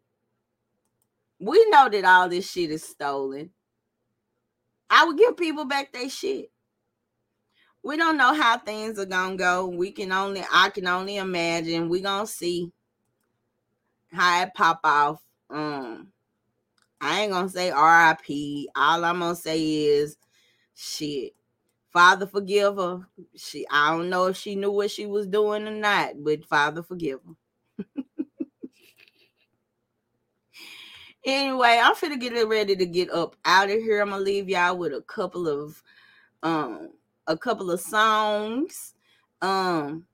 We 1.39 1.69
know 1.69 1.89
that 1.89 2.05
all 2.05 2.29
this 2.29 2.49
shit 2.49 2.71
is 2.71 2.83
stolen. 2.83 3.49
I 4.91 5.05
would 5.05 5.17
give 5.17 5.37
people 5.37 5.63
back 5.63 5.93
their 5.93 6.09
shit. 6.09 6.51
We 7.81 7.95
don't 7.95 8.17
know 8.17 8.33
how 8.33 8.57
things 8.57 8.99
are 8.99 9.05
gonna 9.05 9.37
go. 9.37 9.65
We 9.67 9.91
can 9.91 10.11
only, 10.11 10.43
I 10.51 10.69
can 10.69 10.85
only 10.85 11.15
imagine. 11.15 11.89
We 11.89 12.01
gonna 12.01 12.27
see 12.27 12.71
how 14.11 14.43
it 14.43 14.53
pop 14.53 14.81
off. 14.83 15.23
Um, 15.49 16.09
I 16.99 17.21
ain't 17.21 17.31
gonna 17.31 17.49
say 17.49 17.71
R.I.P. 17.71 18.69
All 18.75 19.05
I'm 19.05 19.19
gonna 19.19 19.35
say 19.35 19.63
is 19.63 20.17
shit. 20.75 21.33
Father 21.91 22.27
forgive 22.27 22.75
her. 22.75 23.07
She 23.35 23.65
I 23.71 23.91
don't 23.91 24.09
know 24.09 24.27
if 24.27 24.37
she 24.37 24.55
knew 24.55 24.71
what 24.71 24.91
she 24.91 25.05
was 25.05 25.25
doing 25.25 25.67
or 25.67 25.71
not, 25.71 26.13
but 26.23 26.45
Father 26.45 26.83
forgive 26.83 27.19
her. 27.25 27.33
Anyway, 31.25 31.79
I'm 31.81 31.95
finna 31.95 32.19
get 32.19 32.33
it 32.33 32.47
ready 32.47 32.75
to 32.75 32.85
get 32.85 33.09
up 33.11 33.35
out 33.45 33.69
of 33.69 33.79
here. 33.79 34.01
I'm 34.01 34.09
gonna 34.09 34.23
leave 34.23 34.49
y'all 34.49 34.77
with 34.77 34.93
a 34.93 35.01
couple 35.01 35.47
of 35.47 35.81
um 36.43 36.89
a 37.27 37.37
couple 37.37 37.71
of 37.71 37.79
songs. 37.79 38.93
Um 39.41 40.05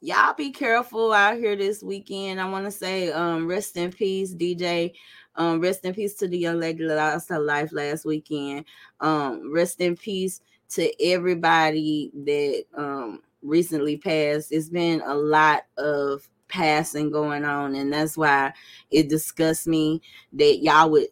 y'all 0.00 0.34
be 0.34 0.50
careful 0.50 1.12
out 1.12 1.36
here 1.38 1.56
this 1.56 1.82
weekend. 1.82 2.40
I 2.40 2.48
want 2.48 2.64
to 2.66 2.70
say 2.70 3.10
um 3.12 3.46
rest 3.46 3.76
in 3.76 3.92
peace, 3.92 4.34
DJ. 4.34 4.94
Um, 5.36 5.60
rest 5.60 5.84
in 5.84 5.94
peace 5.94 6.14
to 6.14 6.28
the 6.28 6.38
young 6.38 6.60
lady 6.60 6.86
that 6.86 6.94
lost 6.94 7.28
her 7.28 7.40
life 7.40 7.72
last 7.72 8.04
weekend. 8.04 8.66
Um, 9.00 9.52
rest 9.52 9.80
in 9.80 9.96
peace 9.96 10.40
to 10.70 11.02
everybody 11.04 12.12
that 12.24 12.64
um 12.76 13.20
recently 13.42 13.96
passed. 13.96 14.52
It's 14.52 14.68
been 14.68 15.02
a 15.04 15.14
lot 15.14 15.64
of 15.76 16.28
passing 16.54 17.10
going 17.10 17.44
on, 17.44 17.74
and 17.74 17.92
that's 17.92 18.16
why 18.16 18.52
it 18.92 19.08
disgusts 19.08 19.66
me 19.66 20.00
that 20.34 20.62
y'all 20.62 20.88
would 20.88 21.08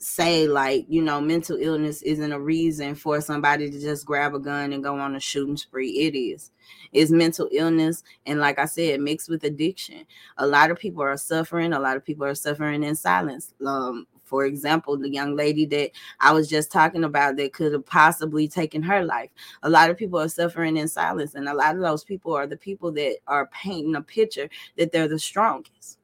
say 0.00 0.46
like 0.46 0.86
you 0.88 1.02
know 1.02 1.20
mental 1.20 1.58
illness 1.60 2.02
isn't 2.02 2.32
a 2.32 2.40
reason 2.40 2.94
for 2.94 3.20
somebody 3.20 3.68
to 3.68 3.80
just 3.80 4.06
grab 4.06 4.32
a 4.32 4.38
gun 4.38 4.72
and 4.72 4.82
go 4.82 4.98
on 4.98 5.14
a 5.14 5.20
shooting 5.20 5.56
spree. 5.58 5.90
It 5.90 6.16
is. 6.16 6.52
It's 6.92 7.10
mental 7.10 7.48
illness 7.52 8.02
and 8.24 8.38
like 8.38 8.58
i 8.58 8.64
said 8.64 9.00
mixed 9.00 9.28
with 9.28 9.44
addiction. 9.44 10.06
A 10.38 10.46
lot 10.46 10.70
of 10.70 10.78
people 10.78 11.02
are 11.02 11.16
suffering. 11.16 11.72
A 11.72 11.80
lot 11.80 11.96
of 11.96 12.04
people 12.04 12.24
are 12.24 12.34
suffering 12.34 12.82
in 12.82 12.94
silence. 12.94 13.52
Um 13.66 14.06
for 14.28 14.44
example 14.44 14.96
the 14.96 15.10
young 15.10 15.34
lady 15.34 15.64
that 15.64 15.90
i 16.20 16.32
was 16.32 16.48
just 16.48 16.70
talking 16.70 17.04
about 17.04 17.36
that 17.36 17.52
could 17.52 17.72
have 17.72 17.86
possibly 17.86 18.46
taken 18.48 18.82
her 18.82 19.04
life. 19.04 19.30
A 19.62 19.70
lot 19.70 19.90
of 19.90 19.96
people 19.96 20.20
are 20.20 20.28
suffering 20.28 20.76
in 20.76 20.88
silence 20.88 21.34
and 21.34 21.48
a 21.48 21.54
lot 21.54 21.74
of 21.74 21.80
those 21.80 22.04
people 22.04 22.34
are 22.34 22.46
the 22.46 22.56
people 22.56 22.92
that 22.92 23.16
are 23.26 23.46
painting 23.46 23.96
a 23.96 24.02
picture 24.02 24.48
that 24.76 24.92
they're 24.92 25.08
the 25.08 25.18
strongest. 25.18 25.98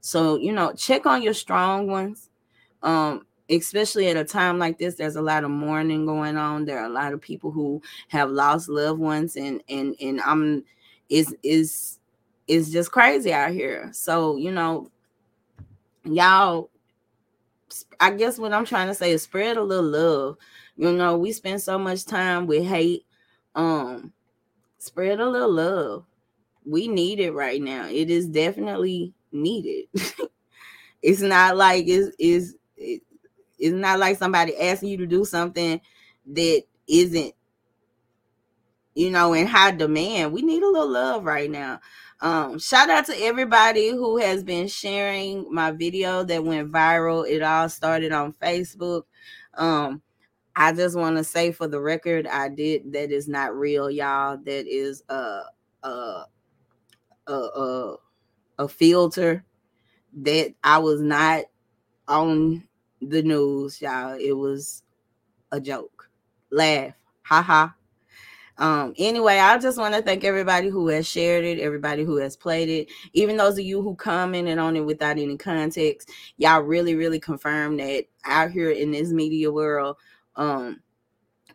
So 0.00 0.36
you 0.36 0.52
know 0.52 0.72
check 0.72 1.06
on 1.06 1.22
your 1.22 1.34
strong 1.34 1.88
ones 1.88 2.30
um 2.82 3.26
especially 3.50 4.08
at 4.08 4.16
a 4.16 4.24
time 4.24 4.58
like 4.58 4.78
this 4.78 4.94
there's 4.96 5.16
a 5.16 5.22
lot 5.22 5.44
of 5.44 5.50
mourning 5.50 6.06
going 6.06 6.36
on. 6.36 6.64
There 6.64 6.78
are 6.78 6.86
a 6.86 6.90
lot 6.90 7.12
of 7.12 7.20
people 7.20 7.50
who 7.50 7.82
have 8.08 8.30
lost 8.30 8.68
loved 8.68 9.00
ones 9.00 9.36
and 9.36 9.62
and 9.68 9.96
and 10.00 10.20
i'm 10.20 10.64
is 11.08 11.34
is 11.42 11.98
is 12.46 12.70
just 12.70 12.92
crazy 12.92 13.32
out 13.32 13.52
here. 13.52 13.90
So 13.92 14.36
you 14.36 14.52
know 14.52 14.90
y'all 16.04 16.70
i 18.00 18.10
guess 18.10 18.38
what 18.38 18.52
i'm 18.52 18.64
trying 18.64 18.88
to 18.88 18.94
say 18.94 19.10
is 19.12 19.22
spread 19.22 19.56
a 19.56 19.62
little 19.62 19.84
love. 19.84 20.36
You 20.76 20.92
know 20.92 21.18
we 21.18 21.32
spend 21.32 21.60
so 21.62 21.78
much 21.78 22.04
time 22.04 22.46
with 22.46 22.64
hate 22.66 23.04
um 23.54 24.12
spread 24.78 25.20
a 25.20 25.28
little 25.28 25.52
love. 25.52 26.04
We 26.66 26.88
need 26.88 27.20
it 27.20 27.32
right 27.32 27.62
now. 27.62 27.86
It 27.88 28.10
is 28.10 28.26
definitely 28.28 29.14
needed. 29.32 29.86
It's 31.02 31.20
not 31.20 31.56
like 31.56 31.84
it's, 31.86 32.14
it's 32.18 32.54
it, 32.76 33.02
it's 33.58 33.74
not 33.74 33.98
like 33.98 34.18
somebody 34.18 34.56
asking 34.58 34.90
you 34.90 34.96
to 34.98 35.06
do 35.06 35.24
something 35.24 35.80
that 36.26 36.62
isn't 36.88 37.34
you 38.94 39.10
know 39.10 39.32
in 39.32 39.46
high 39.46 39.70
demand. 39.70 40.32
We 40.32 40.42
need 40.42 40.62
a 40.62 40.68
little 40.68 40.90
love 40.90 41.24
right 41.24 41.50
now 41.50 41.80
um 42.20 42.58
shout 42.58 42.90
out 42.90 43.06
to 43.06 43.14
everybody 43.22 43.90
who 43.90 44.18
has 44.18 44.42
been 44.42 44.66
sharing 44.68 45.52
my 45.52 45.70
video 45.70 46.24
that 46.24 46.44
went 46.44 46.72
viral 46.72 47.28
it 47.28 47.42
all 47.42 47.68
started 47.68 48.12
on 48.12 48.32
facebook 48.42 49.02
um 49.54 50.02
i 50.56 50.72
just 50.72 50.96
want 50.96 51.16
to 51.16 51.24
say 51.24 51.52
for 51.52 51.68
the 51.68 51.80
record 51.80 52.26
i 52.26 52.48
did 52.48 52.92
that 52.92 53.10
is 53.12 53.28
not 53.28 53.54
real 53.54 53.90
y'all 53.90 54.36
that 54.44 54.66
is 54.66 55.02
a 55.08 55.42
a 55.84 56.24
a, 57.28 57.32
a, 57.32 57.96
a 58.58 58.68
filter 58.68 59.44
that 60.12 60.52
i 60.64 60.78
was 60.78 61.00
not 61.00 61.44
on 62.08 62.64
the 63.00 63.22
news, 63.22 63.80
y'all. 63.80 64.18
It 64.18 64.32
was 64.32 64.82
a 65.52 65.60
joke. 65.60 66.10
Laugh. 66.50 66.94
Ha 67.22 67.42
ha. 67.42 67.74
Um, 68.58 68.92
anyway, 68.98 69.38
I 69.38 69.56
just 69.58 69.78
want 69.78 69.94
to 69.94 70.02
thank 70.02 70.24
everybody 70.24 70.68
who 70.68 70.88
has 70.88 71.06
shared 71.06 71.44
it, 71.44 71.60
everybody 71.60 72.04
who 72.04 72.16
has 72.16 72.36
played 72.36 72.68
it, 72.68 72.88
even 73.12 73.36
those 73.36 73.54
of 73.54 73.64
you 73.64 73.82
who 73.82 73.94
commented 73.94 74.58
on 74.58 74.76
it 74.76 74.80
without 74.80 75.18
any 75.18 75.36
context. 75.36 76.10
Y'all 76.38 76.62
really, 76.62 76.96
really 76.96 77.20
confirm 77.20 77.76
that 77.76 78.06
out 78.24 78.50
here 78.50 78.70
in 78.70 78.90
this 78.90 79.12
media 79.12 79.50
world, 79.52 79.96
um, 80.34 80.80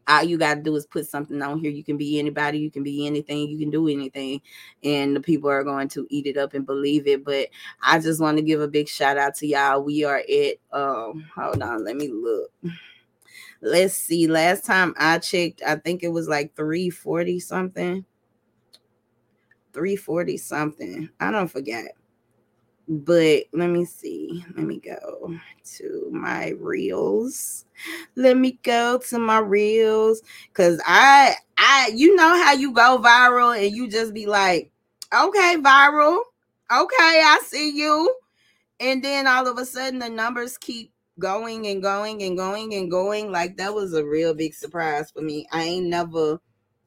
all 0.08 0.24
you 0.24 0.38
got 0.38 0.56
to 0.56 0.62
do 0.62 0.76
is 0.76 0.86
put 0.86 1.08
something 1.08 1.41
on 1.41 1.60
here. 1.60 1.72
You 1.72 1.84
can 1.84 1.97
be 1.97 2.20
anybody, 2.20 2.60
you 2.60 2.72
can 2.72 2.84
be 2.84 3.06
anything, 3.06 3.49
you 3.49 3.58
can 3.58 3.70
do 3.70 3.88
anything, 3.88 4.41
and 4.84 5.16
the 5.16 5.22
people 5.22 5.49
are 5.49 5.64
going 5.64 5.88
to 5.89 6.08
eat 6.10 6.26
it 6.26 6.38
up 6.38 6.54
and 6.54 6.66
believe 6.66 7.08
it. 7.08 7.24
But 7.24 7.47
I 7.82 7.99
just 7.99 8.22
want 8.22 8.38
to 8.38 8.43
give 8.43 8.62
a 8.62 8.68
big 8.68 8.88
shout 8.88 9.18
out 9.18 9.36
to 9.36 9.47
y'all. 9.47 9.82
We 9.82 10.04
are 10.04 10.18
at 10.20 10.56
um, 10.72 11.30
hold 11.36 11.62
on, 11.62 11.86
let 11.86 11.95
me 11.95 12.10
look. 12.10 12.51
Let's 13.64 13.95
see. 13.95 14.28
Last 14.28 14.66
time 14.66 14.93
I 14.97 15.20
checked, 15.20 15.64
I 15.66 15.78
think 15.78 16.03
it 16.03 16.09
was 16.09 16.28
like 16.28 16.55
340 16.55 17.39
something. 17.39 18.05
340 19.74 20.38
something. 20.38 21.09
I 21.20 21.32
don't 21.32 21.47
forget. 21.47 21.95
but 22.88 23.45
let 23.53 23.70
me 23.70 23.86
see. 23.86 24.45
Let 24.55 24.66
me 24.66 24.80
go 24.80 25.34
to 25.78 26.09
my 26.11 26.49
reels. 26.59 27.66
Let 28.16 28.38
me 28.38 28.59
go 28.64 28.99
to 29.09 29.20
my 29.20 29.39
reels 29.39 30.22
because 30.49 30.82
I 30.86 31.36
I 31.57 31.91
you 31.95 32.16
know 32.16 32.43
how 32.43 32.53
you 32.53 32.74
go 32.74 32.99
viral 33.03 33.57
and 33.57 33.76
you 33.76 33.89
just 33.89 34.14
be 34.14 34.26
like, 34.28 34.72
okay, 35.14 35.55
viral, 35.59 36.20
okay, 36.72 37.22
I 37.26 37.41
see 37.45 37.72
you, 37.72 38.14
and 38.80 39.03
then 39.03 39.28
all 39.28 39.47
of 39.47 39.57
a 39.59 39.66
sudden 39.66 39.99
the 39.99 40.09
numbers 40.09 40.57
keep 40.59 40.93
going 41.20 41.68
and 41.68 41.82
going 41.82 42.24
and 42.24 42.38
going 42.38 42.74
and 42.74 42.89
going. 42.89 43.32
Like 43.32 43.57
that 43.57 43.74
was 43.74 43.93
a 43.93 44.05
real 44.05 44.34
big 44.34 44.53
surprise 44.53 45.11
for 45.11 45.22
me. 45.22 45.45
I 45.51 45.64
ain't 45.64 45.88
never 45.88 46.39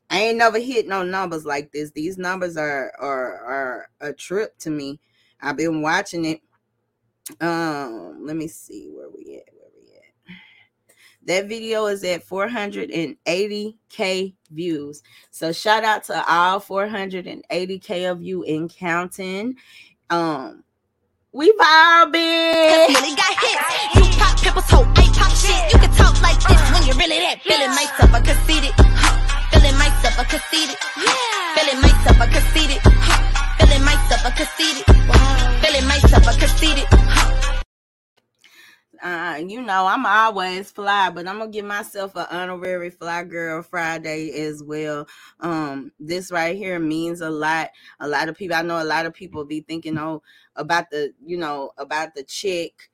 I 0.09 0.21
ain't 0.21 0.39
never 0.39 0.59
hit 0.59 0.87
no 0.87 1.03
numbers 1.03 1.45
like 1.45 1.73
this. 1.73 1.91
These 1.91 2.17
numbers 2.19 2.57
are 2.57 2.93
are 2.99 3.45
are 3.45 3.91
a 4.01 4.13
trip 4.13 4.57
to 4.59 4.71
me. 4.71 5.01
I've 5.41 5.57
been 5.57 5.83
watching 5.83 6.25
it. 6.25 6.41
Um, 7.41 8.25
let 8.25 8.37
me 8.37 8.47
see 8.47 8.89
where 8.95 9.11
we 9.11 9.37
at. 9.37 9.53
Where 9.55 9.71
we 9.77 9.89
at? 9.97 10.05
That 11.25 11.49
video 11.49 11.87
is 11.87 12.05
at 12.05 12.25
480k 12.25 14.35
views. 14.51 15.03
So 15.31 15.51
shout 15.53 15.83
out 15.83 16.05
to 16.05 16.25
all 16.31 16.61
480k 16.61 18.09
of 18.11 18.23
you 18.23 18.45
in 18.45 18.69
counting. 18.69 19.57
Um, 20.09 20.63
we 21.33 21.51
viral, 21.53 22.15
bitch. 22.15 24.06
Really 24.57 24.73
got 24.73 24.73
hits. 24.73 24.73
You 24.73 24.77
hoe, 24.77 24.89
I 24.97 25.05
pop 25.13 25.33
shit. 25.37 25.73
You 25.73 25.79
can 25.81 25.93
talk 25.93 26.23
like 26.23 26.41
this 26.41 26.63
when 26.73 26.83
you're 26.89 26.97
really 26.97 27.21
that. 27.21 27.43
Feeling 27.43 27.71
myself, 27.77 28.15
I 28.15 28.21
conceited. 28.21 28.75
Feeling 29.53 29.79
myself, 29.79 30.19
I 30.19 30.25
conceited. 30.25 30.79
Feeling 31.57 31.81
myself, 31.83 32.21
I 32.21 32.27
conceited. 32.33 32.81
Feeling 33.59 33.85
myself, 33.85 34.27
I 34.27 34.31
conceited. 34.33 34.85
Feeling 35.63 35.89
myself, 35.89 36.29
I 36.29 36.35
conceited. 36.39 36.89
Uh, 39.03 39.41
you 39.47 39.63
know, 39.63 39.87
I'm 39.87 40.07
always 40.07 40.71
fly, 40.73 41.11
but 41.11 41.29
I'm 41.29 41.39
gonna 41.39 41.51
give 41.51 41.67
myself 41.67 42.17
an 42.17 42.27
honorary 42.31 42.91
fly 42.91 43.25
girl 43.25 43.63
Friday 43.63 44.33
as 44.47 44.63
well. 44.63 45.07
Um, 45.41 45.93
this 46.01 46.33
right 46.33 46.57
here 46.57 46.79
means 46.79 47.21
a 47.21 47.31
lot. 47.31 47.71
A 48.01 48.09
lot 48.09 48.29
of 48.29 48.37
people, 48.37 48.57
I 48.57 48.63
know 48.63 48.83
a 48.83 48.85
lot 48.85 49.07
of 49.07 49.15
people 49.15 49.45
be 49.45 49.61
thinking, 49.61 49.99
oh, 49.99 50.23
about 50.57 50.91
the, 50.91 51.13
you 51.25 51.37
know, 51.37 51.73
about 51.79 52.15
the 52.15 52.25
check 52.25 52.91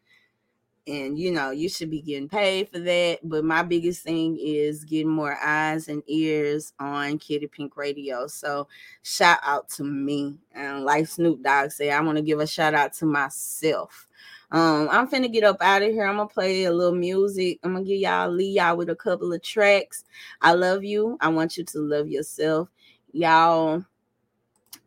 and 0.89 1.17
you 1.17 1.31
know 1.31 1.51
you 1.51 1.69
should 1.69 1.91
be 1.91 2.01
getting 2.01 2.29
paid 2.29 2.69
for 2.69 2.81
that 2.81 3.19
but 3.23 3.45
my 3.45 3.63
biggest 3.63 4.03
thing 4.03 4.37
is 4.41 4.85
getting 4.85 5.09
more 5.09 5.39
eyes 5.41 5.87
and 5.87 6.03
ears 6.09 6.73
on 6.81 7.19
kitty 7.19 7.47
pink 7.47 7.77
radio 7.77 8.27
so 8.27 8.67
shout 9.03 9.39
out 9.45 9.69
to 9.69 9.85
me 9.85 10.37
and 10.53 10.85
like 10.85 11.07
snoop 11.07 11.41
dogg 11.43 11.71
say 11.71 11.91
i 11.91 12.01
want 12.01 12.17
to 12.17 12.23
give 12.23 12.41
a 12.41 12.47
shout 12.47 12.75
out 12.75 12.93
to 12.93 13.07
myself. 13.07 14.09
Um 14.51 14.89
i'm 14.91 15.09
finna 15.09 15.33
get 15.33 15.45
up 15.45 15.59
out 15.61 15.83
of 15.83 15.93
here 15.93 16.05
i'm 16.05 16.17
gonna 16.17 16.29
play 16.29 16.65
a 16.65 16.73
little 16.73 16.95
music 16.95 17.61
i'm 17.63 17.75
gonna 17.75 17.85
give 17.85 18.01
y'all 18.01 18.29
leave 18.29 18.57
y'all 18.57 18.77
with 18.77 18.91
a 18.91 18.97
couple 18.97 19.33
of 19.33 19.43
tracks. 19.43 20.05
I 20.41 20.55
love 20.55 20.83
you 20.83 21.17
i 21.21 21.29
want 21.29 21.57
you 21.57 21.65
to 21.65 21.79
love 21.79 22.09
yourself. 22.09 22.69
Y'all 23.13 23.85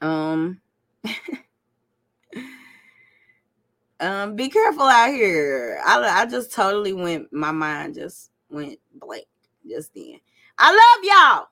um 0.01 0.59
um 3.99 4.35
be 4.35 4.49
careful 4.49 4.83
out 4.83 5.11
here. 5.11 5.79
I 5.85 6.21
i 6.21 6.25
just 6.25 6.53
totally 6.53 6.93
went 6.93 7.31
my 7.31 7.51
mind 7.51 7.95
just 7.95 8.31
went 8.49 8.79
blank 8.93 9.25
just 9.67 9.93
then. 9.93 10.19
I 10.57 10.71
love 10.71 11.03
y'all! 11.03 11.47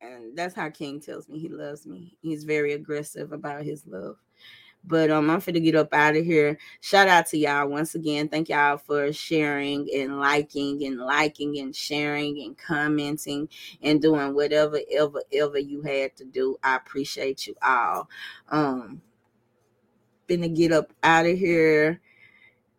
And 0.00 0.36
that's 0.36 0.54
how 0.54 0.68
king 0.70 1.00
tells 1.00 1.28
me 1.28 1.38
he 1.38 1.48
loves 1.48 1.86
me. 1.86 2.16
He's 2.20 2.44
very 2.44 2.72
aggressive 2.72 3.32
about 3.32 3.64
his 3.64 3.86
love. 3.86 4.16
But 4.86 5.10
um 5.10 5.30
i'm 5.30 5.40
finna 5.40 5.64
get 5.64 5.74
up 5.76 5.94
out 5.94 6.16
of 6.16 6.24
here. 6.26 6.58
Shout 6.80 7.08
out 7.08 7.26
to 7.28 7.38
y'all 7.38 7.68
once 7.68 7.94
again. 7.94 8.28
Thank 8.28 8.50
y'all 8.50 8.76
for 8.76 9.12
sharing 9.12 9.88
and 9.94 10.20
liking 10.20 10.84
and 10.84 10.98
liking 10.98 11.58
and 11.58 11.74
sharing 11.74 12.42
and 12.42 12.56
commenting 12.58 13.48
and 13.82 14.02
doing 14.02 14.34
whatever 14.34 14.78
ever 14.92 15.22
ever 15.32 15.58
you 15.58 15.80
had 15.80 16.14
to 16.16 16.24
do. 16.26 16.58
I 16.62 16.76
appreciate 16.76 17.46
you 17.46 17.54
all. 17.62 18.10
Um 18.50 19.00
finna 20.28 20.54
get 20.54 20.72
up 20.72 20.92
out 21.02 21.26
of 21.26 21.38
here. 21.38 22.00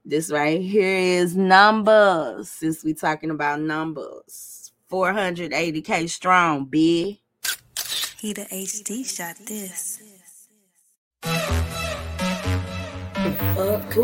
This 0.03 0.31
right 0.31 0.61
here 0.61 0.97
is 1.21 1.35
numbers. 1.35 2.49
Since 2.49 2.83
we 2.83 2.93
talking 2.93 3.31
about 3.31 3.59
numbers, 3.61 4.71
480k 4.91 6.09
strong, 6.09 6.65
B. 6.65 7.21
He 8.19 8.33
the 8.33 8.45
HD 8.45 9.05
shot 9.05 9.35
this. 9.47 10.01
Fuck 13.55 13.95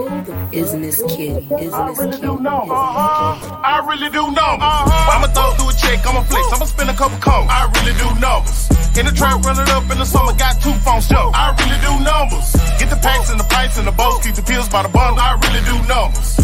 is 0.53 0.71
this 0.71 1.03
kid? 1.07 1.45
Is 1.59 1.73
I 1.73 1.89
Miss 1.89 1.99
really 1.99 2.11
Kitty? 2.11 2.21
do 2.21 2.39
know. 2.39 2.61
Uh-huh. 2.69 3.61
I 3.63 3.85
really 3.87 4.09
do 4.09 4.31
know. 4.31 4.57
Uh-huh. 4.59 5.11
I'ma 5.11 5.27
throw 5.27 5.51
through 5.53 5.69
a 5.69 5.73
check, 5.73 6.05
I'ma 6.07 6.23
flex, 6.23 6.47
I'ma 6.53 6.65
spend 6.65 6.89
a 6.89 6.93
couple 6.93 7.17
cones. 7.19 7.47
I 7.49 7.69
really 7.75 7.93
do 7.97 8.19
numbers. 8.19 8.80
In 8.91 9.07
the 9.07 9.15
trap, 9.15 9.39
run 9.47 9.55
it 9.55 9.69
up 9.71 9.87
in 9.87 9.97
the 9.97 10.05
summer, 10.05 10.35
got 10.35 10.59
two 10.59 10.75
phones 10.83 11.07
show. 11.07 11.31
I 11.33 11.55
really 11.55 11.79
do 11.79 11.93
numbers. 12.03 12.51
Get 12.75 12.91
the 12.91 12.99
packs 12.99 13.31
and 13.31 13.39
the 13.39 13.47
pints 13.47 13.79
and 13.79 13.87
the 13.87 13.95
boats, 13.95 14.19
keep 14.19 14.35
the 14.35 14.43
pills 14.43 14.67
by 14.67 14.83
the 14.83 14.91
bundle. 14.91 15.15
I 15.15 15.39
really 15.39 15.63
do 15.63 15.75
numbers. 15.87 16.35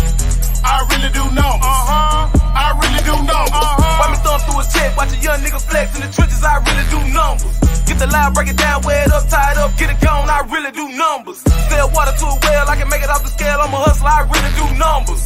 I 0.64 0.80
really 0.88 1.12
do 1.12 1.24
numbers. 1.36 1.68
Uh-huh. 1.68 2.32
I 2.56 2.68
really 2.80 3.04
do 3.04 3.16
numbers. 3.20 3.52
Uh-huh. 3.52 4.00
Why 4.00 4.08
me 4.16 4.18
thumb 4.24 4.40
through 4.48 4.64
a 4.64 4.66
check, 4.72 4.96
watch 4.96 5.12
a 5.12 5.20
young 5.20 5.44
nigga 5.44 5.60
flex 5.60 5.92
in 6.00 6.08
the 6.08 6.10
trenches, 6.10 6.40
I 6.40 6.56
really 6.64 6.88
do 6.88 7.00
numbers. 7.12 7.52
Get 7.84 8.00
the 8.00 8.08
line, 8.08 8.32
break 8.32 8.48
it 8.48 8.58
down, 8.58 8.80
wear 8.88 9.04
it 9.04 9.12
up, 9.12 9.28
tie 9.28 9.52
it 9.52 9.58
up, 9.60 9.76
get 9.76 9.92
it 9.92 10.00
gone, 10.00 10.32
I 10.32 10.48
really 10.48 10.72
do 10.72 10.88
numbers. 10.96 11.44
Sell 11.44 11.92
water 11.92 12.16
to 12.16 12.26
a 12.32 12.36
well, 12.48 12.66
I 12.72 12.76
can 12.80 12.88
make 12.88 13.04
it 13.04 13.12
off 13.12 13.28
the 13.28 13.32
scale, 13.36 13.60
I'm 13.60 13.76
a 13.76 13.80
hustler, 13.84 14.08
I 14.08 14.24
really 14.24 14.54
do 14.56 14.66
numbers. 14.80 15.24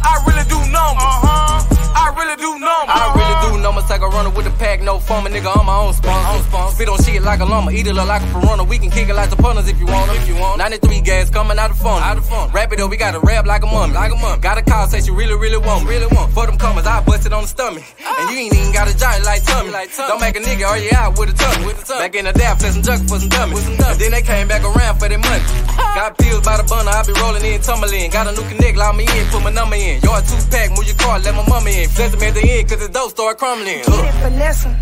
I 0.00 0.16
really 0.24 0.46
do 0.48 0.58
numbers. 0.72 1.12
Uh-huh. 1.12 1.77
I 1.94 2.12
really 2.16 2.36
do 2.36 2.50
numbers. 2.58 2.96
I 2.96 3.04
really 3.16 3.36
do 3.44 3.62
numbers 3.62 3.88
like 3.90 4.00
a 4.00 4.08
runner 4.08 4.30
with 4.30 4.46
a 4.46 4.54
pack, 4.58 4.80
no 4.82 4.98
fun, 4.98 5.26
a 5.26 5.30
nigga 5.30 5.54
on 5.56 5.66
my 5.66 5.76
own 5.76 5.92
sponsor. 5.92 6.74
Spit 6.74 6.88
on 6.88 6.98
shit 7.02 7.22
like 7.22 7.40
a 7.40 7.44
llama, 7.44 7.70
eat 7.72 7.86
it 7.86 7.94
like 7.94 8.22
a 8.22 8.26
piranha. 8.32 8.64
We 8.64 8.78
can 8.78 8.90
kick 8.90 9.08
it 9.08 9.14
like 9.14 9.30
the 9.30 9.36
punters 9.36 9.68
if 9.68 9.78
you 9.78 9.86
want. 9.86 10.10
If 10.12 10.28
you 10.28 10.36
want 10.36 10.58
93 10.58 11.00
gas 11.00 11.30
coming 11.30 11.58
out 11.58 11.70
of 11.70 11.78
phone. 11.78 12.02
Out 12.02 12.18
of 12.18 12.28
phone. 12.28 12.50
Rap 12.52 12.72
it 12.72 12.80
up, 12.80 12.90
we 12.90 12.96
got 12.96 13.12
to 13.12 13.20
rap 13.20 13.46
like 13.46 13.62
a 13.62 13.66
mummy. 13.66 13.94
Like 13.94 14.12
a 14.12 14.16
mummy. 14.16 14.40
Got 14.40 14.58
a 14.58 14.62
call, 14.62 14.88
say 14.88 15.00
she 15.00 15.10
really, 15.10 15.36
really 15.36 15.58
want 15.58 15.84
me. 15.84 15.90
Really 15.90 16.06
want. 16.14 16.32
For 16.32 16.46
them 16.46 16.58
comers, 16.58 16.86
I 16.86 17.02
bust 17.04 17.26
it 17.26 17.32
on 17.32 17.42
the 17.42 17.48
stomach. 17.48 17.84
Ah. 18.04 18.16
And 18.20 18.30
you 18.30 18.44
ain't 18.44 18.54
even 18.54 18.72
got 18.72 18.88
a 18.88 18.96
giant 18.96 19.24
like 19.24 19.44
tummy. 19.44 19.70
Like 19.70 19.92
tummy. 19.94 20.08
Don't 20.08 20.20
make 20.20 20.36
a 20.36 20.40
nigga, 20.40 20.66
are 20.66 20.78
you 20.78 20.90
out 20.96 21.18
with 21.18 21.30
a 21.30 21.36
tummy? 21.36 21.66
With 21.66 21.82
a 21.82 21.84
tummy. 21.84 22.00
Back 22.00 22.14
in 22.14 22.24
the 22.24 22.32
day, 22.32 22.46
I 22.46 22.56
some 22.58 22.82
junk 22.82 23.08
for 23.08 23.18
some 23.18 23.28
dummies. 23.28 23.66
And 23.66 23.78
then 23.78 24.10
they 24.10 24.22
came 24.22 24.48
back 24.48 24.64
around 24.64 24.98
for 24.98 25.08
their 25.08 25.18
money. 25.18 25.44
Ah. 25.78 25.94
got 25.94 26.18
pills 26.18 26.42
by 26.42 26.56
the 26.56 26.64
bundle, 26.64 26.90
I 26.90 27.04
be 27.06 27.12
rolling 27.20 27.44
in, 27.44 27.60
tumbling. 27.60 28.10
Got 28.10 28.26
a 28.26 28.32
new 28.32 28.42
connect, 28.50 28.76
lock 28.76 28.96
me 28.96 29.06
in, 29.06 29.24
put 29.30 29.42
my 29.42 29.50
number 29.50 29.76
in. 29.76 30.00
Yard 30.02 30.24
two 30.26 30.40
pack, 30.50 30.70
move 30.74 30.86
your 30.86 30.98
car, 30.98 31.18
let 31.20 31.34
my 31.34 31.46
mama 31.46 31.70
in. 31.70 31.77
Flex 31.86 32.10
them 32.12 32.22
at 32.22 32.34
the 32.34 32.42
end, 32.42 32.68
cause 32.68 32.80
the 32.80 32.88
dough 32.88 33.08
start 33.08 33.38
crumbling. 33.38 33.82
Get 33.82 34.04
it, 34.04 34.14
finesse 34.22 34.66
'em. 34.66 34.74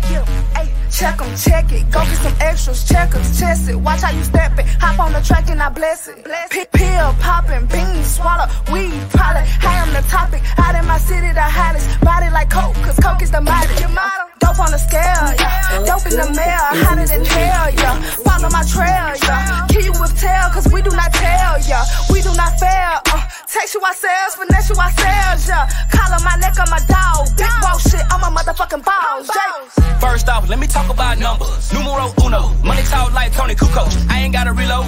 Ay, 0.55 0.67
check 0.91 1.21
'em, 1.21 1.35
check 1.37 1.71
it. 1.71 1.89
Go 1.91 1.99
get 2.01 2.17
some 2.17 2.35
extras, 2.39 2.83
checkers, 2.83 3.39
chest 3.39 3.69
it. 3.69 3.75
Watch 3.75 4.01
how 4.01 4.11
you 4.11 4.23
step 4.23 4.57
it. 4.59 4.65
Hop 4.79 4.99
on 4.99 5.13
the 5.13 5.21
track 5.21 5.49
and 5.49 5.61
I 5.61 5.69
bless 5.69 6.07
it. 6.07 6.25
P- 6.49 6.65
pill 6.71 7.13
popping, 7.19 7.65
beans 7.67 8.15
swallow, 8.15 8.47
weed 8.71 8.93
pollen. 9.13 9.45
High 9.61 9.81
on 9.81 9.93
the 9.93 10.01
topic. 10.09 10.41
Out 10.57 10.75
in 10.75 10.85
my 10.85 10.97
city, 10.99 11.31
the 11.33 11.41
hottest. 11.41 11.99
Body 12.01 12.29
like 12.31 12.49
coke, 12.49 12.75
cause 12.85 12.99
coke 12.99 13.21
is 13.21 13.31
the 13.31 13.41
motto. 13.41 14.26
Dope 14.39 14.59
on 14.59 14.71
the 14.71 14.77
scale, 14.77 15.33
yeah. 15.39 15.83
Dope 15.85 16.05
in 16.07 16.15
the 16.17 16.29
mail, 16.35 16.65
hotter 16.85 17.07
than 17.07 17.25
hell, 17.25 17.69
yeah. 17.73 17.95
Follow 18.25 18.49
my 18.49 18.63
trail, 18.63 19.13
yeah. 19.23 19.65
Kill 19.69 19.83
you 19.83 19.95
with 19.99 20.13
tail, 20.19 20.49
cause 20.53 20.67
we 20.71 20.81
do 20.81 20.91
not 20.91 21.13
tell, 21.13 21.59
yeah. 21.65 21.83
We 22.09 22.21
do 22.21 22.33
not 22.35 22.57
fail, 22.59 23.01
uh. 23.13 23.23
Text 23.47 23.73
you 23.73 23.81
ourselves, 23.81 24.35
finesse 24.35 24.69
you 24.69 24.75
ourselves, 24.75 25.47
yeah. 25.47 25.69
Collar 25.91 26.21
my 26.23 26.35
neck 26.37 26.59
on 26.59 26.69
my 26.69 26.81
dog. 26.85 27.27
Big 27.37 27.51
wall 27.61 27.79
shit, 27.79 28.03
I'm 28.11 28.21
a 28.21 28.29
motherfucking 28.33 28.83
boss, 28.83 29.29
yeah. 29.33 29.97
First 29.99 30.29
off, 30.29 30.47
let 30.49 30.59
me 30.59 30.67
talk 30.67 30.89
about 30.89 31.17
numbers. 31.17 31.73
Numero 31.73 32.13
uno. 32.23 32.53
Money 32.63 32.83
talk 32.83 33.13
like 33.13 33.33
Toni 33.33 33.55
Kukoc. 33.55 33.89
I 34.09 34.21
ain't 34.21 34.33
gotta 34.33 34.53
reload. 34.53 34.85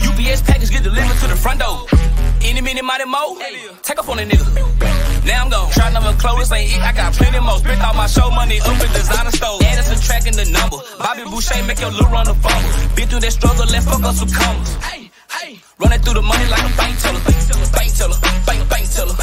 UPS 0.00 0.42
package 0.42 0.70
get 0.70 0.82
delivered 0.82 1.18
to 1.22 1.26
the 1.28 1.36
front 1.36 1.60
door. 1.60 1.86
Any 2.42 2.60
minute, 2.60 2.84
mighty 2.84 3.04
mo. 3.04 3.38
Take 3.82 3.98
off 3.98 4.08
on 4.08 4.18
a 4.18 4.22
nigga. 4.22 4.44
Now 5.24 5.44
I'm 5.44 5.50
gone. 5.50 5.70
Try 5.70 5.90
number 5.92 6.12
clothes, 6.20 6.52
ain't 6.52 6.72
it. 6.72 6.80
I 6.80 6.92
got 6.92 7.12
plenty 7.14 7.40
more. 7.40 7.58
Spent 7.58 7.80
all 7.82 7.94
my 7.94 8.06
show 8.06 8.30
money 8.30 8.60
up 8.60 8.80
in 8.80 8.90
designer 8.92 9.30
stores. 9.30 9.62
Add 9.64 9.78
us 9.78 10.06
tracking 10.06 10.36
the 10.36 10.44
number. 10.52 10.78
Bobby 10.98 11.24
Boucher 11.24 11.64
make 11.64 11.80
your 11.80 11.90
little 11.90 12.10
run 12.10 12.26
the 12.26 12.34
fumble. 12.34 12.70
Been 12.96 13.08
through 13.08 13.20
that 13.20 13.32
struggle, 13.32 13.66
let's 13.66 13.86
fuck 13.86 14.02
us 14.04 14.20
with 14.20 14.34
commas. 14.34 14.76
Running 15.78 16.00
through 16.00 16.14
the 16.14 16.22
money 16.22 16.46
like 16.50 16.62
a 16.62 16.76
bank 16.76 16.98
teller. 17.00 17.20
Bank 17.72 17.90
teller. 17.96 18.18
Bank, 18.46 18.68
bank 18.68 18.86
teller. 18.90 19.14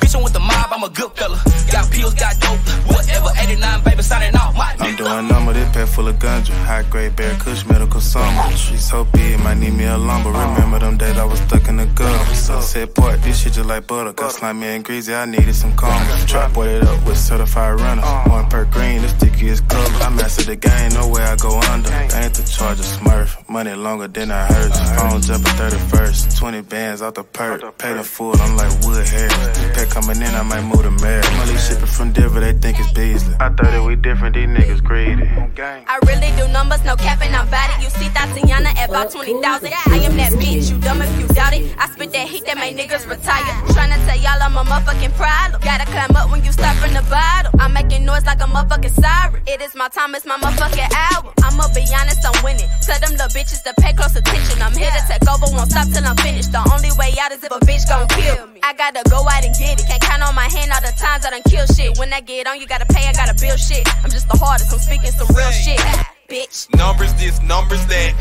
Bitchin' 0.00 0.22
with 0.24 0.32
the 0.32 0.40
mob, 0.68 0.78
I'm 0.78 0.90
a 0.90 0.92
good 0.92 1.12
fella. 1.12 1.40
Got 1.70 1.90
pills, 1.90 2.14
got 2.14 2.38
dope. 2.40 2.58
Whatever, 2.86 3.28
89, 3.38 3.84
baby, 3.84 4.02
signing 4.02 4.36
off. 4.36 4.54
my 4.56 4.74
I'm 4.78 4.96
doing 4.96 5.28
number, 5.28 5.52
this 5.52 5.68
pack 5.72 5.88
full 5.88 6.08
of 6.08 6.16
ganja. 6.16 6.52
High 6.64 6.82
grade 6.84 7.16
bear 7.16 7.34
kush, 7.38 7.66
medical 7.66 8.00
summer. 8.00 8.56
Streets 8.56 8.88
so 8.88 9.04
big, 9.04 9.38
might 9.40 9.58
need 9.58 9.74
me 9.74 9.84
a 9.84 9.96
lumber. 9.96 10.30
Remember 10.30 10.78
them 10.78 10.96
days 10.96 11.16
I 11.16 11.24
was 11.24 11.40
stuck 11.40 11.68
in 11.68 11.76
the 11.76 11.86
gutter. 11.86 12.34
Sunset 12.34 12.94
Park, 12.94 13.20
this 13.20 13.42
shit 13.42 13.52
just 13.52 13.68
like 13.68 13.86
butter. 13.86 14.12
Got 14.12 14.32
slimy 14.32 14.66
and 14.66 14.84
greasy, 14.84 15.14
I 15.14 15.24
needed 15.24 15.54
some 15.54 15.74
karma. 15.76 16.26
Trap 16.26 16.56
it 16.58 16.82
up 16.84 17.04
with 17.06 17.18
certified 17.18 17.80
runners. 17.80 18.04
One 18.28 18.48
per 18.48 18.64
green, 18.66 19.02
the 19.02 19.08
stickiest 19.08 19.68
color. 19.68 19.84
I 20.02 20.10
mastered 20.10 20.46
the 20.46 20.56
game, 20.56 20.92
no 20.94 21.08
way 21.08 21.22
I 21.22 21.36
go 21.36 21.58
under. 21.72 21.90
I 21.90 22.24
ain't 22.24 22.34
the 22.34 22.42
charge 22.42 22.78
of 22.80 22.86
smurf. 22.86 23.48
Money 23.48 23.74
longer 23.74 24.08
than 24.08 24.30
I 24.30 24.46
heard. 24.46 24.72
Phone 24.72 25.20
jumping 25.20 25.52
31st. 25.52 26.38
20 26.38 26.60
bands 26.62 27.02
out 27.02 27.14
the 27.14 27.24
perk. 27.24 27.78
Pay 27.78 27.94
the 27.94 28.04
full, 28.04 28.34
I'm 28.40 28.56
like 28.56 28.72
Wood 28.84 29.06
Harris. 29.06 29.58
Pack 29.74 29.90
coming 29.90 30.16
in, 30.16 30.34
I 30.34 30.42
might 30.42 30.57
move 30.64 30.82
the 30.82 30.90
mayor. 31.02 31.22
Money 31.36 31.58
shipping 31.58 31.86
from 31.86 32.12
Denver, 32.12 32.40
they 32.40 32.52
think 32.52 32.78
it's 32.78 32.92
Beasley. 32.92 33.34
I 33.40 33.48
thought 33.48 33.70
that 33.70 33.82
we 33.82 33.96
different, 33.96 34.34
these 34.34 34.48
niggas 34.48 34.82
greedy. 34.82 35.28
I 35.58 35.98
really 36.06 36.30
do 36.36 36.50
numbers, 36.52 36.84
no 36.84 36.96
capping, 36.96 37.34
I'm 37.34 37.48
bad 37.50 37.70
it. 37.78 37.84
You 37.84 37.90
see 37.90 38.08
Tatiana 38.10 38.70
at 38.78 38.88
about 38.90 39.10
20,000. 39.10 39.42
I 39.42 39.96
am 40.02 40.16
that 40.16 40.32
bitch, 40.32 40.70
you 40.70 40.78
dumb 40.78 41.02
if 41.02 41.12
you 41.20 41.26
doubt 41.28 41.54
it. 41.54 41.74
I 41.78 41.88
spit 41.88 42.12
that 42.12 42.28
heat 42.28 42.44
that 42.46 42.56
make 42.56 42.76
niggas 42.76 43.08
retire. 43.08 43.54
Tryna 43.74 43.98
tell 44.06 44.18
y'all 44.18 44.42
I'm 44.42 44.56
a 44.56 44.64
motherfucking 44.64 45.14
problem. 45.14 45.60
Gotta 45.62 45.86
climb 45.86 46.16
up 46.16 46.30
when 46.30 46.44
you 46.44 46.52
start 46.52 46.76
from 46.78 46.94
the 46.94 47.02
bottom. 47.10 47.52
I'm 47.60 47.72
making 47.72 48.04
noise 48.04 48.24
like 48.26 48.40
a 48.40 48.48
motherfucking 48.48 48.94
siren. 49.00 49.42
It 49.46 49.60
is 49.60 49.74
my 49.74 49.88
time, 49.88 50.14
it's 50.14 50.26
my 50.26 50.38
motherfucking 50.38 50.90
hour. 50.90 51.32
I'ma 51.42 51.68
be 51.74 51.84
honest, 51.94 52.24
I'm 52.24 52.36
winning. 52.44 52.68
Tell 52.82 52.98
them 53.00 53.12
little 53.12 53.28
bitches 53.34 53.62
to 53.64 53.74
pay 53.80 53.92
close 53.92 54.14
attention. 54.16 54.62
I'm 54.62 54.72
here 54.72 54.90
to 54.90 55.02
take 55.06 55.26
over, 55.28 55.46
won't 55.54 55.70
stop 55.70 55.88
till 55.88 56.04
I'm 56.04 56.16
finished. 56.16 56.52
The 56.52 56.62
only 56.72 56.92
way 56.98 57.14
out 57.20 57.32
is 57.32 57.42
if 57.42 57.52
a 57.52 57.60
bitch 57.60 57.88
gon' 57.88 58.08
kill 58.08 58.46
me. 58.48 58.60
I 58.62 58.74
gotta 58.74 59.02
go 59.08 59.22
out 59.22 59.44
and 59.44 59.54
get 59.56 59.80
it. 59.80 59.86
Can't 59.86 60.02
count 60.02 60.22
on 60.22 60.34
my 60.34 60.47
hand 60.50 60.72
all 60.72 60.80
the 60.80 60.94
times 60.98 61.24
I 61.24 61.30
done 61.30 61.42
kill 61.48 61.66
shit. 61.66 61.98
When 61.98 62.12
I 62.12 62.20
get 62.20 62.46
on, 62.46 62.60
you 62.60 62.66
gotta 62.66 62.86
pay, 62.86 63.06
I 63.06 63.12
gotta 63.12 63.34
build 63.34 63.58
shit. 63.58 63.86
I'm 64.04 64.10
just 64.10 64.28
the 64.28 64.36
hardest, 64.36 64.72
I'm 64.72 64.78
speaking 64.78 65.12
some 65.12 65.28
real 65.34 65.50
shit. 65.50 65.80
Bitch. 66.28 66.68
Numbers 66.76 67.14
this, 67.16 67.40
numbers 67.40 67.80
that. 67.88 68.12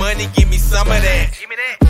Money, 0.00 0.24
give 0.32 0.48
me 0.48 0.56
some 0.56 0.88
of 0.88 0.96
that. 1.04 1.36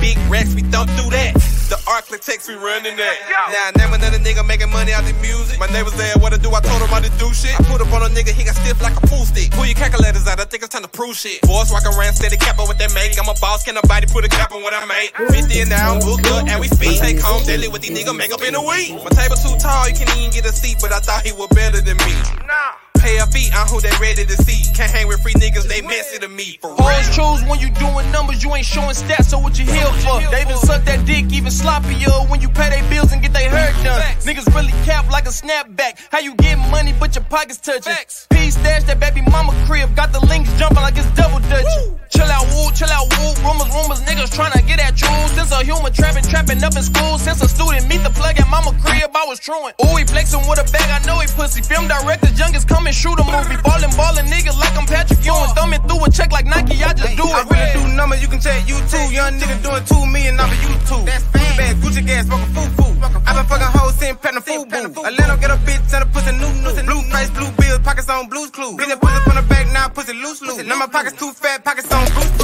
Big 0.03 0.19
racks, 0.27 0.59
we 0.59 0.67
thump 0.75 0.91
through 0.99 1.15
that. 1.15 1.39
The 1.71 1.79
architects, 1.87 2.51
we 2.51 2.59
running 2.59 2.99
that. 2.99 3.17
Now, 3.31 3.71
name 3.79 3.95
another 3.95 4.19
nigga 4.19 4.43
making 4.43 4.75
money 4.75 4.91
out 4.91 5.07
the 5.07 5.15
music. 5.23 5.63
My 5.63 5.71
neighbors 5.71 5.95
there, 5.95 6.19
what 6.19 6.35
to 6.35 6.39
do, 6.43 6.51
I 6.51 6.59
told 6.67 6.83
him 6.83 6.91
I 6.91 6.99
to 6.99 7.15
do 7.15 7.31
shit. 7.31 7.55
I 7.55 7.63
put 7.71 7.79
up 7.79 7.95
on 7.95 8.03
a 8.03 8.11
nigga, 8.11 8.35
he 8.35 8.43
got 8.43 8.59
stiff 8.59 8.83
like 8.83 8.99
a 8.99 9.07
pool 9.07 9.23
stick. 9.23 9.55
Pull 9.55 9.71
your 9.71 9.79
calculators 9.79 10.27
out, 10.27 10.43
I 10.43 10.51
think 10.51 10.67
it's 10.67 10.75
time 10.75 10.83
to 10.83 10.91
prove 10.91 11.15
shit. 11.15 11.39
Boys 11.47 11.71
walk 11.71 11.87
around, 11.87 12.19
steady 12.19 12.43
cap 12.43 12.59
on 12.59 12.67
what 12.67 12.83
they 12.83 12.91
make. 12.91 13.15
I'm 13.15 13.31
a 13.31 13.39
boss, 13.39 13.63
can 13.63 13.79
nobody 13.79 14.11
put 14.11 14.27
a 14.27 14.31
cap 14.35 14.51
on 14.51 14.67
what 14.67 14.75
I 14.75 14.83
make? 14.83 15.15
50 15.15 15.47
and 15.63 15.71
now, 15.71 15.95
I'm 15.95 16.03
booked 16.03 16.27
up, 16.27 16.43
and 16.43 16.59
we 16.59 16.67
speak. 16.75 16.99
Take 16.99 17.23
home 17.23 17.47
daily 17.47 17.71
with 17.71 17.87
these 17.87 17.95
niggas, 17.95 18.19
make 18.19 18.35
up 18.35 18.43
in 18.43 18.59
a 18.59 18.63
week. 18.67 18.99
My 18.99 19.15
table 19.15 19.39
too 19.39 19.55
tall, 19.63 19.87
you 19.87 19.95
can't 19.95 20.11
even 20.19 20.35
get 20.35 20.43
a 20.43 20.51
seat, 20.51 20.83
but 20.83 20.91
I 20.91 20.99
thought 20.99 21.23
he 21.23 21.31
was 21.31 21.47
better 21.55 21.79
than 21.79 21.95
me. 22.03 22.19
Nah. 22.51 22.82
Pay 22.99 23.19
a 23.19 23.27
fee, 23.27 23.51
I'm 23.53 23.67
who 23.69 23.81
they 23.81 23.91
ready 24.01 24.25
to 24.25 24.37
see. 24.43 24.73
Can't 24.75 24.91
hang 24.91 25.09
with 25.09 25.21
free 25.23 25.35
niggas, 25.35 25.69
they 25.69 25.83
messy 25.83 26.19
to 26.19 26.29
me. 26.29 26.59
For 26.61 26.75
Hoes 26.79 27.09
choose 27.15 27.43
when 27.49 27.59
you 27.59 27.71
doing 27.71 28.11
numbers, 28.13 28.43
you 28.43 28.55
ain't 28.55 28.67
showing 28.67 28.95
stats, 28.95 29.27
so 29.27 29.39
what 29.39 29.59
you 29.59 29.67
here 29.67 29.87
for? 30.05 30.21
They 30.31 30.45
been 30.45 30.57
suck 30.59 30.85
that 30.85 31.05
dick 31.05 31.33
even 31.33 31.53
sloppier 31.53 32.29
when 32.31 32.41
you 32.41 32.49
pay 32.49 32.71
their 32.71 32.89
bills 32.91 33.13
and 33.13 33.23
get 33.23 33.33
their 33.33 33.51
hair 33.51 33.73
done. 33.85 34.01
Niggas 34.27 34.53
really 34.55 34.73
cap 34.85 35.11
like 35.11 35.27
a 35.27 35.35
snapback. 35.35 35.99
How 36.11 36.21
you 36.21 36.35
get 36.37 36.57
money 36.71 36.95
but 36.99 37.15
your 37.15 37.25
pockets 37.25 37.59
touching? 37.59 37.95
P 38.31 38.51
stash 38.51 38.85
that 38.85 38.99
baby 38.99 39.23
mama 39.23 39.53
crib, 39.67 39.95
got 39.95 40.13
the 40.13 40.21
links 40.27 40.53
jumping 40.59 40.83
like 40.83 40.97
it's 40.97 41.11
double 41.13 41.41
dutch. 41.49 41.67
Chill 42.13 42.29
out, 42.29 42.45
woo, 42.53 42.69
chill 42.77 42.93
out, 42.93 43.09
woo. 43.17 43.33
Rumors, 43.41 43.71
rumors, 43.73 44.01
niggas 44.05 44.37
tryna 44.37 44.61
get 44.69 44.79
at 44.79 45.01
you. 45.01 45.09
Since 45.33 45.51
a 45.53 45.65
human 45.65 45.93
trapping, 45.93 46.25
trapping 46.25 46.63
up 46.63 46.77
in 46.77 46.83
school. 46.83 47.17
Since 47.17 47.43
a 47.43 47.49
student 47.49 47.89
meet 47.89 48.03
the 48.05 48.11
plug 48.11 48.39
at 48.39 48.49
mama 48.49 48.77
crib, 48.85 49.11
I 49.15 49.25
was 49.27 49.41
truant. 49.41 49.75
Ooh, 49.81 49.97
he 49.97 50.05
flexing 50.05 50.45
with 50.47 50.61
a 50.61 50.67
bag, 50.73 50.89
I 50.93 51.01
know 51.07 51.19
he 51.21 51.27
pussy. 51.33 51.63
Film 51.63 51.89
directors, 51.89 52.39
youngest 52.39 52.69
coming, 52.69 52.82
shoot 52.91 53.15
a 53.15 53.23
movie. 53.23 53.55
Ballin', 53.63 53.95
ballin' 53.95 54.27
nigga 54.27 54.51
like 54.59 54.75
I'm 54.75 54.87
Patrick 54.91 55.23
Ewing. 55.23 55.55
Thumbing 55.55 55.83
through 55.87 56.03
a 56.03 56.11
check 56.11 56.33
like 56.35 56.47
Nike, 56.47 56.83
I 56.83 56.91
just 56.93 57.15
do 57.15 57.23
it. 57.23 57.39
I 57.39 57.47
really 57.47 57.71
do 57.79 57.83
numbers, 57.95 58.19
you 58.19 58.27
can 58.27 58.41
check 58.41 58.67
YouTube. 58.67 59.15
Young 59.15 59.39
nigga 59.39 59.63
doing 59.63 59.85
two 59.87 60.03
million 60.11 60.41
off 60.43 60.51
of 60.51 60.59
YouTube. 60.59 61.07
That's 61.07 61.23
bag, 61.55 61.77
Gucci 61.79 62.03
gas, 62.03 62.27
smoking 62.27 62.51
foo 62.51 62.67
foo. 62.75 62.91
I 63.23 63.35
been 63.39 63.47
fucking 63.47 63.73
hoes, 63.79 63.95
sitting 63.95 64.17
patting 64.17 64.43
food 64.43 64.67
boo. 64.67 65.05
Atlanta 65.07 65.39
get 65.39 65.51
a 65.55 65.59
bitch 65.63 65.95
and 65.95 66.03
a 66.03 66.07
pussy 66.11 66.33
new 66.35 66.51
new. 66.59 66.73
Blue 66.83 67.03
face, 67.15 67.31
blue 67.31 67.51
bills, 67.55 67.79
pockets 67.87 68.09
on 68.09 68.29
blues 68.29 68.51
clues. 68.51 68.75
Bitch, 68.75 68.91
pussy 68.99 69.21
from 69.23 69.37
the 69.37 69.45
back, 69.47 69.71
now 69.73 69.89
pussy 69.89 70.13
loose 70.13 70.43
loose. 70.43 70.65
Now 70.67 70.77
my 70.77 70.87
pockets 70.87 71.15
too 71.19 71.33
fat, 71.33 71.65
pockets 71.65 71.93
on 71.93 72.07
fruit 72.07 72.42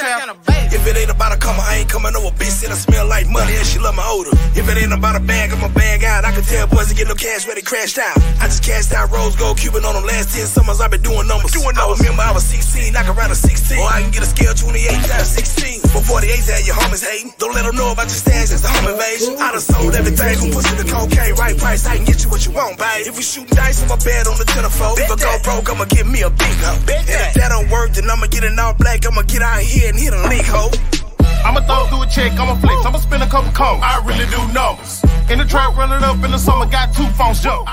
I 0.00 0.47
ain't 0.70 0.80
get 0.80 0.88
it 0.88 0.88
off 0.88 0.88
a 0.88 0.88
trap. 0.88 0.88
If 0.88 0.88
it 0.88 1.00
ain't 1.00 1.10
about 1.10 1.32
a 1.32 1.38
come, 1.38 1.56
I 1.60 1.76
ain't 1.80 1.88
coming 1.88 2.14
over. 2.16 2.30
Bitch 2.36 2.52
said 2.52 2.70
I 2.70 2.74
smell 2.74 3.06
like 3.06 3.28
money 3.28 3.54
and 3.56 3.66
she 3.66 3.78
love 3.78 3.94
my 3.94 4.04
odor. 4.06 4.32
If 4.56 4.68
it 4.68 4.76
ain't 4.76 4.92
about 4.92 5.16
a 5.16 5.20
bag, 5.20 5.52
I'm 5.52 5.62
a 5.62 5.72
bag 5.72 6.04
out. 6.04 6.24
I 6.24 6.32
can 6.32 6.44
tell 6.44 6.66
boys 6.66 6.88
to 6.88 6.94
get 6.94 7.08
no 7.08 7.14
cash 7.14 7.46
ready, 7.46 7.62
crashed 7.62 7.98
out. 7.98 8.16
I 8.40 8.46
just 8.46 8.62
cashed 8.62 8.92
out 8.92 9.10
rose 9.10 9.36
gold 9.36 9.58
Cuban 9.58 9.84
on 9.84 9.94
them 9.94 10.04
last 10.04 10.34
10 10.34 10.46
summers. 10.46 10.80
i 10.80 10.88
been 10.88 11.02
doing 11.02 11.26
numbers. 11.26 11.52
Doing 11.52 11.74
numbers. 11.74 12.00
I 12.00 12.04
remember 12.04 12.22
I 12.22 12.32
was 12.32 12.44
16, 12.44 12.96
I 12.96 13.02
can 13.04 13.14
ride 13.16 13.30
a 13.30 13.34
16. 13.34 13.78
Or 13.78 13.88
I 13.88 14.02
can 14.02 14.10
get 14.10 14.22
a 14.22 14.30
scale 14.30 14.54
28 14.54 14.88
times 15.08 15.30
16. 15.30 15.80
For 15.88 16.02
48 16.02 16.28
had 16.44 16.66
your 16.66 16.76
homies 16.76 17.04
hating. 17.04 17.32
Don't 17.38 17.54
let 17.54 17.64
them 17.64 17.76
know 17.76 17.92
about 17.92 18.08
your 18.08 18.20
stash, 18.20 18.50
that's 18.50 18.64
a 18.64 18.68
home 18.68 18.92
invasion. 18.92 19.36
I 19.38 19.52
done 19.52 19.64
sold 19.64 19.94
everything 19.94 20.34
from 20.36 20.50
pussy 20.52 20.74
to 20.76 20.86
cocaine, 20.86 21.34
right 21.36 21.56
price. 21.56 21.86
I 21.86 21.96
can 21.96 22.04
get 22.04 22.24
you 22.24 22.30
what 22.30 22.44
you 22.44 22.52
want, 22.52 22.78
babe. 22.78 23.08
If 23.08 23.16
we 23.16 23.22
shooting 23.22 23.54
dice, 23.54 23.82
I'ma 23.82 23.96
bet 24.04 24.28
on 24.28 24.36
the 24.36 24.44
telephone. 24.44 24.96
If 25.00 25.10
I 25.10 25.16
go 25.16 25.32
broke, 25.44 25.70
I'ma 25.70 25.84
give 25.88 26.06
me 26.06 26.22
a 26.22 26.30
big 26.30 26.56
hoe. 26.60 26.76
And 26.76 27.08
if 27.08 27.34
that 27.34 27.48
don't 27.48 27.70
work, 27.70 27.92
then 27.92 28.10
I'ma 28.10 28.26
get 28.28 28.44
an 28.44 28.58
all 28.58 28.74
black. 28.74 29.06
I'ma 29.06 29.22
get 29.22 29.42
out 29.42 29.60
here 29.60 29.88
and 29.88 29.98
hit 29.98 30.12
a 30.12 30.20
leak 30.28 30.44
hoe. 30.44 30.57
I'ma 31.44 31.60
throw 31.60 31.86
through 31.86 32.02
a 32.02 32.06
check, 32.06 32.32
I'ma 32.32 32.56
flex, 32.56 32.84
I'ma 32.84 32.98
spend 32.98 33.22
a 33.22 33.26
couple 33.26 33.52
cones. 33.52 33.82
I 33.82 34.02
really 34.04 34.26
do 34.26 34.52
numbers. 34.52 35.02
In 35.30 35.38
the 35.38 35.44
trap, 35.44 35.76
running 35.76 36.02
up 36.02 36.22
in 36.24 36.30
the 36.30 36.38
summer, 36.38 36.66
got 36.66 36.94
two 36.94 37.06
phones 37.18 37.42
jump. 37.42 37.68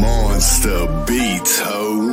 Monster 0.00 1.04
beats, 1.06 1.58
ho. 1.60 2.12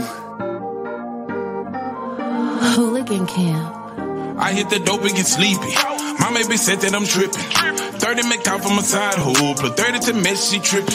Hooligan 2.75 3.27
Camp. 3.27 4.39
I 4.39 4.51
hit 4.53 4.69
the 4.69 4.79
dope 4.79 5.01
and 5.01 5.15
get 5.15 5.27
sleepy. 5.27 5.73
My 6.19 6.31
baby 6.33 6.57
said 6.57 6.79
that 6.81 6.93
I'm 6.95 7.05
tripping. 7.05 7.72
30 8.03 8.27
make 8.27 8.45
out 8.51 8.59
from 8.61 8.75
my 8.75 8.81
side 8.83 9.15
hole, 9.15 9.55
put 9.55 9.79
30 9.79 10.11
to 10.11 10.13
mess, 10.13 10.51
she 10.51 10.59
tripping. 10.59 10.91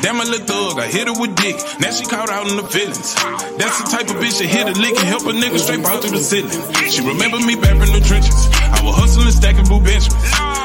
Damn, 0.00 0.16
a 0.16 0.24
little 0.24 0.48
thug, 0.48 0.80
I 0.80 0.88
hit 0.88 1.04
her 1.04 1.12
with 1.12 1.36
dick. 1.36 1.60
Now 1.78 1.92
she 1.92 2.08
caught 2.08 2.30
out 2.30 2.48
in 2.48 2.56
the 2.56 2.64
feelings. 2.64 3.12
That's 3.60 3.76
the 3.76 3.86
type 3.92 4.08
of 4.08 4.16
bitch 4.16 4.40
that 4.40 4.48
hit 4.48 4.64
a 4.64 4.72
lick 4.80 4.96
and 4.96 5.04
help 5.12 5.28
a 5.28 5.36
nigga 5.36 5.60
straight 5.60 5.84
out 5.84 6.00
through 6.00 6.16
the 6.16 6.24
ceiling. 6.24 6.48
She 6.88 7.04
remember 7.04 7.36
me 7.44 7.52
back 7.52 7.76
from 7.76 7.92
the 7.92 8.00
trenches. 8.00 8.48
I 8.64 8.80
was 8.80 8.96
hustling, 8.96 9.28
stacking 9.28 9.68
blue 9.68 9.84
Benjamins. 9.84 10.16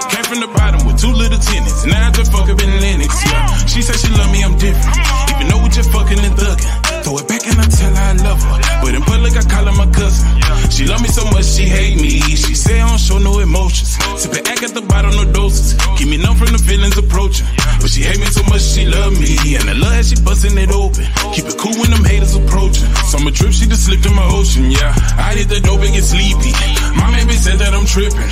Came 0.07 0.23
from 0.23 0.39
the 0.39 0.47
bottom 0.55 0.87
with 0.87 1.03
two 1.03 1.11
little 1.11 1.37
tenants. 1.37 1.83
Now 1.83 2.07
I 2.07 2.11
just 2.15 2.31
fuck 2.31 2.47
up 2.47 2.63
in 2.63 2.71
Lenox. 2.79 3.19
Yeah. 3.27 3.51
She 3.67 3.83
said 3.83 3.99
she 3.99 4.07
love 4.15 4.31
me, 4.31 4.39
I'm 4.39 4.55
different. 4.55 4.87
Even 5.35 5.51
though 5.51 5.59
we 5.59 5.67
just 5.67 5.91
fucking 5.91 6.15
and 6.15 6.31
thugging. 6.39 6.92
Throw 7.03 7.17
it 7.19 7.27
back 7.27 7.43
and 7.47 7.59
I 7.59 7.67
tell 7.67 7.93
her 7.93 8.01
I 8.01 8.13
love 8.23 8.41
her. 8.41 8.59
But 8.81 8.95
in 8.95 9.01
public, 9.03 9.35
I 9.35 9.43
call 9.43 9.65
her 9.65 9.75
my 9.75 9.91
cousin. 9.91 10.23
She 10.71 10.85
love 10.85 11.01
me 11.01 11.09
so 11.09 11.23
much, 11.31 11.45
she 11.45 11.63
hate 11.63 11.99
me. 11.99 12.19
She 12.19 12.55
say 12.55 12.79
I 12.79 12.87
don't 12.87 12.97
show 12.97 13.19
no 13.19 13.39
emotions. 13.39 13.97
Sippin' 14.15 14.47
act 14.47 14.63
at 14.63 14.73
the 14.73 14.81
bottom, 14.81 15.11
no 15.11 15.25
doses. 15.31 15.75
Keep 15.97 16.07
me 16.09 16.17
numb 16.17 16.37
from 16.37 16.51
the 16.55 16.57
feelings 16.57 16.97
approaching. 16.97 17.12
But 17.83 17.91
she 17.91 17.99
hate 17.99 18.15
me 18.15 18.31
so 18.31 18.39
much, 18.47 18.63
she 18.63 18.87
love 18.87 19.11
me. 19.19 19.59
And 19.59 19.67
I 19.67 19.75
love 19.75 19.91
how 19.91 20.01
she 20.07 20.15
bustin' 20.23 20.55
it 20.55 20.71
open. 20.71 21.03
Keep 21.35 21.51
it 21.51 21.59
cool 21.59 21.75
when 21.83 21.91
them 21.91 22.07
haters 22.07 22.31
approaching. 22.31 22.87
Summer 23.11 23.27
trip, 23.27 23.51
she 23.51 23.67
just 23.67 23.91
slipped 23.91 24.07
in 24.07 24.15
my 24.15 24.23
ocean, 24.23 24.71
yeah. 24.71 24.95
I 25.19 25.35
hit 25.35 25.51
the 25.51 25.59
dope 25.59 25.83
and 25.83 25.91
get 25.91 26.07
sleepy. 26.07 26.55
My 26.95 27.11
baby 27.11 27.35
said 27.35 27.59
that 27.59 27.75
I'm 27.75 27.83
trippin'. 27.83 28.23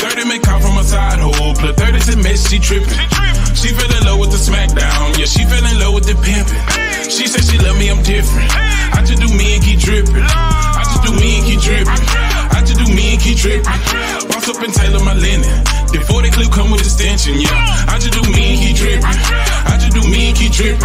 30 0.00 0.24
make 0.24 0.40
call 0.40 0.56
from 0.56 0.80
a 0.80 0.84
side 0.88 1.20
hole. 1.20 1.52
Plus 1.52 1.76
30 1.76 2.00
to 2.00 2.16
mess, 2.24 2.48
she 2.48 2.56
trippin'. 2.56 2.96
She 3.52 3.76
fell 3.76 3.92
in 3.92 4.08
love 4.08 4.24
with 4.24 4.32
the 4.32 4.40
smackdown. 4.40 5.20
Yeah, 5.20 5.28
she 5.28 5.44
fell 5.44 5.60
in 5.60 5.76
love 5.84 5.92
with 5.92 6.08
the 6.08 6.16
pimpin'. 6.24 6.56
She 7.12 7.28
said 7.28 7.44
she 7.44 7.60
love 7.60 7.76
me, 7.76 7.92
I'm 7.92 8.00
different. 8.00 8.48
I 8.56 9.04
just 9.04 9.20
do 9.20 9.28
me 9.36 9.60
and 9.60 9.60
keep 9.60 9.84
drippin'. 9.84 10.16
I 10.16 10.80
just 10.80 11.04
do 11.04 11.12
me 11.12 11.28
and 11.36 11.44
keep 11.44 11.60
drippin'. 11.60 11.92
I 12.56 12.64
just 12.64 12.80
do 12.80 12.88
me 12.88 13.04
and 13.12 13.20
keep 13.20 13.36
drippin'. 13.36 14.33
Boss 14.44 14.56
up 14.56 14.62
and 14.62 14.74
tailor 14.74 15.02
my 15.04 15.14
linen. 15.14 15.64
The 15.88 16.30
clip 16.32 16.52
come 16.52 16.70
with 16.70 16.80
extension, 16.80 17.40
yeah. 17.40 17.88
I 17.88 17.98
just 17.98 18.12
do 18.12 18.20
me 18.28 18.52
and 18.52 18.60
keep 18.60 18.76
drippin'. 18.76 19.04
I 19.04 19.78
just 19.80 19.94
do 19.96 20.02
me 20.04 20.28
and 20.28 20.36
keep 20.36 20.52
drippin'. 20.52 20.84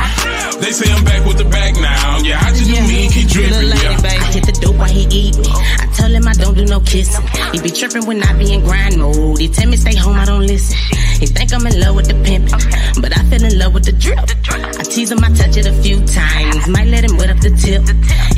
They 0.62 0.72
say 0.72 0.91
I'm 0.91 1.03
back 1.03 1.26
with 1.28 1.38
the 1.38 1.43
bag 1.43 1.76
now. 1.76 2.20
Yeah, 2.24 2.39
I 2.39 2.51
just 2.51 2.72
do 2.72 2.80
me 2.88 3.03
and 3.03 3.12
keep 3.12 3.28
drippin'. 3.28 3.68
Yeah. 3.68 3.99
I 3.99 4.32
hit 4.32 4.45
the 4.45 4.55
dope 4.62 4.78
while 4.78 4.88
he 4.88 5.03
eat 5.12 5.36
me. 5.38 5.51
I 5.51 5.91
tell 5.91 6.12
him 6.12 6.28
I 6.28 6.34
don't 6.34 6.55
do 6.55 6.66
no 6.66 6.80
kissing. 6.80 7.26
He 7.51 7.60
be 7.60 7.70
trippin' 7.70 8.05
when 8.05 8.24
I 8.24 8.32
be 8.38 8.53
in 8.53 8.64
grind 8.64 8.97
mode. 8.97 9.39
He 9.39 9.49
tell 9.49 9.68
me 9.68 9.76
stay 9.76 9.95
home, 9.95 10.16
I 10.16 10.26
don't 10.26 10.47
listen. 10.47 10.78
He 11.20 11.26
think 11.28 11.51
I'm 11.51 11.68
in 11.68 11.80
love 11.80 11.95
with 11.95 12.07
the 12.07 12.16
pimpin', 12.24 13.01
but 13.01 13.12
I 13.12 13.24
fell 13.28 13.43
in 13.43 13.60
love 13.60 13.74
with 13.74 13.84
the 13.84 13.91
drip. 13.91 14.20
I 14.20 14.84
tease 14.84 15.12
him, 15.12 15.20
I 15.20 15.36
touch 15.36 15.57
it 15.57 15.68
a 15.68 15.74
few 15.84 15.99
times. 16.07 16.68
Might 16.70 16.88
let 16.88 17.03
him 17.03 17.18
wet 17.18 17.30
up 17.30 17.39
the 17.43 17.51
tip. 17.60 17.84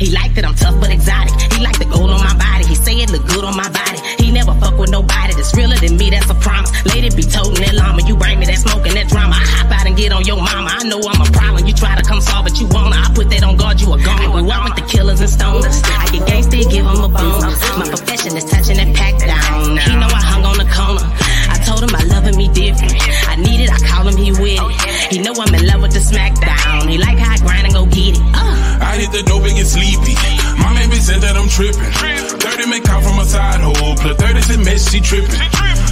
He 0.02 0.10
like 0.10 0.34
that 0.34 0.44
I'm 0.44 0.56
tough 0.56 0.80
but 0.80 0.90
exotic. 0.90 1.30
He 1.52 1.62
like 1.62 1.78
the 1.78 1.86
gold 1.86 2.10
on 2.10 2.18
my 2.18 2.34
body. 2.34 2.66
He 2.66 2.74
say 2.74 2.96
it 2.98 3.12
look 3.12 3.26
good 3.28 3.44
on 3.44 3.56
my 3.56 3.68
body. 3.70 4.00
He 4.22 4.30
never 4.30 4.54
fuck 4.54 4.78
with 4.78 4.90
nobody 4.90 5.34
that's 5.34 5.52
realer 5.56 5.74
than 5.76 5.96
me. 5.96 6.10
That's 6.10 6.30
a 6.30 6.34
promise. 6.34 6.70
Lady 6.86 7.10
be 7.10 7.26
toting 7.26 7.58
that 7.66 7.74
llama. 7.74 8.06
You 8.06 8.14
bring 8.14 8.38
me 8.38 8.46
that 8.46 8.58
smoke 8.58 8.86
and 8.86 8.94
that 8.94 9.08
drama. 9.08 9.34
I 9.34 9.42
hop 9.42 9.72
out 9.74 9.84
and 9.84 9.96
get 9.96 10.12
on 10.12 10.22
your 10.24 10.36
mama. 10.36 10.70
I 10.70 10.84
know 10.86 11.02
I'm 11.02 11.20
a 11.20 11.30
problem. 11.34 11.66
You 11.66 11.74
try 11.74 11.96
to 11.98 12.04
come 12.06 12.20
solve 12.20 12.46
it, 12.46 12.60
you 12.60 12.68
wanna. 12.70 13.02
I 13.02 13.10
put 13.12 13.30
that 13.30 13.42
on 13.42 13.56
guard, 13.56 13.80
you 13.80 13.92
a 13.92 13.98
goner. 13.98 14.30
Grew 14.30 14.48
up 14.48 14.62
with 14.62 14.76
the 14.78 14.86
killers 14.86 15.18
and 15.18 15.28
stoners. 15.28 15.82
I 15.98 16.06
get 16.14 16.22
gangsta, 16.30 16.70
give 16.70 16.86
them 16.86 17.02
a 17.02 17.10
boom. 17.10 17.42
My 17.82 17.86
profession 17.90 18.36
is 18.38 18.44
touching 18.44 18.78
that 18.78 18.94
pack 18.94 19.18
down. 19.18 19.76
He 19.76 19.90
know 19.98 20.06
I 20.06 20.22
hung 20.22 20.44
on 20.46 20.56
the 20.56 20.70
corner. 20.70 21.21
Told 21.64 21.82
him 21.82 21.94
I 21.94 22.04
love 22.04 22.24
him, 22.24 22.38
he 22.38 22.48
different. 22.48 22.94
I 23.28 23.36
need 23.36 23.60
it, 23.60 23.70
I 23.70 23.78
call 23.78 24.06
him, 24.06 24.16
he 24.16 24.32
with 24.32 24.60
it. 24.60 25.12
He 25.12 25.18
know 25.18 25.34
I'm 25.36 25.54
in 25.54 25.66
love 25.66 25.82
with 25.82 25.92
the 25.92 26.00
smackdown. 26.00 26.88
He 26.88 26.98
like 26.98 27.18
how 27.18 27.34
I 27.34 27.38
grind 27.38 27.66
and 27.66 27.74
go 27.74 27.86
get 27.86 28.18
it. 28.18 28.22
Uh. 28.34 28.78
I 28.82 28.98
hit 28.98 29.12
the 29.12 29.22
dope 29.22 29.44
and 29.44 29.56
get 29.56 29.66
sleepy. 29.66 30.14
My 30.58 30.72
be 30.90 30.98
said 30.98 31.20
that 31.22 31.36
I'm 31.36 31.48
tripping. 31.48 31.80
30 31.80 32.68
make 32.68 32.88
out 32.88 33.02
from 33.02 33.18
a 33.18 33.24
side 33.24 33.60
hole. 33.60 33.96
Plus 33.96 34.16
30 34.18 34.40
to 34.52 34.58
miss, 34.58 34.90
she 34.90 35.00
tripping. 35.00 35.40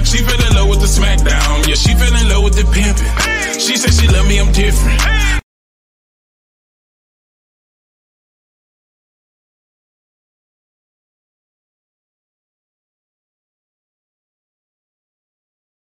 She 0.05 0.19
fell 0.19 0.41
in 0.47 0.53
love 0.55 0.69
with 0.69 0.81
the 0.81 0.91
smackdown. 0.91 1.67
Yeah, 1.67 1.75
she 1.75 1.95
fell 1.95 2.15
in 2.15 2.29
love 2.29 2.45
with 2.45 2.55
the 2.55 2.65
pimping. 2.75 3.61
She 3.61 3.77
said 3.77 3.95
she 3.95 4.09
love 4.09 4.27
me, 4.29 4.41
I'm 4.41 4.53
different. 4.53 5.40